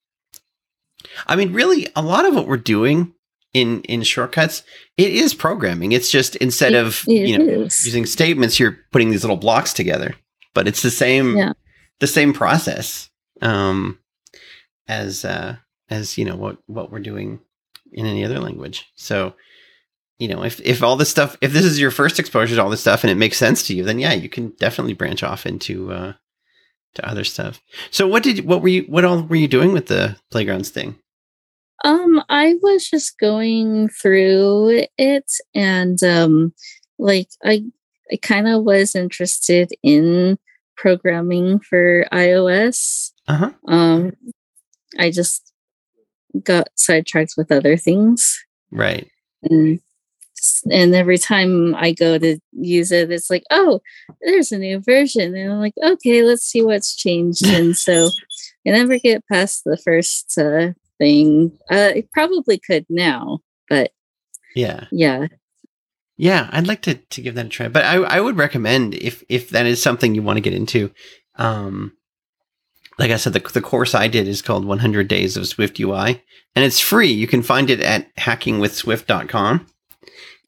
I 1.27 1.37
mean, 1.37 1.53
really, 1.53 1.89
a 1.97 2.03
lot 2.03 2.25
of 2.27 2.35
what 2.35 2.47
we're 2.49 2.57
doing 2.57 3.15
in 3.55 3.81
in 3.83 4.03
shortcuts, 4.03 4.63
it 4.97 5.11
is 5.13 5.33
programming. 5.35 5.93
It's 5.93 6.11
just 6.11 6.37
instead 6.37 6.75
It- 6.75 6.85
of 6.85 7.05
it 7.09 7.29
you 7.29 7.39
know 7.39 7.63
is. 7.63 7.85
using 7.87 8.05
statements, 8.07 8.59
you're 8.61 8.79
putting 8.93 9.11
these 9.11 9.23
little 9.25 9.37
blocks 9.37 9.73
together. 9.73 10.15
But 10.55 10.67
it's 10.69 10.83
the 10.83 10.91
same 10.91 11.37
Yeah. 11.37 11.53
the 12.01 12.07
same 12.07 12.33
process 12.33 13.09
um, 13.41 13.99
as 14.89 15.25
uh, 15.25 15.57
as 15.89 16.19
you 16.19 16.25
know 16.25 16.37
what 16.37 16.59
what 16.67 16.91
we're 16.91 16.99
doing 16.99 17.41
in 17.93 18.05
any 18.07 18.25
other 18.25 18.41
language. 18.41 18.85
So 18.97 19.35
you 20.19 20.29
know 20.29 20.43
if 20.45 20.61
if 20.61 20.83
all 20.83 20.97
this 20.97 21.09
stuff 21.11 21.37
if 21.41 21.53
this 21.53 21.65
is 21.65 21.79
your 21.81 21.91
first 21.91 22.19
exposure 22.19 22.57
to 22.57 22.63
all 22.63 22.71
this 22.71 22.81
stuff 22.81 23.05
and 23.05 23.11
it 23.11 23.17
makes 23.17 23.37
sense 23.39 23.67
to 23.67 23.75
you, 23.75 23.85
then 23.85 23.99
yeah, 23.99 24.13
you 24.13 24.29
can 24.29 24.51
definitely 24.59 24.95
branch 24.95 25.23
off 25.23 25.47
into 25.47 25.93
uh, 25.93 26.13
to 26.95 27.09
other 27.09 27.25
stuff. 27.25 27.61
So 27.91 28.07
what 28.09 28.23
did 28.23 28.45
what 28.45 28.63
were 28.63 28.69
you 28.69 28.83
what 28.83 29.05
all 29.05 29.23
were 29.23 29.37
you 29.37 29.49
doing 29.49 29.73
with 29.73 29.87
the 29.87 30.17
playgrounds 30.31 30.71
thing? 30.71 30.97
Um, 31.85 32.23
I 32.29 32.55
was 32.61 32.89
just 32.89 33.19
going 33.21 33.89
through 33.91 34.87
it 34.99 35.31
and 35.55 36.03
um 36.03 36.53
like 36.99 37.29
I 37.45 37.63
I 38.11 38.17
kind 38.21 38.49
of 38.49 38.65
was 38.65 38.97
interested 38.97 39.71
in 39.83 40.39
programming 40.77 41.61
for 41.61 42.05
iOS. 42.13 43.13
Uh 43.29 43.35
huh. 43.37 43.51
Um 43.69 44.13
I 44.99 45.11
just 45.13 45.53
got 46.43 46.69
sidetracked 46.75 47.35
with 47.37 47.53
other 47.53 47.77
things 47.77 48.39
Right. 48.73 49.09
and 49.43 49.81
and 50.71 50.95
every 50.95 51.19
time 51.19 51.75
I 51.75 51.93
go 51.93 52.19
to 52.19 52.39
use 52.53 52.93
it, 52.93 53.11
it's 53.11 53.31
like, 53.31 53.45
oh, 53.51 53.81
there's 54.23 54.53
a 54.53 54.59
new 54.59 54.81
version, 54.81 55.35
and 55.35 55.53
I'm 55.53 55.59
like, 55.61 55.75
okay, 55.83 56.23
let's 56.23 56.45
see 56.45 56.63
what's 56.63 56.95
changed. 56.97 57.47
and 57.47 57.77
so 57.77 58.07
I 58.67 58.71
never 58.71 58.99
get 58.99 59.25
past 59.31 59.63
the 59.65 59.77
first 59.79 60.37
uh, 60.39 60.73
thing. 60.99 61.53
Uh, 61.71 61.93
I 61.97 62.05
probably 62.13 62.59
could 62.59 62.85
now, 62.91 63.39
but 63.69 63.93
Yeah. 64.55 64.85
yeah, 64.93 65.27
Yeah, 66.17 66.49
I'd 66.53 66.67
like 66.67 66.83
to 66.83 66.95
to 66.95 67.23
give 67.23 67.35
that 67.37 67.47
a 67.47 67.49
try. 67.49 67.69
But 67.69 67.85
I 67.85 67.97
I 67.97 68.21
would 68.21 68.37
recommend 68.37 68.95
if 68.95 69.23
if 69.29 69.51
that 69.51 69.67
is 69.67 69.81
something 69.81 70.15
you 70.15 70.23
want 70.23 70.37
to 70.37 70.43
get 70.43 70.55
into. 70.55 70.91
Um 71.37 71.93
like 72.99 73.13
I 73.13 73.17
said, 73.17 73.33
the, 73.33 73.39
the 73.55 73.61
course 73.61 73.95
I 73.95 74.09
did 74.09 74.27
is 74.27 74.43
called 74.43 74.65
100 74.65 75.07
Days 75.07 75.37
of 75.37 75.47
Swift 75.47 75.79
UI, 75.79 76.21
and 76.57 76.65
it's 76.65 76.81
free. 76.81 77.13
You 77.13 77.29
can 77.29 77.43
find 77.45 77.71
it 77.71 77.79
at 77.81 78.13
hackingwithswift.com. 78.17 79.67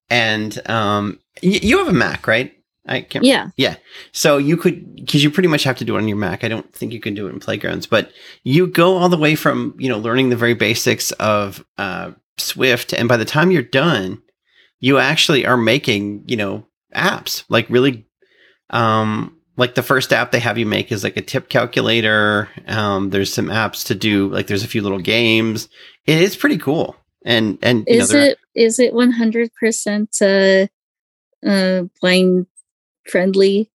And 0.08 0.60
um, 0.68 1.20
y- 1.42 1.60
you 1.62 1.78
have 1.78 1.88
a 1.88 1.92
Mac, 1.92 2.26
right? 2.26 2.52
I 2.86 3.02
can't. 3.02 3.24
yeah, 3.24 3.50
yeah. 3.56 3.76
So 4.12 4.38
you 4.38 4.56
could, 4.56 4.96
because 4.96 5.22
you 5.22 5.30
pretty 5.30 5.48
much 5.48 5.62
have 5.64 5.76
to 5.78 5.84
do 5.84 5.94
it 5.94 5.98
on 5.98 6.08
your 6.08 6.16
Mac. 6.16 6.42
I 6.42 6.48
don't 6.48 6.72
think 6.74 6.92
you 6.92 6.98
can 7.00 7.14
do 7.14 7.26
it 7.26 7.30
in 7.32 7.38
Playgrounds, 7.38 7.86
but 7.86 8.10
you 8.42 8.66
go 8.66 8.96
all 8.96 9.08
the 9.08 9.18
way 9.18 9.34
from 9.36 9.74
you 9.78 9.88
know 9.88 9.98
learning 9.98 10.30
the 10.30 10.36
very 10.36 10.54
basics 10.54 11.12
of 11.12 11.64
uh, 11.78 12.12
Swift, 12.38 12.92
and 12.92 13.08
by 13.08 13.16
the 13.18 13.24
time 13.24 13.50
you're 13.50 13.62
done, 13.62 14.22
you 14.80 14.98
actually 14.98 15.46
are 15.46 15.58
making 15.58 16.24
you 16.26 16.36
know 16.36 16.66
apps 16.96 17.44
like 17.48 17.68
really, 17.68 18.06
um, 18.70 19.36
like 19.56 19.74
the 19.74 19.82
first 19.82 20.12
app 20.12 20.32
they 20.32 20.40
have 20.40 20.58
you 20.58 20.66
make 20.66 20.90
is 20.90 21.04
like 21.04 21.16
a 21.18 21.22
tip 21.22 21.48
calculator. 21.50 22.48
Um, 22.66 23.10
there's 23.10 23.32
some 23.32 23.46
apps 23.48 23.86
to 23.86 23.94
do 23.94 24.28
like 24.28 24.46
there's 24.46 24.64
a 24.64 24.68
few 24.68 24.82
little 24.82 24.98
games. 25.00 25.68
It 26.06 26.20
is 26.20 26.34
pretty 26.34 26.58
cool. 26.58 26.96
And 27.24 27.58
and 27.62 27.80
know, 27.86 27.94
Is 27.94 28.08
there- 28.08 28.30
it 28.30 28.38
is 28.54 28.78
it 28.78 28.94
one 28.94 29.12
hundred 29.12 29.50
percent 29.54 30.16
uh 30.22 30.66
uh 31.46 31.82
blind 32.00 32.46
friendly? 33.08 33.70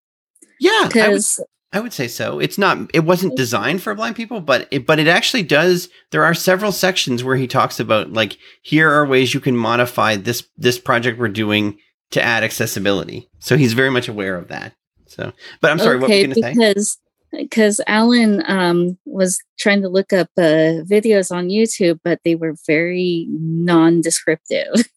yeah, 0.59 0.71
I 0.71 0.79
would, 0.83 0.89
Because 0.89 1.39
I 1.73 1.79
would 1.81 1.93
say 1.93 2.07
so. 2.07 2.39
It's 2.39 2.57
not. 2.57 2.89
It 2.93 3.01
wasn't 3.01 3.35
designed 3.35 3.81
for 3.83 3.93
blind 3.93 4.15
people, 4.15 4.39
but 4.39 4.67
it, 4.71 4.85
but 4.85 4.97
it 4.97 5.07
actually 5.07 5.43
does. 5.43 5.89
There 6.11 6.23
are 6.23 6.33
several 6.33 6.71
sections 6.71 7.23
where 7.23 7.35
he 7.35 7.47
talks 7.47 7.79
about 7.79 8.13
like 8.13 8.37
here 8.61 8.89
are 8.89 9.05
ways 9.05 9.33
you 9.33 9.39
can 9.39 9.57
modify 9.57 10.15
this 10.15 10.47
this 10.57 10.79
project 10.79 11.19
we're 11.19 11.27
doing 11.27 11.77
to 12.11 12.21
add 12.21 12.43
accessibility. 12.43 13.29
So 13.39 13.57
he's 13.57 13.73
very 13.73 13.89
much 13.91 14.07
aware 14.07 14.37
of 14.37 14.47
that. 14.47 14.73
So, 15.07 15.33
but 15.61 15.71
I'm 15.71 15.79
sorry, 15.79 15.97
what 15.99 16.09
were 16.09 16.15
you 16.15 16.23
going 16.27 16.35
to 16.35 16.41
say? 16.41 16.53
because 16.53 16.97
because 17.37 17.81
Alan 17.87 18.43
um 18.47 18.97
was 19.05 19.41
trying 19.57 19.81
to 19.81 19.89
look 19.89 20.13
up 20.13 20.29
uh 20.37 20.83
videos 20.85 21.31
on 21.31 21.49
YouTube, 21.49 21.99
but 22.03 22.19
they 22.23 22.35
were 22.35 22.55
very 22.67 23.27
non-descriptive. 23.29 24.73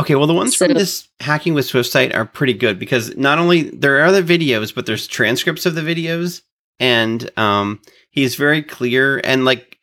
Okay, 0.00 0.14
well, 0.14 0.26
the 0.26 0.32
ones 0.32 0.54
from 0.54 0.72
this 0.72 1.08
hacking 1.20 1.52
with 1.52 1.66
Swift 1.66 1.90
site 1.90 2.14
are 2.14 2.24
pretty 2.24 2.54
good 2.54 2.78
because 2.78 3.14
not 3.18 3.38
only 3.38 3.64
there 3.64 4.00
are 4.00 4.10
the 4.10 4.22
videos, 4.22 4.74
but 4.74 4.86
there's 4.86 5.06
transcripts 5.06 5.66
of 5.66 5.74
the 5.74 5.82
videos, 5.82 6.40
and 6.78 7.30
um, 7.36 7.82
he's 8.08 8.34
very 8.34 8.62
clear. 8.62 9.20
And 9.24 9.44
like 9.44 9.76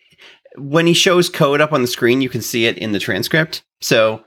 when 0.57 0.87
he 0.87 0.95
shows 0.95 1.29
code 1.29 1.61
up 1.61 1.71
on 1.71 1.83
the 1.83 1.87
screen, 1.87 2.21
you 2.21 2.29
can 2.29 2.41
see 2.41 2.65
it 2.65 2.79
in 2.79 2.93
the 2.93 2.99
transcript. 2.99 3.63
So 3.79 4.23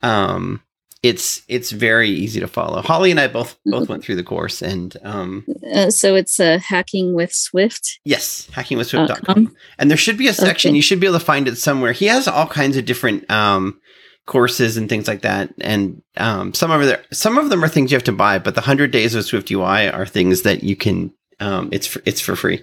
um, 0.00 0.62
it's 1.04 1.42
it's 1.48 1.70
very 1.70 2.08
easy 2.08 2.40
to 2.40 2.46
follow. 2.48 2.80
Holly 2.80 3.10
and 3.10 3.20
I 3.20 3.28
both 3.28 3.58
both 3.66 3.90
went 3.90 4.02
through 4.02 4.16
the 4.16 4.24
course, 4.24 4.62
and 4.62 4.96
um, 5.04 5.44
Uh, 5.74 5.90
so 5.90 6.14
it's 6.14 6.40
uh, 6.40 6.58
hacking 6.58 7.12
with 7.14 7.30
Swift. 7.32 8.00
yes, 8.04 8.46
dot 8.46 8.64
hackingwithswift.com. 8.64 9.24
com. 9.26 9.56
And 9.78 9.90
there 9.90 9.98
should 9.98 10.16
be 10.16 10.28
a 10.28 10.32
section. 10.32 10.70
Okay. 10.70 10.76
You 10.76 10.82
should 10.82 11.00
be 11.00 11.06
able 11.06 11.18
to 11.18 11.24
find 11.24 11.46
it 11.46 11.56
somewhere. 11.58 11.92
He 11.92 12.06
has 12.06 12.26
all 12.26 12.46
kinds 12.46 12.78
of 12.78 12.86
different 12.86 13.30
um, 13.30 13.78
courses 14.26 14.78
and 14.78 14.88
things 14.88 15.06
like 15.06 15.20
that. 15.20 15.52
And 15.60 16.02
um, 16.16 16.54
some 16.54 16.70
of 16.70 16.80
them, 16.86 17.00
some 17.12 17.36
of 17.36 17.50
them 17.50 17.62
are 17.62 17.68
things 17.68 17.90
you 17.92 17.96
have 17.96 18.04
to 18.04 18.12
buy, 18.12 18.38
but 18.38 18.54
the 18.54 18.62
hundred 18.62 18.90
days 18.90 19.14
of 19.14 19.26
Swift 19.26 19.50
UI 19.50 19.88
are 19.88 20.06
things 20.06 20.40
that 20.42 20.64
you 20.64 20.74
can. 20.74 21.12
Um, 21.38 21.68
it's 21.70 21.86
for, 21.86 22.00
it's 22.06 22.22
for 22.22 22.34
free, 22.34 22.62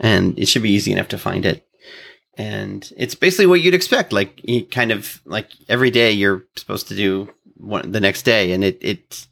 and 0.00 0.38
it 0.38 0.46
should 0.48 0.62
be 0.62 0.70
easy 0.72 0.90
enough 0.92 1.08
to 1.08 1.18
find 1.18 1.44
it. 1.44 1.66
And 2.38 2.90
it's 2.96 3.14
basically 3.14 3.46
what 3.46 3.60
you'd 3.60 3.74
expect. 3.74 4.12
Like 4.12 4.40
you 4.42 4.64
kind 4.64 4.90
of 4.90 5.20
like 5.26 5.50
every 5.68 5.90
day 5.90 6.12
you're 6.12 6.44
supposed 6.56 6.88
to 6.88 6.94
do 6.96 7.28
one 7.56 7.92
the 7.92 8.00
next 8.00 8.22
day, 8.22 8.52
and 8.52 8.64
it 8.64 8.78
it 8.80 9.26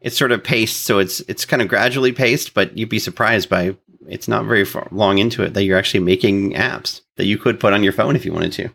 it's 0.00 0.16
sort 0.16 0.32
of 0.32 0.44
paced, 0.44 0.84
so 0.84 0.98
it's 0.98 1.20
it's 1.20 1.44
kind 1.44 1.62
of 1.62 1.68
gradually 1.68 2.12
paced. 2.12 2.54
But 2.54 2.76
you'd 2.76 2.88
be 2.88 2.98
surprised 2.98 3.48
by 3.48 3.76
it's 4.08 4.28
not 4.28 4.46
very 4.46 4.64
far 4.64 4.88
long 4.90 5.18
into 5.18 5.42
it 5.42 5.54
that 5.54 5.64
you're 5.64 5.78
actually 5.78 6.00
making 6.00 6.52
apps 6.54 7.02
that 7.16 7.26
you 7.26 7.38
could 7.38 7.60
put 7.60 7.72
on 7.72 7.82
your 7.82 7.92
phone 7.92 8.16
if 8.16 8.24
you 8.24 8.32
wanted 8.32 8.52
to. 8.52 8.70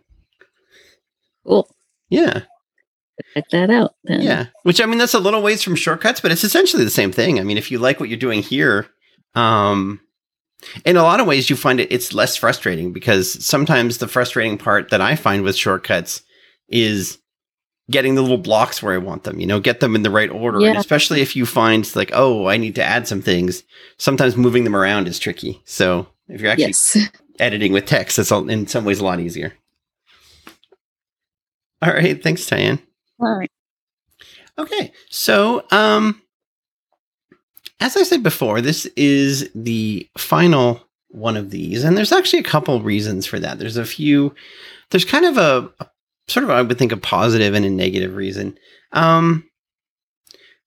Cool. 1.46 1.68
Yeah, 2.10 2.44
Check 3.34 3.50
that 3.52 3.70
out. 3.70 3.96
Then. 4.04 4.22
yeah. 4.22 4.48
Which 4.64 4.82
I 4.82 4.86
mean, 4.86 4.98
that's 4.98 5.14
a 5.14 5.20
little 5.20 5.42
ways 5.42 5.64
from 5.64 5.76
shortcuts, 5.76 6.20
but 6.20 6.32
it's 6.32 6.44
essentially 6.44 6.84
the 6.84 6.90
same 6.90 7.12
thing. 7.12 7.40
I 7.40 7.44
mean, 7.44 7.58
if 7.58 7.72
you 7.72 7.80
like 7.80 8.00
what 8.00 8.10
you're 8.10 8.18
doing 8.18 8.42
here, 8.42 8.88
um, 9.36 10.00
in 10.86 10.98
a 10.98 11.04
lot 11.04 11.20
of 11.20 11.28
ways, 11.28 11.50
you 11.50 11.56
find 11.56 11.80
it 11.80 11.92
it's 11.92 12.14
less 12.14 12.36
frustrating 12.36 12.94
because 12.94 13.44
sometimes 13.46 13.98
the 13.98 14.08
frustrating 14.08 14.58
part 14.58 14.90
that 14.90 15.02
I 15.02 15.16
find 15.16 15.44
with 15.44 15.56
shortcuts 15.56 16.22
is 16.68 17.20
getting 17.92 18.16
the 18.16 18.22
little 18.22 18.38
blocks 18.38 18.82
where 18.82 18.94
I 18.94 18.98
want 18.98 19.24
them. 19.24 19.40
You 19.40 19.46
know, 19.46 19.60
get 19.60 19.80
them 19.80 19.96
in 19.96 20.04
the 20.04 20.10
right 20.12 20.30
order, 20.30 20.60
and 20.60 20.78
especially 20.78 21.22
if 21.22 21.36
you 21.36 21.46
find 21.46 21.96
like, 21.96 22.12
oh, 22.14 22.48
I 22.48 22.58
need 22.58 22.76
to 22.76 22.84
add 22.84 23.08
some 23.08 23.22
things. 23.22 23.64
Sometimes 23.98 24.38
moving 24.38 24.64
them 24.64 24.76
around 24.76 25.08
is 25.08 25.20
tricky. 25.20 25.62
So 25.66 26.08
if 26.28 26.42
you're 26.42 26.52
actually 26.52 26.68
Yes. 26.68 26.98
editing 27.40 27.74
with 27.74 27.86
text. 27.86 28.20
It's 28.20 28.32
all, 28.32 28.50
in 28.50 28.68
some 28.68 28.86
ways 28.86 29.00
a 29.00 29.06
lot 29.06 29.20
easier. 29.20 29.54
All 31.82 31.92
right, 31.94 32.22
thanks, 32.24 32.46
Diane. 32.46 32.80
All 33.20 33.38
right. 33.38 33.52
Okay, 34.58 34.94
so 35.10 35.66
um, 35.72 36.22
as 37.80 37.98
I 37.98 38.04
said 38.04 38.24
before, 38.24 38.62
this 38.62 38.86
is 38.96 39.50
the 39.56 40.08
final 40.18 40.82
one 41.10 41.36
of 41.36 41.50
these, 41.50 41.84
and 41.84 41.98
there's 41.98 42.12
actually 42.12 42.40
a 42.40 42.44
couple 42.44 42.82
reasons 42.82 43.26
for 43.26 43.40
that. 43.40 43.60
There's 43.60 43.78
a 43.78 43.86
few. 43.86 44.34
There's 44.92 45.06
kind 45.06 45.26
of 45.26 45.38
a, 45.38 45.72
a 45.80 45.88
sort 46.28 46.44
of 46.44 46.50
I 46.50 46.62
would 46.62 46.78
think 46.78 46.92
a 46.92 46.98
positive 46.98 47.54
and 47.54 47.66
a 47.66 47.70
negative 47.70 48.16
reason. 48.16 48.58
Um, 48.92 49.50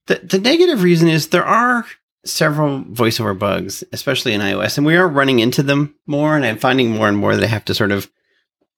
the 0.07 0.17
the 0.17 0.39
negative 0.39 0.83
reason 0.83 1.09
is 1.09 1.29
there 1.29 1.45
are 1.45 1.87
several 2.25 2.83
voiceover 2.85 3.39
bugs, 3.39 3.85
especially 3.93 4.33
in 4.35 4.41
iOS, 4.41 4.77
and 4.77 4.87
we 4.87 4.97
are 4.97 5.09
running 5.09 5.39
into 5.39 5.63
them 5.63 5.95
more, 6.07 6.37
and 6.37 6.45
I'm 6.45 6.59
finding 6.59 6.91
more 6.91 7.09
and 7.09 7.17
more 7.17 7.37
that 7.37 7.45
I 7.45 7.49
have 7.49 7.65
to 7.67 7.75
sort 7.75 7.93
of 7.93 8.11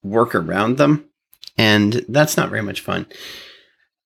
work 0.03 0.35
around 0.35 0.77
them, 0.77 1.09
and 1.57 2.05
that's 2.07 2.37
not 2.37 2.49
very 2.49 2.61
much 2.61 2.81
fun. 2.81 3.05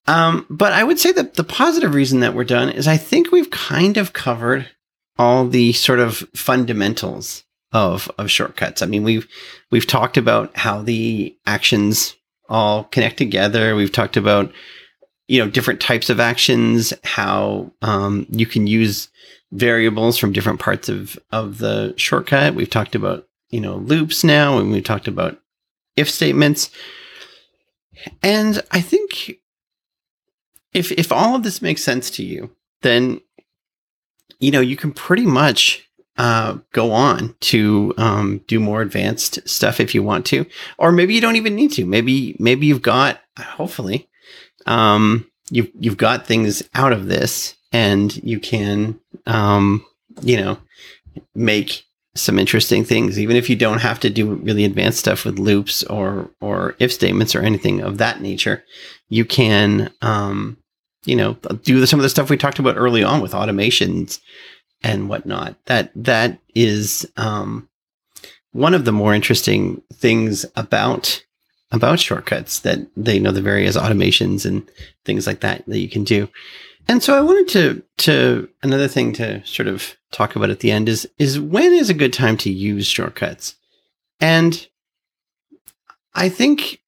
Um, 0.06 0.46
but 0.50 0.74
I 0.74 0.84
would 0.84 1.00
say 1.00 1.12
that 1.14 1.36
the 1.36 1.44
positive 1.44 1.94
reason 1.94 2.20
that 2.22 2.34
we're 2.34 2.44
done 2.44 2.70
is 2.70 2.88
I 2.88 2.98
think 2.98 3.32
we've 3.32 3.52
kind 3.52 3.98
of 3.98 4.12
covered 4.12 4.70
all 5.18 5.48
the 5.48 5.74
sort 5.74 6.00
of 6.00 6.18
fundamentals 6.36 7.44
of 7.72 8.12
of 8.18 8.30
shortcuts. 8.30 8.82
I 8.82 8.86
mean, 8.86 9.04
we've 9.04 9.28
we've 9.72 9.88
talked 9.88 10.18
about 10.18 10.56
how 10.58 10.82
the 10.82 11.36
actions 11.46 12.16
all 12.54 12.86
connect 12.86 13.18
together. 13.18 13.76
We've 13.76 13.92
talked 13.92 14.16
about 14.16 14.54
you 15.28 15.44
know 15.44 15.50
different 15.50 15.82
types 15.82 16.10
of 16.10 16.20
actions, 16.20 16.94
how 17.04 17.72
um, 17.82 18.28
you 18.30 18.46
can 18.46 18.68
use 18.68 19.10
variables 19.52 20.18
from 20.18 20.32
different 20.32 20.60
parts 20.60 20.88
of 20.88 21.20
of 21.32 21.58
the 21.58 21.94
shortcut. 21.98 22.56
We've 22.56 22.70
talked 22.70 22.96
about 22.96 23.28
you 23.50 23.60
know 23.60 23.76
loops 23.78 24.24
now, 24.24 24.60
and 24.60 24.72
we've 24.72 24.84
talked 24.84 25.08
about 25.08 25.40
if 25.98 26.10
statements. 26.10 26.70
And 28.22 28.62
I 28.72 28.82
think 28.82 29.40
if 30.74 30.92
if 30.92 31.12
all 31.12 31.36
of 31.36 31.44
this 31.44 31.62
makes 31.62 31.84
sense 31.84 32.10
to 32.12 32.24
you, 32.24 32.52
then 32.82 33.20
you 34.40 34.52
know 34.52 34.62
you 34.62 34.76
can 34.76 34.92
pretty 34.92 35.26
much 35.26 35.88
uh, 36.18 36.58
go 36.72 36.92
on 36.92 37.36
to 37.40 37.94
um, 37.98 38.42
do 38.48 38.60
more 38.60 38.82
advanced 38.82 39.48
stuff 39.48 39.80
if 39.80 39.96
you 39.96 40.04
want 40.04 40.26
to, 40.28 40.46
or 40.78 40.92
maybe 40.92 41.14
you 41.14 41.22
don't 41.22 41.36
even 41.36 41.56
need 41.56 41.72
to. 41.74 41.86
Maybe 41.86 42.36
maybe 42.40 42.68
you've 42.68 42.82
got 42.82 43.20
hopefully 43.38 44.08
um, 44.66 45.30
you've 45.50 45.70
you've 45.80 45.98
got 45.98 46.28
things 46.28 46.64
out 46.76 46.94
of 46.94 47.08
this, 47.08 47.56
and 47.72 48.16
you 48.24 48.40
can 48.40 49.00
um, 49.26 49.86
you 50.22 50.38
know 50.38 50.58
make 51.34 51.84
some 52.16 52.38
interesting 52.38 52.84
things, 52.84 53.20
even 53.20 53.36
if 53.36 53.50
you 53.50 53.56
don't 53.56 53.80
have 53.80 54.00
to 54.02 54.10
do 54.10 54.36
really 54.36 54.66
advanced 54.66 55.00
stuff 55.00 55.26
with 55.26 55.40
loops 55.40 55.84
or 55.84 56.30
or 56.42 56.76
if 56.80 56.94
statements 56.94 57.36
or 57.36 57.42
anything 57.42 57.82
of 57.82 57.98
that 57.98 58.22
nature. 58.22 58.64
You 59.10 59.26
can 59.26 59.92
um, 60.02 60.58
you 61.06 61.16
know 61.16 61.34
do 61.64 61.86
some 61.86 62.00
of 62.00 62.04
the 62.04 62.10
stuff 62.10 62.30
we 62.30 62.38
talked 62.38 62.60
about 62.60 62.78
early 62.78 63.04
on 63.04 63.22
with 63.22 63.32
automations 63.34 64.20
and 64.84 65.10
whatnot. 65.10 65.56
That 65.66 65.92
that 65.96 66.40
is 66.54 67.10
um, 67.18 67.70
one 68.52 68.74
of 68.74 68.86
the 68.86 68.92
more 68.92 69.14
interesting 69.14 69.82
things 69.94 70.46
about 70.56 71.24
about 71.72 72.00
shortcuts 72.00 72.60
that 72.60 72.80
they 72.96 73.20
know 73.20 73.32
the 73.32 73.42
various 73.42 73.76
automations 73.76 74.46
and 74.46 74.70
things 75.06 75.26
like 75.26 75.40
that 75.40 75.66
that 75.66 75.80
you 75.80 75.90
can 75.90 76.04
do. 76.04 76.30
And 76.88 77.02
so 77.02 77.18
I 77.18 77.22
wanted 77.22 77.48
to 77.50 77.84
to 78.06 78.50
another 78.62 78.88
thing 78.88 79.14
to 79.14 79.46
sort 79.46 79.68
of 79.68 79.96
talk 80.12 80.36
about 80.36 80.50
at 80.50 80.60
the 80.60 80.72
end 80.72 80.90
is 80.90 81.10
is 81.18 81.40
when 81.40 81.74
is 81.74 81.90
a 81.90 81.96
good 81.96 82.14
time 82.14 82.38
to 82.38 82.52
use 82.52 82.86
shortcuts? 82.86 83.56
And 84.20 84.68
I 86.14 86.30
think 86.30 86.80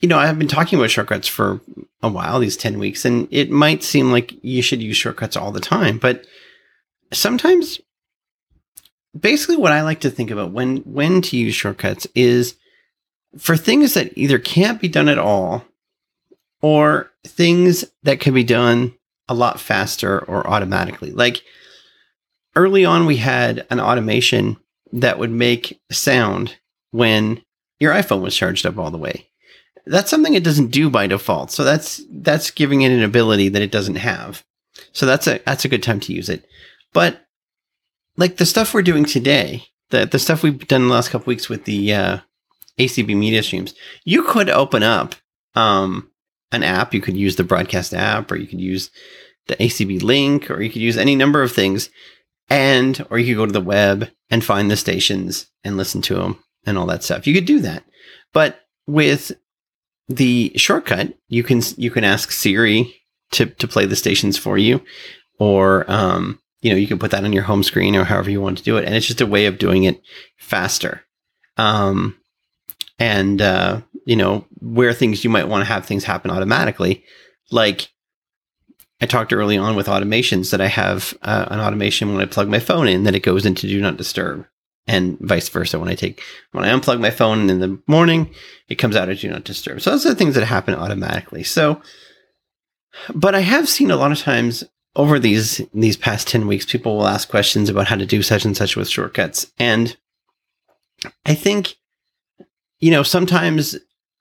you 0.00 0.08
know, 0.08 0.18
I've 0.18 0.38
been 0.38 0.48
talking 0.48 0.78
about 0.78 0.90
shortcuts 0.90 1.28
for 1.28 1.60
a 2.02 2.08
while, 2.08 2.38
these 2.38 2.56
10 2.56 2.78
weeks, 2.78 3.04
and 3.04 3.28
it 3.30 3.50
might 3.50 3.82
seem 3.82 4.10
like 4.10 4.32
you 4.42 4.62
should 4.62 4.82
use 4.82 4.96
shortcuts 4.96 5.36
all 5.36 5.52
the 5.52 5.60
time, 5.60 5.98
but 5.98 6.24
sometimes 7.12 7.80
basically 9.18 9.56
what 9.56 9.72
I 9.72 9.82
like 9.82 10.00
to 10.00 10.10
think 10.10 10.30
about 10.30 10.52
when 10.52 10.78
when 10.78 11.22
to 11.22 11.36
use 11.36 11.54
shortcuts 11.54 12.06
is 12.14 12.54
for 13.38 13.56
things 13.56 13.94
that 13.94 14.16
either 14.16 14.38
can't 14.38 14.80
be 14.80 14.88
done 14.88 15.08
at 15.08 15.18
all 15.18 15.64
or 16.62 17.10
things 17.26 17.84
that 18.02 18.20
can 18.20 18.34
be 18.34 18.44
done 18.44 18.94
a 19.28 19.34
lot 19.34 19.60
faster 19.60 20.18
or 20.26 20.46
automatically. 20.46 21.10
Like 21.12 21.42
early 22.56 22.84
on 22.84 23.06
we 23.06 23.16
had 23.16 23.66
an 23.70 23.80
automation 23.80 24.56
that 24.92 25.18
would 25.18 25.30
make 25.30 25.80
sound 25.90 26.56
when 26.90 27.42
your 27.78 27.92
iPhone 27.92 28.22
was 28.22 28.36
charged 28.36 28.66
up 28.66 28.78
all 28.78 28.90
the 28.90 28.98
way. 28.98 29.28
That's 29.86 30.10
something 30.10 30.34
it 30.34 30.44
doesn't 30.44 30.70
do 30.70 30.90
by 30.90 31.06
default. 31.06 31.50
So 31.50 31.64
that's 31.64 32.02
that's 32.10 32.50
giving 32.50 32.82
it 32.82 32.92
an 32.92 33.02
ability 33.02 33.48
that 33.50 33.62
it 33.62 33.72
doesn't 33.72 33.96
have. 33.96 34.44
So 34.92 35.06
that's 35.06 35.26
a 35.26 35.40
that's 35.46 35.64
a 35.64 35.68
good 35.68 35.82
time 35.82 36.00
to 36.00 36.12
use 36.12 36.28
it. 36.28 36.44
But 36.92 37.26
like 38.16 38.36
the 38.36 38.46
stuff 38.46 38.74
we're 38.74 38.82
doing 38.82 39.04
today, 39.04 39.64
the 39.90 40.06
the 40.06 40.18
stuff 40.18 40.42
we've 40.42 40.66
done 40.66 40.88
the 40.88 40.94
last 40.94 41.10
couple 41.10 41.26
weeks 41.26 41.48
with 41.48 41.64
the 41.64 41.92
uh, 41.92 42.18
ACB 42.78 43.16
media 43.16 43.42
streams, 43.42 43.74
you 44.04 44.22
could 44.22 44.48
open 44.48 44.82
up 44.82 45.14
um, 45.54 46.10
an 46.52 46.62
app. 46.62 46.94
You 46.94 47.00
could 47.00 47.16
use 47.16 47.36
the 47.36 47.44
broadcast 47.44 47.94
app, 47.94 48.30
or 48.30 48.36
you 48.36 48.46
could 48.46 48.60
use 48.60 48.90
the 49.46 49.56
ACB 49.56 50.02
link, 50.02 50.50
or 50.50 50.60
you 50.62 50.70
could 50.70 50.82
use 50.82 50.96
any 50.96 51.16
number 51.16 51.42
of 51.42 51.52
things, 51.52 51.90
and 52.48 53.04
or 53.10 53.18
you 53.18 53.34
could 53.34 53.40
go 53.40 53.46
to 53.46 53.52
the 53.52 53.60
web 53.60 54.10
and 54.30 54.44
find 54.44 54.70
the 54.70 54.76
stations 54.76 55.46
and 55.64 55.76
listen 55.76 56.02
to 56.02 56.14
them 56.14 56.42
and 56.66 56.76
all 56.78 56.86
that 56.86 57.02
stuff. 57.02 57.26
You 57.26 57.34
could 57.34 57.46
do 57.46 57.60
that, 57.60 57.84
but 58.32 58.60
with 58.86 59.32
the 60.08 60.52
shortcut 60.56 61.14
you 61.28 61.44
can 61.44 61.62
you 61.76 61.88
can 61.88 62.02
ask 62.02 62.32
Siri 62.32 62.92
to 63.30 63.46
to 63.46 63.68
play 63.68 63.86
the 63.86 63.96
stations 63.96 64.36
for 64.36 64.58
you, 64.58 64.82
or 65.38 65.90
um, 65.90 66.40
you 66.62 66.70
know 66.70 66.76
you 66.76 66.86
can 66.86 66.98
put 66.98 67.10
that 67.10 67.24
on 67.24 67.32
your 67.32 67.44
home 67.44 67.62
screen 67.62 67.96
or 67.96 68.04
however 68.04 68.30
you 68.30 68.40
want 68.40 68.58
to 68.58 68.64
do 68.64 68.76
it, 68.76 68.84
and 68.84 68.94
it's 68.94 69.06
just 69.06 69.20
a 69.20 69.26
way 69.26 69.46
of 69.46 69.58
doing 69.58 69.84
it 69.84 70.02
faster. 70.36 71.04
Um, 71.56 72.16
and 72.98 73.40
uh, 73.40 73.80
you 74.04 74.16
know 74.16 74.46
where 74.60 74.92
things 74.92 75.24
you 75.24 75.30
might 75.30 75.48
want 75.48 75.62
to 75.62 75.72
have 75.72 75.86
things 75.86 76.04
happen 76.04 76.30
automatically, 76.30 77.04
like 77.50 77.88
I 79.00 79.06
talked 79.06 79.32
early 79.32 79.56
on 79.56 79.76
with 79.76 79.86
automations 79.86 80.50
that 80.50 80.60
I 80.60 80.66
have 80.66 81.16
uh, 81.22 81.46
an 81.50 81.60
automation 81.60 82.12
when 82.12 82.20
I 82.20 82.26
plug 82.26 82.48
my 82.48 82.58
phone 82.60 82.86
in 82.86 83.04
that 83.04 83.14
it 83.14 83.22
goes 83.22 83.46
into 83.46 83.66
do 83.66 83.80
not 83.80 83.96
disturb 83.96 84.46
and 84.86 85.18
vice 85.20 85.48
versa. 85.48 85.78
When 85.78 85.88
I 85.88 85.94
take, 85.94 86.22
when 86.52 86.64
I 86.64 86.68
unplug 86.68 87.00
my 87.00 87.10
phone 87.10 87.48
in 87.48 87.60
the 87.60 87.80
morning, 87.86 88.34
it 88.68 88.74
comes 88.74 88.96
out 88.96 89.08
as 89.08 89.20
do 89.20 89.30
not 89.30 89.44
disturb. 89.44 89.80
So 89.80 89.90
those 89.90 90.04
are 90.04 90.10
the 90.10 90.14
things 90.16 90.34
that 90.34 90.44
happen 90.44 90.74
automatically. 90.74 91.44
So, 91.44 91.80
but 93.14 93.34
I 93.34 93.40
have 93.40 93.68
seen 93.68 93.90
a 93.90 93.96
lot 93.96 94.12
of 94.12 94.18
times 94.18 94.64
over 94.96 95.18
these, 95.18 95.60
these 95.72 95.96
past 95.96 96.28
10 96.28 96.46
weeks, 96.46 96.66
people 96.66 96.96
will 96.96 97.06
ask 97.06 97.28
questions 97.28 97.68
about 97.68 97.86
how 97.86 97.96
to 97.96 98.06
do 98.06 98.22
such 98.22 98.44
and 98.44 98.56
such 98.56 98.76
with 98.76 98.88
shortcuts. 98.88 99.52
And 99.58 99.96
I 101.24 101.34
think, 101.34 101.76
you 102.78 102.90
know, 102.90 103.02
sometimes 103.02 103.76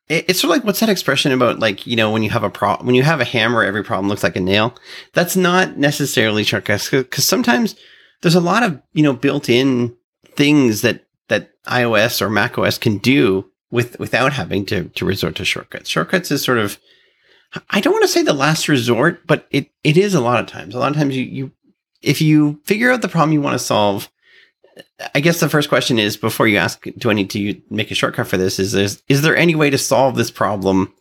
it's 0.09 0.41
sort 0.41 0.51
of 0.51 0.57
like 0.57 0.65
what's 0.65 0.79
that 0.79 0.89
expression 0.89 1.31
about 1.31 1.59
like 1.59 1.85
you 1.85 1.95
know 1.95 2.11
when 2.11 2.23
you 2.23 2.31
have 2.31 2.43
a 2.43 2.49
pro 2.49 2.75
when 2.77 2.95
you 2.95 3.03
have 3.03 3.21
a 3.21 3.25
hammer 3.25 3.63
every 3.63 3.83
problem 3.83 4.09
looks 4.09 4.23
like 4.23 4.35
a 4.35 4.41
nail 4.41 4.75
that's 5.13 5.35
not 5.35 5.77
necessarily 5.77 6.43
shortcuts 6.43 6.89
because 6.89 7.25
sometimes 7.25 7.75
there's 8.21 8.35
a 8.35 8.41
lot 8.41 8.63
of 8.63 8.81
you 8.93 9.03
know 9.03 9.13
built-in 9.13 9.95
things 10.31 10.81
that 10.81 11.05
that 11.27 11.51
ios 11.65 12.21
or 12.21 12.29
mac 12.29 12.57
os 12.57 12.77
can 12.77 12.97
do 12.97 13.45
with 13.71 13.99
without 13.99 14.33
having 14.33 14.65
to 14.65 14.85
to 14.89 15.05
resort 15.05 15.35
to 15.35 15.45
shortcuts 15.45 15.89
shortcuts 15.89 16.31
is 16.31 16.43
sort 16.43 16.57
of 16.57 16.79
i 17.69 17.79
don't 17.79 17.93
want 17.93 18.03
to 18.03 18.07
say 18.07 18.23
the 18.23 18.33
last 18.33 18.67
resort 18.67 19.25
but 19.27 19.47
it 19.51 19.69
it 19.83 19.97
is 19.97 20.13
a 20.13 20.21
lot 20.21 20.39
of 20.39 20.47
times 20.47 20.75
a 20.75 20.79
lot 20.79 20.91
of 20.91 20.97
times 20.97 21.15
you 21.15 21.23
you 21.23 21.51
if 22.01 22.21
you 22.21 22.59
figure 22.63 22.91
out 22.91 23.01
the 23.01 23.09
problem 23.09 23.33
you 23.33 23.41
want 23.41 23.57
to 23.57 23.65
solve 23.65 24.09
I 25.13 25.19
guess 25.19 25.39
the 25.39 25.49
first 25.49 25.69
question 25.69 25.99
is 25.99 26.17
before 26.17 26.47
you 26.47 26.57
ask, 26.57 26.85
do 26.97 27.09
I 27.09 27.13
need 27.13 27.29
to 27.31 27.61
make 27.69 27.91
a 27.91 27.95
shortcut 27.95 28.27
for 28.27 28.37
this? 28.37 28.59
Is 28.59 28.71
there, 28.71 28.87
is 29.07 29.21
there 29.21 29.35
any 29.35 29.55
way 29.55 29.69
to 29.69 29.77
solve 29.77 30.15
this 30.15 30.31
problem 30.31 30.93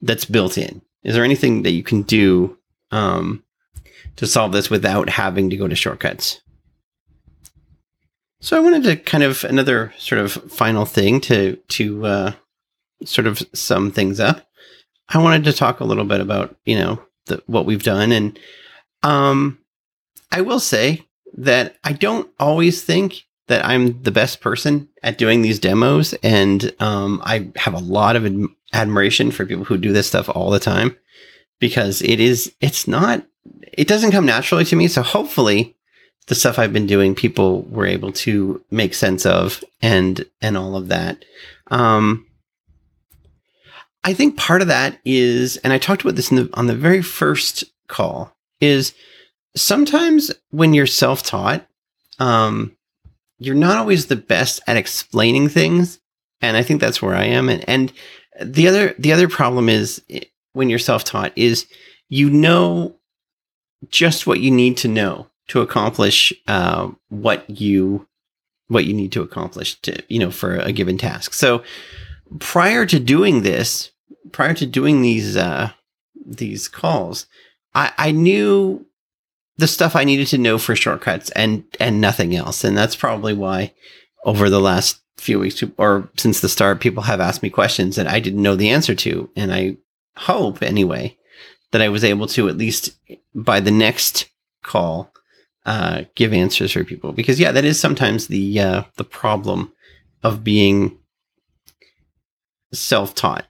that's 0.00 0.24
built 0.24 0.58
in? 0.58 0.82
Is 1.02 1.14
there 1.14 1.24
anything 1.24 1.62
that 1.62 1.72
you 1.72 1.82
can 1.82 2.02
do 2.02 2.56
um, 2.90 3.42
to 4.16 4.26
solve 4.26 4.52
this 4.52 4.70
without 4.70 5.08
having 5.08 5.50
to 5.50 5.56
go 5.56 5.68
to 5.68 5.74
shortcuts? 5.74 6.40
So 8.40 8.56
I 8.56 8.60
wanted 8.60 8.84
to 8.84 8.96
kind 8.96 9.24
of 9.24 9.44
another 9.44 9.92
sort 9.98 10.20
of 10.20 10.32
final 10.32 10.84
thing 10.84 11.20
to 11.22 11.56
to 11.56 12.06
uh, 12.06 12.32
sort 13.04 13.26
of 13.26 13.42
sum 13.52 13.90
things 13.90 14.20
up. 14.20 14.47
I 15.08 15.18
wanted 15.18 15.44
to 15.44 15.52
talk 15.52 15.80
a 15.80 15.84
little 15.84 16.04
bit 16.04 16.20
about 16.20 16.56
you 16.64 16.78
know 16.78 17.02
the, 17.26 17.42
what 17.46 17.66
we've 17.66 17.82
done, 17.82 18.12
and 18.12 18.38
um, 19.02 19.58
I 20.30 20.40
will 20.40 20.60
say 20.60 21.06
that 21.34 21.76
I 21.84 21.92
don't 21.92 22.30
always 22.38 22.82
think 22.82 23.24
that 23.48 23.64
I'm 23.64 24.02
the 24.02 24.10
best 24.10 24.40
person 24.40 24.88
at 25.02 25.18
doing 25.18 25.42
these 25.42 25.58
demos. 25.58 26.14
And 26.22 26.72
um, 26.80 27.20
I 27.24 27.50
have 27.56 27.74
a 27.74 27.78
lot 27.78 28.14
of 28.14 28.24
ad- 28.24 28.46
admiration 28.72 29.30
for 29.30 29.44
people 29.44 29.64
who 29.64 29.76
do 29.76 29.92
this 29.92 30.06
stuff 30.06 30.28
all 30.28 30.50
the 30.50 30.60
time 30.60 30.96
because 31.58 32.00
it 32.02 32.20
is, 32.20 32.54
it's 32.60 32.86
not, 32.86 33.26
it 33.72 33.88
doesn't 33.88 34.12
come 34.12 34.26
naturally 34.26 34.64
to 34.66 34.76
me. 34.76 34.86
So 34.86 35.02
hopefully 35.02 35.76
the 36.26 36.34
stuff 36.34 36.58
I've 36.58 36.74
been 36.74 36.86
doing, 36.86 37.14
people 37.14 37.62
were 37.62 37.86
able 37.86 38.12
to 38.12 38.62
make 38.70 38.94
sense 38.94 39.24
of 39.24 39.64
and, 39.80 40.24
and 40.42 40.56
all 40.56 40.76
of 40.76 40.88
that. 40.88 41.24
Um, 41.68 42.26
I 44.04 44.14
think 44.14 44.36
part 44.36 44.62
of 44.62 44.68
that 44.68 44.98
is, 45.04 45.56
and 45.58 45.72
I 45.72 45.78
talked 45.78 46.02
about 46.02 46.16
this 46.16 46.28
the, 46.28 46.48
on 46.54 46.66
the 46.66 46.74
very 46.74 47.02
first 47.02 47.64
call, 47.88 48.34
is 48.60 48.94
sometimes 49.56 50.32
when 50.50 50.74
you're 50.74 50.86
self 50.86 51.22
taught, 51.22 51.66
um, 52.18 52.76
you're 53.38 53.54
not 53.54 53.78
always 53.78 54.06
the 54.06 54.16
best 54.16 54.60
at 54.66 54.76
explaining 54.76 55.48
things, 55.48 56.00
and 56.40 56.56
I 56.56 56.62
think 56.62 56.80
that's 56.80 57.02
where 57.02 57.14
I 57.14 57.24
am. 57.24 57.48
And 57.48 57.64
and 57.68 57.92
the 58.40 58.68
other 58.68 58.94
the 58.98 59.12
other 59.12 59.28
problem 59.28 59.68
is 59.68 60.02
eh, 60.10 60.20
when 60.52 60.70
you're 60.70 60.78
self 60.78 61.04
taught 61.04 61.32
is 61.36 61.66
you 62.08 62.30
know 62.30 62.96
just 63.90 64.26
what 64.26 64.40
you 64.40 64.50
need 64.50 64.76
to 64.78 64.88
know 64.88 65.28
to 65.48 65.60
accomplish 65.60 66.32
uh, 66.46 66.90
what 67.08 67.48
you 67.48 68.06
what 68.68 68.84
you 68.84 68.92
need 68.92 69.12
to 69.12 69.22
accomplish 69.22 69.80
to 69.82 70.02
you 70.08 70.18
know 70.18 70.30
for 70.30 70.56
a 70.56 70.72
given 70.72 70.98
task. 70.98 71.32
So 71.32 71.62
prior 72.38 72.86
to 72.86 72.98
doing 72.98 73.42
this, 73.42 73.90
prior 74.32 74.54
to 74.54 74.66
doing 74.66 75.02
these 75.02 75.36
uh, 75.36 75.70
these 76.26 76.68
calls, 76.68 77.26
I, 77.74 77.92
I 77.96 78.10
knew 78.10 78.86
the 79.56 79.66
stuff 79.66 79.96
I 79.96 80.04
needed 80.04 80.28
to 80.28 80.38
know 80.38 80.58
for 80.58 80.76
shortcuts 80.76 81.30
and 81.30 81.64
and 81.80 82.00
nothing 82.00 82.34
else. 82.34 82.64
And 82.64 82.76
that's 82.76 82.96
probably 82.96 83.34
why 83.34 83.74
over 84.24 84.48
the 84.48 84.60
last 84.60 85.00
few 85.16 85.40
weeks 85.40 85.62
or 85.76 86.08
since 86.16 86.40
the 86.40 86.48
start, 86.48 86.80
people 86.80 87.02
have 87.04 87.20
asked 87.20 87.42
me 87.42 87.50
questions 87.50 87.96
that 87.96 88.06
I 88.06 88.20
didn't 88.20 88.42
know 88.42 88.56
the 88.56 88.70
answer 88.70 88.94
to. 88.94 89.30
And 89.36 89.52
I 89.52 89.76
hope 90.16 90.62
anyway 90.62 91.16
that 91.72 91.82
I 91.82 91.88
was 91.88 92.04
able 92.04 92.26
to 92.28 92.48
at 92.48 92.56
least 92.56 92.90
by 93.34 93.60
the 93.60 93.70
next 93.70 94.28
call 94.62 95.12
uh, 95.66 96.04
give 96.14 96.32
answers 96.32 96.72
for 96.72 96.84
people 96.84 97.12
because 97.12 97.38
yeah, 97.38 97.52
that 97.52 97.64
is 97.64 97.78
sometimes 97.78 98.28
the 98.28 98.60
uh, 98.60 98.82
the 98.96 99.04
problem 99.04 99.72
of 100.22 100.42
being 100.42 100.98
self 102.72 103.14
taught, 103.14 103.46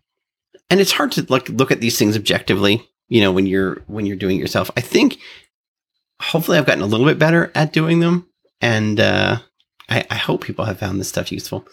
and 0.71 0.81
it's 0.81 0.93
hard 0.93 1.13
to 1.13 1.27
look 1.29 1.49
look 1.49 1.71
at 1.71 1.81
these 1.81 1.99
things 1.99 2.17
objectively. 2.17 2.89
You 3.09 3.21
know, 3.21 3.33
when 3.33 3.47
you're 3.47 3.83
when 3.87 4.07
you're 4.07 4.17
doing 4.17 4.37
it 4.37 4.41
yourself, 4.41 4.71
I 4.77 4.81
think 4.81 5.19
hopefully 6.21 6.59
I've 6.59 6.67
gotten 6.67 6.83
a 6.83 6.87
little 6.87 7.07
bit 7.07 7.19
better 7.19 7.51
at 7.55 7.73
doing 7.73 8.01
them. 8.01 8.29
And 8.61 8.99
uh, 9.01 9.39
I, 9.89 10.05
I, 10.11 10.17
hope 10.17 10.43
people 10.43 10.65
have 10.65 10.79
found 10.79 10.99
this 10.99 11.09
stuff 11.09 11.31
useful. 11.31 11.67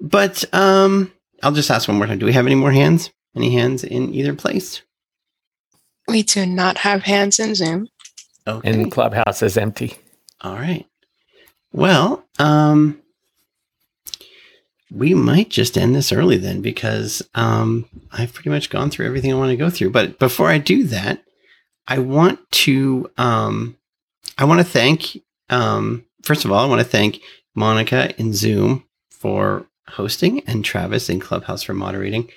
But 0.00 0.44
um, 0.52 1.12
I'll 1.42 1.52
just 1.52 1.70
ask 1.70 1.86
one 1.88 1.98
more 1.98 2.06
time. 2.06 2.18
Do 2.18 2.26
we 2.26 2.32
have 2.32 2.46
any 2.46 2.56
more 2.56 2.72
hands? 2.72 3.10
Any 3.36 3.52
hands 3.52 3.84
in 3.84 4.12
either 4.12 4.34
place? 4.34 4.82
We 6.08 6.22
do 6.22 6.46
not 6.46 6.78
have 6.78 7.02
hands 7.02 7.38
in 7.38 7.54
Zoom. 7.54 7.88
Okay. 8.46 8.70
And 8.70 8.92
Clubhouse 8.92 9.42
is 9.42 9.56
empty. 9.56 9.96
All 10.40 10.54
right. 10.54 10.86
Well, 11.72 12.24
um, 12.38 13.00
we 14.90 15.14
might 15.14 15.50
just 15.50 15.76
end 15.78 15.94
this 15.94 16.12
early 16.12 16.36
then 16.36 16.60
because 16.60 17.22
um, 17.34 17.88
I've 18.12 18.32
pretty 18.32 18.50
much 18.50 18.70
gone 18.70 18.90
through 18.90 19.06
everything 19.06 19.32
I 19.32 19.36
want 19.36 19.50
to 19.50 19.56
go 19.56 19.70
through. 19.70 19.90
But 19.90 20.18
before 20.18 20.48
I 20.48 20.58
do 20.58 20.84
that, 20.84 21.22
I 21.86 21.98
want 21.98 22.38
to 22.50 23.10
um, 23.18 23.76
I 24.38 24.44
want 24.44 24.60
to 24.60 24.64
thank 24.64 25.18
um, 25.50 26.04
first 26.22 26.44
of 26.44 26.52
all 26.52 26.64
I 26.64 26.68
want 26.68 26.80
to 26.80 26.88
thank 26.88 27.20
Monica 27.54 28.14
in 28.18 28.32
Zoom 28.32 28.84
for 29.10 29.66
hosting 29.88 30.40
and 30.46 30.64
Travis 30.64 31.08
in 31.08 31.20
Clubhouse 31.20 31.62
for 31.62 31.74
moderating, 31.74 32.30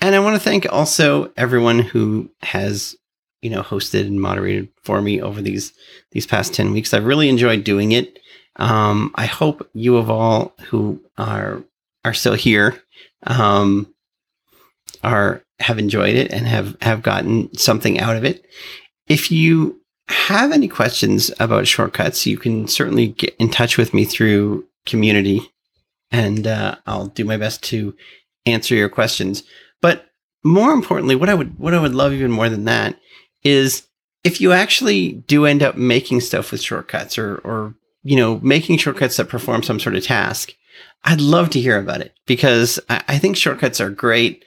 and 0.00 0.14
I 0.14 0.20
want 0.20 0.34
to 0.34 0.40
thank 0.40 0.70
also 0.72 1.32
everyone 1.36 1.80
who 1.80 2.30
has 2.42 2.96
you 3.42 3.50
know 3.50 3.62
hosted 3.62 4.06
and 4.06 4.20
moderated 4.20 4.68
for 4.82 5.02
me 5.02 5.20
over 5.20 5.42
these 5.42 5.72
these 6.12 6.26
past 6.26 6.54
ten 6.54 6.72
weeks. 6.72 6.94
I've 6.94 7.04
really 7.04 7.28
enjoyed 7.28 7.64
doing 7.64 7.92
it. 7.92 8.18
Um, 8.56 9.12
I 9.14 9.26
hope 9.26 9.68
you 9.74 9.98
of 9.98 10.08
all 10.08 10.54
who 10.68 11.02
are 11.18 11.62
are 12.06 12.14
still 12.14 12.34
here 12.34 12.80
um, 13.26 13.92
are 15.02 15.42
have 15.58 15.78
enjoyed 15.78 16.14
it 16.14 16.32
and 16.32 16.46
have 16.46 16.76
have 16.80 17.02
gotten 17.02 17.54
something 17.56 17.98
out 17.98 18.16
of 18.16 18.24
it. 18.24 18.46
If 19.08 19.30
you 19.30 19.80
have 20.08 20.52
any 20.52 20.68
questions 20.68 21.32
about 21.40 21.66
shortcuts, 21.66 22.26
you 22.26 22.38
can 22.38 22.68
certainly 22.68 23.08
get 23.08 23.34
in 23.38 23.50
touch 23.50 23.76
with 23.76 23.92
me 23.92 24.04
through 24.04 24.66
community 24.84 25.40
and 26.10 26.46
uh, 26.46 26.76
I'll 26.86 27.08
do 27.08 27.24
my 27.24 27.36
best 27.36 27.62
to 27.64 27.94
answer 28.44 28.74
your 28.74 28.88
questions. 28.88 29.42
But 29.82 30.06
more 30.44 30.72
importantly, 30.72 31.16
what 31.16 31.28
I 31.28 31.34
would 31.34 31.58
what 31.58 31.74
I 31.74 31.80
would 31.80 31.94
love 31.94 32.12
even 32.12 32.30
more 32.30 32.48
than 32.48 32.64
that 32.66 32.98
is 33.42 33.86
if 34.22 34.40
you 34.40 34.52
actually 34.52 35.12
do 35.12 35.44
end 35.44 35.62
up 35.62 35.76
making 35.76 36.20
stuff 36.20 36.52
with 36.52 36.62
shortcuts 36.62 37.18
or 37.18 37.38
or 37.38 37.74
you 38.04 38.16
know 38.16 38.38
making 38.42 38.78
shortcuts 38.78 39.16
that 39.16 39.28
perform 39.28 39.62
some 39.62 39.80
sort 39.80 39.96
of 39.96 40.04
task, 40.04 40.52
I'd 41.04 41.20
love 41.20 41.50
to 41.50 41.60
hear 41.60 41.78
about 41.78 42.00
it 42.00 42.14
because 42.26 42.80
I, 42.88 43.02
I 43.08 43.18
think 43.18 43.36
shortcuts 43.36 43.80
are 43.80 43.90
great. 43.90 44.44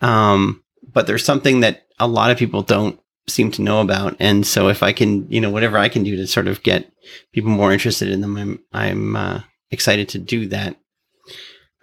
Um, 0.00 0.62
but 0.92 1.06
there's 1.06 1.24
something 1.24 1.60
that 1.60 1.86
a 1.98 2.06
lot 2.06 2.30
of 2.30 2.36
people 2.36 2.62
don't 2.62 2.98
seem 3.28 3.50
to 3.52 3.62
know 3.62 3.80
about. 3.80 4.16
And 4.18 4.46
so 4.46 4.68
if 4.68 4.82
I 4.82 4.92
can, 4.92 5.30
you 5.30 5.40
know, 5.40 5.50
whatever 5.50 5.78
I 5.78 5.88
can 5.88 6.02
do 6.02 6.16
to 6.16 6.26
sort 6.26 6.48
of 6.48 6.62
get 6.62 6.92
people 7.32 7.50
more 7.50 7.72
interested 7.72 8.08
in 8.08 8.20
them, 8.20 8.36
I'm, 8.36 8.58
I'm 8.72 9.16
uh, 9.16 9.40
excited 9.70 10.08
to 10.10 10.18
do 10.18 10.48
that. 10.48 10.76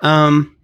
Um, 0.01 0.57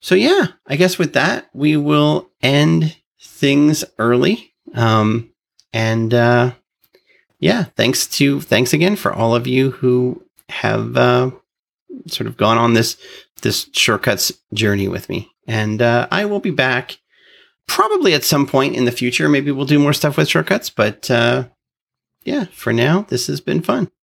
so 0.00 0.14
yeah, 0.14 0.48
I 0.66 0.76
guess 0.76 0.98
with 0.98 1.12
that, 1.12 1.48
we 1.52 1.76
will 1.76 2.30
end 2.42 2.96
things 3.22 3.84
early. 3.98 4.52
Um, 4.74 5.32
and, 5.72 6.12
uh, 6.12 6.52
yeah, 7.38 7.64
thanks 7.76 8.06
to, 8.18 8.40
thanks 8.40 8.72
again 8.72 8.96
for 8.96 9.12
all 9.12 9.34
of 9.34 9.46
you 9.46 9.70
who 9.70 10.24
have, 10.48 10.96
uh, 10.96 11.30
sort 12.06 12.26
of 12.26 12.36
gone 12.36 12.58
on 12.58 12.74
this 12.74 12.96
this 13.42 13.68
shortcuts 13.72 14.32
journey 14.52 14.88
with 14.88 15.08
me. 15.08 15.30
And 15.46 15.80
uh, 15.82 16.06
I 16.10 16.24
will 16.24 16.40
be 16.40 16.50
back 16.50 16.98
probably 17.66 18.14
at 18.14 18.24
some 18.24 18.46
point 18.46 18.76
in 18.76 18.84
the 18.84 18.92
future. 18.92 19.28
Maybe 19.28 19.50
we'll 19.50 19.66
do 19.66 19.78
more 19.78 19.92
stuff 19.92 20.16
with 20.16 20.28
shortcuts, 20.28 20.70
but 20.70 21.10
uh, 21.10 21.44
yeah, 22.24 22.44
for 22.52 22.72
now, 22.72 23.06
this 23.08 23.26
has 23.28 23.40
been 23.40 23.62
fun. 23.62 23.90